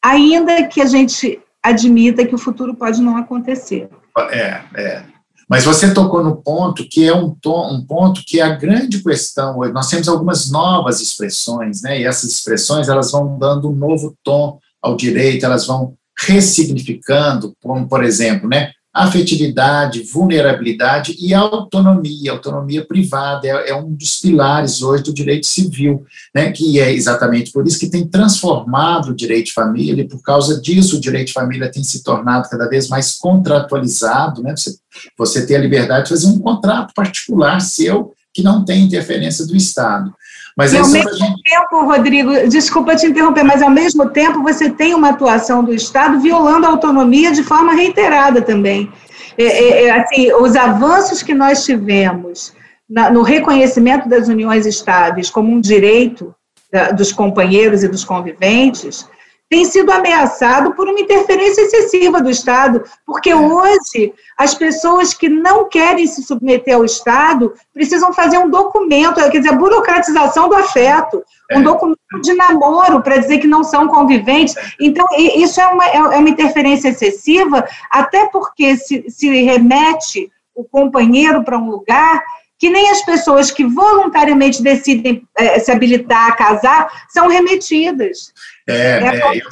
ainda 0.00 0.62
que 0.68 0.80
a 0.80 0.86
gente 0.86 1.40
admita 1.60 2.24
que 2.24 2.34
o 2.34 2.38
futuro 2.38 2.76
pode 2.76 3.02
não 3.02 3.16
acontecer. 3.16 3.90
É, 4.30 4.62
é. 4.76 5.04
Mas 5.48 5.64
você 5.64 5.92
tocou 5.92 6.22
no 6.22 6.36
ponto 6.36 6.88
que 6.88 7.06
é 7.06 7.14
um, 7.14 7.34
tom, 7.34 7.74
um 7.74 7.84
ponto 7.84 8.22
que 8.24 8.40
é 8.40 8.42
a 8.42 8.54
grande 8.54 9.02
questão. 9.02 9.58
Nós 9.72 9.88
temos 9.88 10.08
algumas 10.08 10.50
novas 10.50 11.00
expressões, 11.00 11.82
né? 11.82 12.00
E 12.00 12.04
essas 12.04 12.30
expressões 12.30 12.88
elas 12.88 13.12
vão 13.12 13.38
dando 13.38 13.70
um 13.70 13.74
novo 13.74 14.16
tom 14.22 14.58
ao 14.80 14.96
direito, 14.96 15.44
elas 15.44 15.66
vão 15.66 15.94
ressignificando, 16.18 17.54
como 17.62 17.88
por 17.88 18.04
exemplo, 18.04 18.48
né? 18.48 18.72
Afetividade, 18.94 20.04
vulnerabilidade 20.04 21.16
e 21.18 21.34
autonomia, 21.34 22.30
autonomia 22.30 22.86
privada, 22.86 23.48
é, 23.48 23.70
é, 23.70 23.74
um 23.74 23.92
dos 23.92 24.20
pilares 24.20 24.82
hoje 24.82 25.02
do 25.02 25.12
direito 25.12 25.48
civil, 25.48 26.06
né, 26.32 26.52
que 26.52 26.78
é 26.78 26.92
exatamente 26.92 27.50
por 27.50 27.66
isso 27.66 27.80
que 27.80 27.90
tem 27.90 28.06
transformado 28.06 29.08
o 29.08 29.14
direito 29.14 29.46
de 29.46 29.52
família, 29.52 30.02
e 30.02 30.08
por 30.08 30.22
causa 30.22 30.60
disso 30.60 30.96
o 30.96 31.00
direito 31.00 31.28
de 31.28 31.32
família 31.32 31.72
tem 31.72 31.82
se 31.82 32.04
tornado 32.04 32.48
cada 32.48 32.68
vez 32.68 32.86
mais 32.86 33.18
contratualizado, 33.18 34.40
né, 34.40 34.54
você, 34.56 34.76
você 35.18 35.44
ter 35.44 35.56
a 35.56 35.60
liberdade 35.60 36.04
de 36.04 36.10
fazer 36.10 36.28
um 36.28 36.38
contrato 36.38 36.94
particular 36.94 37.60
seu 37.60 38.12
que 38.32 38.42
não 38.42 38.64
tem 38.64 38.84
interferência 38.84 39.44
do 39.44 39.56
Estado. 39.56 40.12
Mas 40.56 40.72
e 40.72 40.78
ao 40.78 40.86
mesmo 40.86 41.12
gente... 41.14 41.42
tempo, 41.42 41.84
Rodrigo, 41.84 42.48
desculpa 42.48 42.94
te 42.94 43.06
interromper, 43.06 43.42
mas 43.42 43.60
ao 43.60 43.70
mesmo 43.70 44.08
tempo 44.10 44.42
você 44.42 44.70
tem 44.70 44.94
uma 44.94 45.10
atuação 45.10 45.64
do 45.64 45.74
Estado 45.74 46.20
violando 46.20 46.66
a 46.66 46.70
autonomia 46.70 47.32
de 47.32 47.42
forma 47.42 47.72
reiterada 47.74 48.40
também. 48.40 48.90
É, 49.36 49.44
é, 49.44 49.84
é 49.84 49.90
assim, 49.90 50.32
os 50.32 50.54
avanços 50.54 51.22
que 51.22 51.34
nós 51.34 51.64
tivemos 51.64 52.52
na, 52.88 53.10
no 53.10 53.22
reconhecimento 53.22 54.08
das 54.08 54.28
uniões 54.28 54.64
estáveis 54.64 55.28
como 55.28 55.50
um 55.50 55.60
direito 55.60 56.32
da, 56.72 56.92
dos 56.92 57.12
companheiros 57.12 57.82
e 57.82 57.88
dos 57.88 58.04
conviventes 58.04 59.08
tem 59.54 59.64
sido 59.64 59.92
ameaçado 59.92 60.74
por 60.74 60.88
uma 60.88 60.98
interferência 60.98 61.62
excessiva 61.62 62.20
do 62.20 62.28
Estado, 62.28 62.82
porque 63.06 63.30
é. 63.30 63.36
hoje 63.36 64.12
as 64.36 64.52
pessoas 64.52 65.14
que 65.14 65.28
não 65.28 65.68
querem 65.68 66.08
se 66.08 66.24
submeter 66.24 66.74
ao 66.74 66.84
Estado 66.84 67.54
precisam 67.72 68.12
fazer 68.12 68.36
um 68.36 68.50
documento, 68.50 69.14
quer 69.14 69.38
dizer, 69.38 69.50
a 69.50 69.56
burocratização 69.56 70.48
do 70.48 70.56
afeto, 70.56 71.22
um 71.52 71.60
é. 71.60 71.62
documento 71.62 71.98
de 72.20 72.34
namoro 72.34 73.00
para 73.00 73.18
dizer 73.18 73.38
que 73.38 73.46
não 73.46 73.62
são 73.62 73.86
conviventes. 73.86 74.56
Então, 74.80 75.06
isso 75.16 75.60
é 75.60 75.68
uma, 75.68 75.86
é, 75.86 75.96
é 75.98 76.18
uma 76.18 76.30
interferência 76.30 76.88
excessiva, 76.88 77.64
até 77.88 78.26
porque 78.30 78.76
se, 78.76 79.04
se 79.08 79.28
remete 79.44 80.32
o 80.52 80.64
companheiro 80.64 81.44
para 81.44 81.56
um 81.56 81.70
lugar 81.70 82.20
que 82.64 82.70
nem 82.70 82.88
as 82.88 83.04
pessoas 83.04 83.50
que 83.50 83.62
voluntariamente 83.62 84.62
decidem 84.62 85.22
é, 85.36 85.58
se 85.58 85.70
habilitar 85.70 86.28
a 86.28 86.32
casar 86.34 86.88
são 87.10 87.28
remetidas. 87.28 88.32
É, 88.66 89.00
é, 89.00 89.18
é 89.18 89.42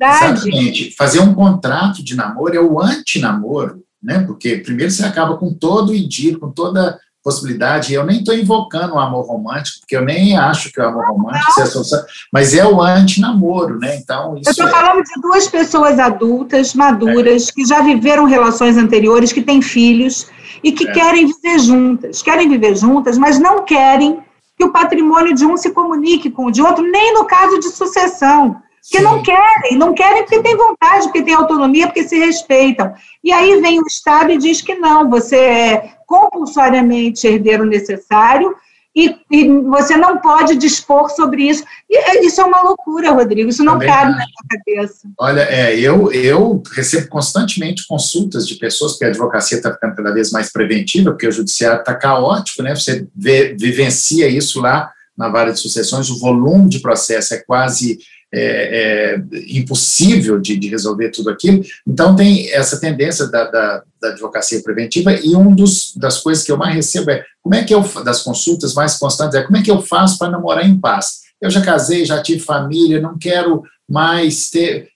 exatamente. 0.00 0.94
Fazer 0.96 1.18
um 1.18 1.34
contrato 1.34 2.04
de 2.04 2.14
namoro 2.14 2.54
é 2.54 2.60
o 2.60 2.80
antinamoro, 2.80 3.82
né? 4.00 4.20
Porque 4.20 4.58
primeiro 4.58 4.92
você 4.92 5.04
acaba 5.04 5.36
com 5.38 5.52
todo 5.52 5.88
o 5.88 5.94
indício, 5.94 6.38
com 6.38 6.52
toda 6.52 7.00
possibilidade. 7.24 7.94
Eu 7.94 8.06
nem 8.06 8.20
estou 8.20 8.32
invocando 8.32 8.94
o 8.94 9.00
amor 9.00 9.26
romântico, 9.26 9.80
porque 9.80 9.96
eu 9.96 10.04
nem 10.04 10.38
acho 10.38 10.70
que 10.70 10.80
o 10.80 10.86
amor 10.86 11.04
romântico 11.08 11.50
seja 11.54 11.66
solução, 11.66 12.04
mas 12.32 12.54
é 12.54 12.64
o 12.64 12.80
antinamoro, 12.80 13.76
né? 13.76 13.96
Então, 13.96 14.36
isso 14.36 14.50
Eu 14.50 14.52
estou 14.52 14.68
é... 14.68 14.70
falando 14.70 15.02
de 15.02 15.20
duas 15.20 15.48
pessoas 15.48 15.98
adultas, 15.98 16.74
maduras, 16.74 17.48
é. 17.48 17.52
que 17.52 17.66
já 17.66 17.82
viveram 17.82 18.24
relações 18.24 18.76
anteriores, 18.76 19.32
que 19.32 19.42
têm 19.42 19.60
filhos 19.60 20.28
e 20.62 20.72
que 20.72 20.88
é. 20.88 20.92
querem 20.92 21.26
viver 21.26 21.58
juntas. 21.58 22.22
Querem 22.22 22.48
viver 22.48 22.76
juntas, 22.76 23.18
mas 23.18 23.38
não 23.38 23.64
querem 23.64 24.22
que 24.56 24.64
o 24.64 24.72
patrimônio 24.72 25.34
de 25.34 25.44
um 25.44 25.56
se 25.56 25.70
comunique 25.70 26.30
com 26.30 26.46
o 26.46 26.50
de 26.50 26.62
outro, 26.62 26.84
nem 26.84 27.14
no 27.14 27.24
caso 27.24 27.58
de 27.58 27.68
sucessão. 27.68 28.60
Porque 28.82 28.98
Sim. 28.98 29.04
não 29.04 29.22
querem, 29.22 29.78
não 29.78 29.94
querem 29.94 30.22
porque 30.22 30.40
têm 30.40 30.56
vontade, 30.56 31.04
porque 31.04 31.22
têm 31.22 31.34
autonomia, 31.34 31.86
porque 31.86 32.02
se 32.02 32.18
respeitam. 32.18 32.92
E 33.22 33.32
aí 33.32 33.60
vem 33.60 33.80
o 33.80 33.86
Estado 33.86 34.32
e 34.32 34.38
diz 34.38 34.60
que 34.60 34.74
não, 34.74 35.08
você 35.08 35.36
é 35.36 35.94
compulsoriamente 36.06 37.26
herdeiro 37.26 37.64
necessário 37.64 38.54
e, 38.94 39.16
e, 39.30 39.48
você 39.62 39.96
não 39.96 40.18
pode 40.18 40.54
dispor 40.56 41.08
sobre 41.10 41.48
isso. 41.48 41.64
E 41.88 42.26
isso 42.26 42.40
é 42.40 42.44
uma 42.44 42.62
loucura, 42.62 43.12
Rodrigo, 43.12 43.48
isso 43.48 43.64
não 43.64 43.74
Também 43.74 43.88
cabe 43.88 44.12
na 44.12 44.24
sua 44.24 44.46
cabeça. 44.50 45.08
Olha, 45.18 45.40
é, 45.42 45.78
eu, 45.78 46.12
eu 46.12 46.62
recebo 46.72 47.08
constantemente 47.08 47.86
consultas 47.86 48.46
de 48.46 48.56
pessoas, 48.56 48.92
porque 48.92 49.06
a 49.06 49.08
advocacia 49.08 49.56
está 49.56 49.72
ficando 49.72 49.94
cada 49.96 50.12
vez 50.12 50.30
mais 50.30 50.52
preventiva, 50.52 51.10
porque 51.10 51.26
o 51.26 51.32
judiciário 51.32 51.80
está 51.80 51.94
caótico, 51.94 52.62
né? 52.62 52.74
Você 52.74 53.06
vê, 53.16 53.56
vivencia 53.58 54.28
isso 54.28 54.60
lá 54.60 54.92
na 55.16 55.28
vara 55.28 55.52
de 55.52 55.60
sucessões, 55.60 56.10
o 56.10 56.18
volume 56.18 56.68
de 56.68 56.80
processo 56.80 57.34
é 57.34 57.38
quase 57.38 57.98
é, 58.34 59.14
é, 59.14 59.22
impossível 59.48 60.40
de, 60.40 60.56
de, 60.56 60.68
resolver 60.68 61.10
tudo 61.10 61.28
aquilo. 61.28 61.62
Então, 61.86 62.16
tem 62.16 62.50
essa 62.50 62.80
tendência 62.80 63.26
da, 63.26 63.44
da, 63.50 63.82
da 64.00 64.08
advocacia 64.08 64.62
preventiva, 64.62 65.12
e 65.12 65.34
uma 65.34 65.54
das 65.96 66.18
coisas 66.18 66.42
que 66.42 66.50
eu 66.50 66.56
mais 66.56 66.74
recebo 66.74 67.10
é 67.10 67.24
como 67.42 67.54
é 67.54 67.64
que 67.64 67.74
eu, 67.74 67.82
das 68.04 68.22
consultas 68.22 68.72
mais 68.72 68.96
constantes, 68.96 69.34
é 69.34 69.42
como 69.42 69.58
é 69.58 69.62
que 69.62 69.70
eu 69.70 69.82
faço 69.82 70.16
para 70.18 70.30
namorar 70.30 70.66
em 70.66 70.78
paz? 70.78 71.22
Eu 71.40 71.50
já 71.50 71.60
casei, 71.60 72.04
já 72.04 72.22
tive 72.22 72.40
família, 72.40 73.00
não 73.00 73.18
quero 73.18 73.64
mais 73.88 74.48
ter. 74.48 74.88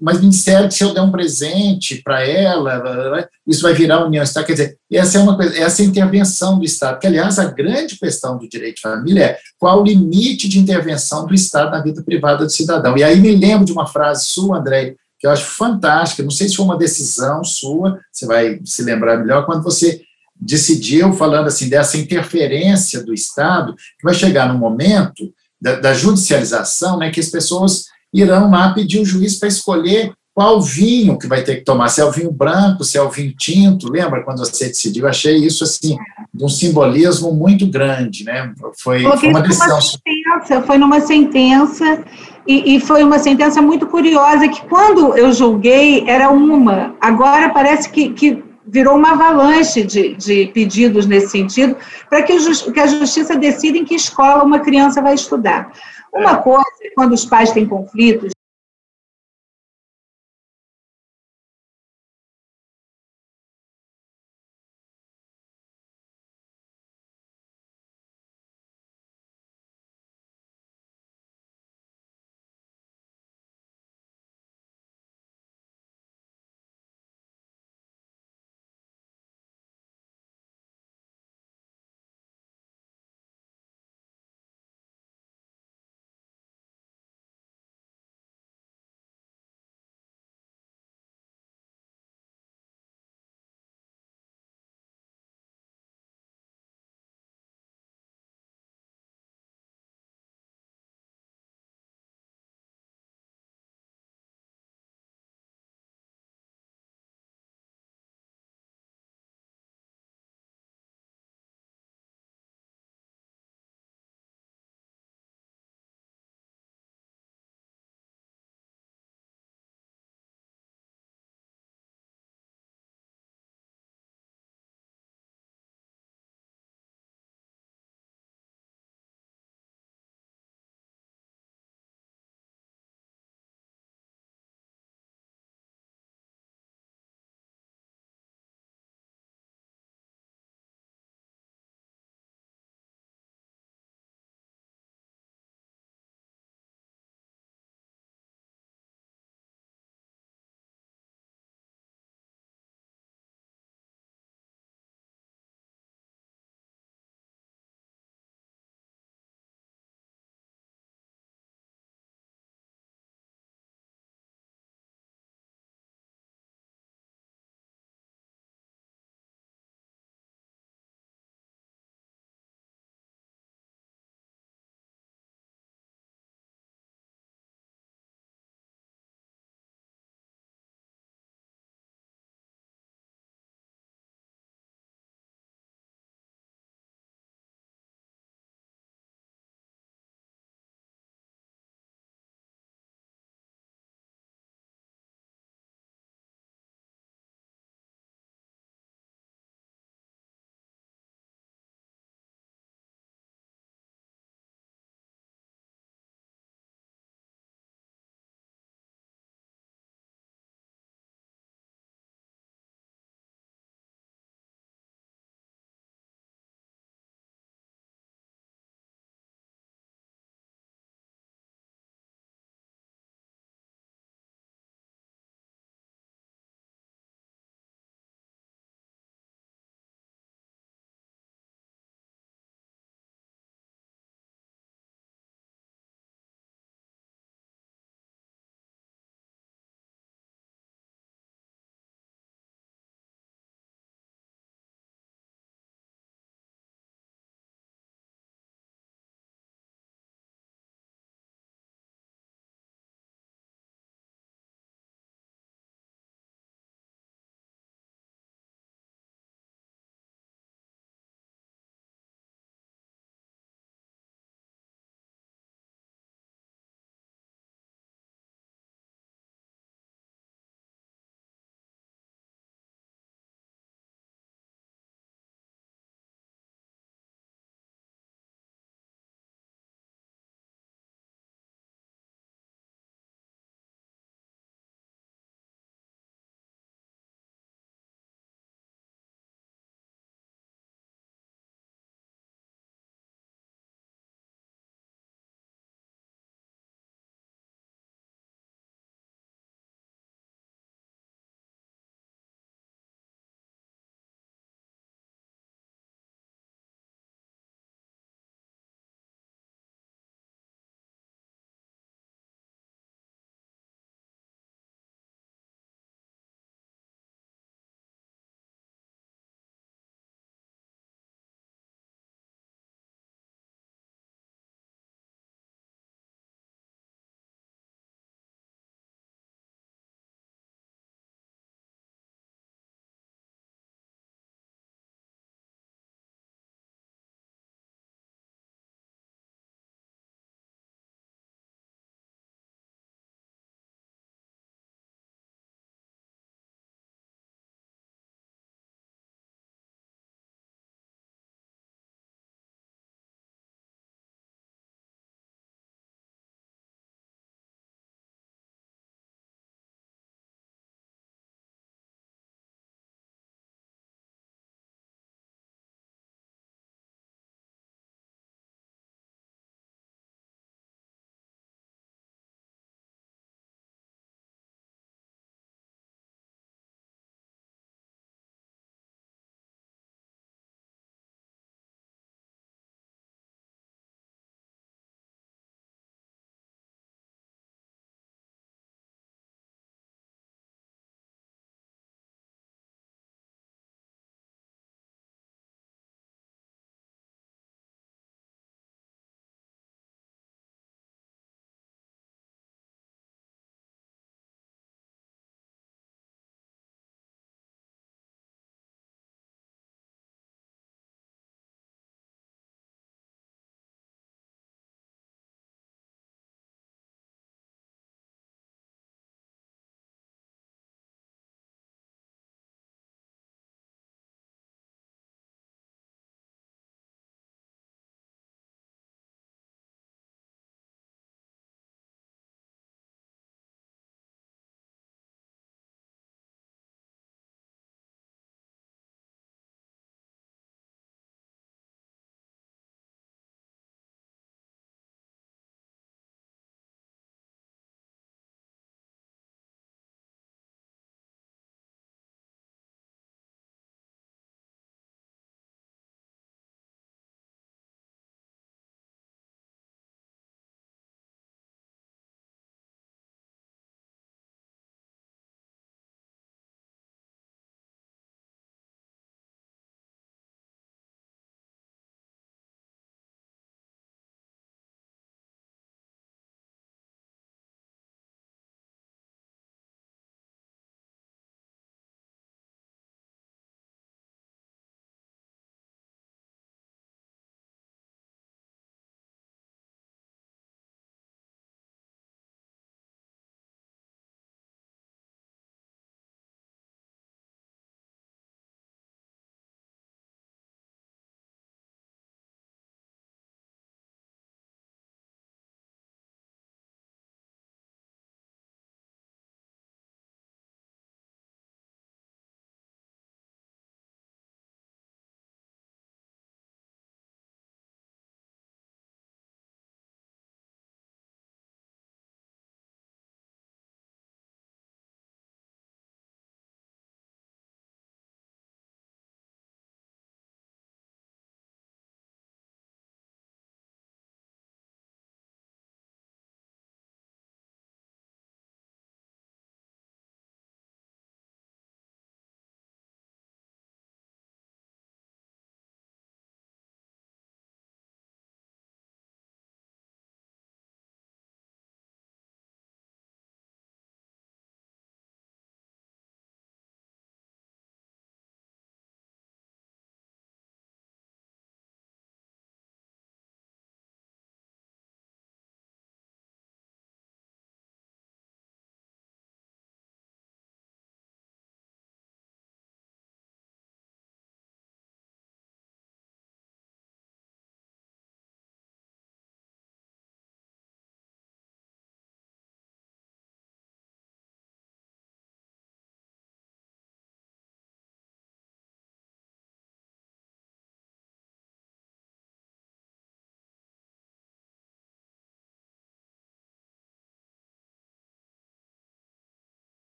Mas 0.00 0.20
me 0.20 0.28
que 0.30 0.74
se 0.74 0.84
eu 0.84 0.92
der 0.92 1.00
um 1.00 1.10
presente 1.10 2.02
para 2.02 2.22
ela, 2.26 3.26
isso 3.46 3.62
vai 3.62 3.72
virar 3.72 4.04
união 4.04 4.22
Estado. 4.22 4.44
Quer 4.44 4.52
dizer, 4.52 4.78
essa 4.90 5.18
é 5.18 5.20
uma 5.22 5.36
coisa, 5.36 5.56
essa 5.56 5.80
é 5.82 5.86
intervenção 5.86 6.58
do 6.58 6.64
Estado, 6.64 6.98
que, 6.98 7.06
aliás, 7.06 7.38
a 7.38 7.46
grande 7.46 7.98
questão 7.98 8.36
do 8.36 8.48
direito 8.48 8.76
de 8.76 8.82
família 8.82 9.24
é 9.24 9.38
qual 9.58 9.80
o 9.80 9.84
limite 9.84 10.48
de 10.48 10.58
intervenção 10.58 11.26
do 11.26 11.34
Estado 11.34 11.70
na 11.70 11.82
vida 11.82 12.02
privada 12.02 12.44
do 12.44 12.50
cidadão. 12.50 12.96
E 12.96 13.02
aí 13.02 13.18
me 13.18 13.34
lembro 13.34 13.64
de 13.64 13.72
uma 13.72 13.86
frase 13.86 14.26
sua, 14.26 14.58
André, 14.58 14.96
que 15.18 15.26
eu 15.26 15.30
acho 15.30 15.44
fantástica, 15.44 16.22
não 16.22 16.30
sei 16.30 16.48
se 16.48 16.56
foi 16.56 16.64
uma 16.64 16.76
decisão 16.76 17.42
sua, 17.42 17.98
você 18.12 18.26
vai 18.26 18.60
se 18.64 18.82
lembrar 18.82 19.16
melhor, 19.16 19.46
quando 19.46 19.62
você 19.62 20.02
decidiu, 20.36 21.12
falando 21.12 21.46
assim, 21.46 21.68
dessa 21.68 21.96
interferência 21.96 23.02
do 23.02 23.14
Estado, 23.14 23.74
que 23.74 24.04
vai 24.04 24.14
chegar 24.14 24.52
no 24.52 24.58
momento 24.58 25.32
da, 25.60 25.76
da 25.76 25.94
judicialização, 25.94 26.98
né, 26.98 27.10
que 27.10 27.20
as 27.20 27.28
pessoas 27.28 27.84
irão 28.12 28.50
lá 28.50 28.72
pedir 28.72 29.00
o 29.00 29.04
juiz 29.04 29.38
para 29.38 29.48
escolher 29.48 30.12
qual 30.34 30.62
vinho 30.62 31.18
que 31.18 31.26
vai 31.26 31.42
ter 31.42 31.56
que 31.56 31.64
tomar, 31.64 31.88
se 31.88 32.00
é 32.00 32.04
o 32.04 32.10
vinho 32.10 32.32
branco, 32.32 32.84
se 32.84 32.96
é 32.96 33.02
o 33.02 33.10
vinho 33.10 33.34
tinto, 33.38 33.90
lembra 33.90 34.22
quando 34.22 34.38
você 34.38 34.68
decidiu? 34.68 35.06
Achei 35.06 35.36
isso, 35.36 35.62
assim, 35.62 35.96
de 36.32 36.44
um 36.44 36.48
simbolismo 36.48 37.32
muito 37.32 37.66
grande, 37.66 38.24
né? 38.24 38.50
Foi, 38.78 39.02
foi 39.02 39.28
uma 39.28 39.42
decisão. 39.42 39.78
Sentença, 39.78 40.62
foi 40.62 40.78
numa 40.78 41.00
sentença, 41.00 42.02
e, 42.46 42.76
e, 42.76 42.80
foi 42.80 43.04
uma 43.04 43.18
sentença 43.18 43.60
muito 43.60 43.86
curiosa, 43.86 44.48
que 44.48 44.62
quando 44.68 45.14
eu 45.16 45.32
julguei, 45.32 46.08
era 46.08 46.30
uma, 46.30 46.94
agora 46.98 47.50
parece 47.50 47.90
que, 47.90 48.08
que 48.10 48.42
virou 48.66 48.96
uma 48.96 49.12
avalanche 49.12 49.84
de, 49.84 50.14
de 50.14 50.46
pedidos 50.46 51.04
nesse 51.04 51.28
sentido, 51.28 51.76
para 52.08 52.22
que, 52.22 52.34
que 52.72 52.80
a 52.80 52.86
justiça 52.86 53.36
decida 53.36 53.76
em 53.76 53.84
que 53.84 53.94
escola 53.94 54.42
uma 54.42 54.60
criança 54.60 55.02
vai 55.02 55.14
estudar. 55.14 55.70
Uma 56.12 56.36
coisa, 56.38 56.64
quando 56.94 57.12
os 57.12 57.24
pais 57.24 57.52
têm 57.52 57.66
conflitos, 57.66 58.32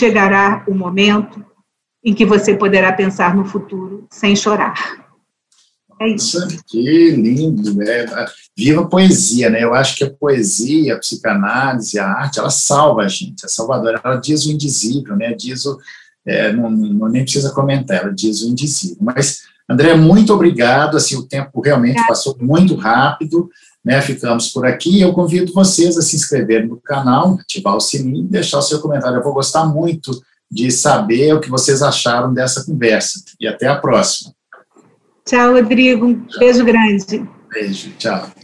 chegará 0.00 0.64
o 0.66 0.74
momento 0.74 1.44
em 2.02 2.14
que 2.14 2.24
você 2.24 2.56
poderá 2.56 2.90
pensar 2.92 3.36
no 3.36 3.44
futuro 3.44 4.06
sem 4.10 4.34
chorar. 4.34 4.98
É 6.00 6.08
isso. 6.08 6.38
Que 6.66 7.10
lindo, 7.10 7.74
né? 7.74 8.06
Viva 8.56 8.80
a 8.80 8.86
poesia, 8.86 9.50
né? 9.50 9.62
Eu 9.62 9.74
acho 9.74 9.96
que 9.96 10.04
a 10.04 10.10
poesia, 10.10 10.94
a 10.94 10.98
psicanálise, 10.98 11.98
a 11.98 12.06
arte, 12.06 12.38
ela 12.38 12.48
salva 12.48 13.02
a 13.02 13.08
gente, 13.08 13.44
é 13.44 13.48
salvadora. 13.48 14.00
Ela 14.02 14.16
diz 14.16 14.46
o 14.46 14.50
indizível, 14.50 15.14
né? 15.14 15.34
Diz 15.34 15.66
o, 15.66 15.78
é, 16.24 16.50
não, 16.52 16.70
não, 16.70 17.08
nem 17.08 17.22
precisa 17.22 17.52
comentar, 17.52 17.98
ela 17.98 18.14
diz 18.14 18.40
o 18.40 18.48
indizível. 18.48 18.96
Mas, 18.98 19.42
André, 19.68 19.94
muito 19.94 20.32
obrigado, 20.32 20.96
assim, 20.96 21.16
o 21.16 21.26
tempo 21.26 21.60
realmente 21.60 22.02
passou 22.06 22.34
muito 22.40 22.74
rápido, 22.76 23.50
né? 23.84 24.00
Ficamos 24.00 24.48
por 24.48 24.66
aqui. 24.66 25.00
Eu 25.00 25.12
convido 25.12 25.52
vocês 25.52 25.96
a 25.96 26.02
se 26.02 26.16
inscreverem 26.16 26.68
no 26.68 26.80
canal, 26.80 27.38
ativar 27.40 27.76
o 27.76 27.80
sininho 27.80 28.24
e 28.24 28.28
deixar 28.28 28.58
o 28.58 28.62
seu 28.62 28.80
comentário. 28.80 29.18
Eu 29.18 29.22
vou 29.22 29.34
gostar 29.34 29.64
muito 29.64 30.10
de 30.50 30.70
saber 30.70 31.32
o 31.34 31.40
que 31.40 31.50
vocês 31.50 31.82
acharam 31.82 32.34
dessa 32.34 32.64
conversa. 32.64 33.22
E 33.40 33.46
até 33.46 33.68
a 33.68 33.76
próxima. 33.76 34.34
Tchau, 35.24 35.52
Rodrigo. 35.52 36.06
Um 36.06 36.26
beijo 36.38 36.64
grande. 36.64 37.28
Beijo, 37.52 37.90
tchau. 37.98 38.39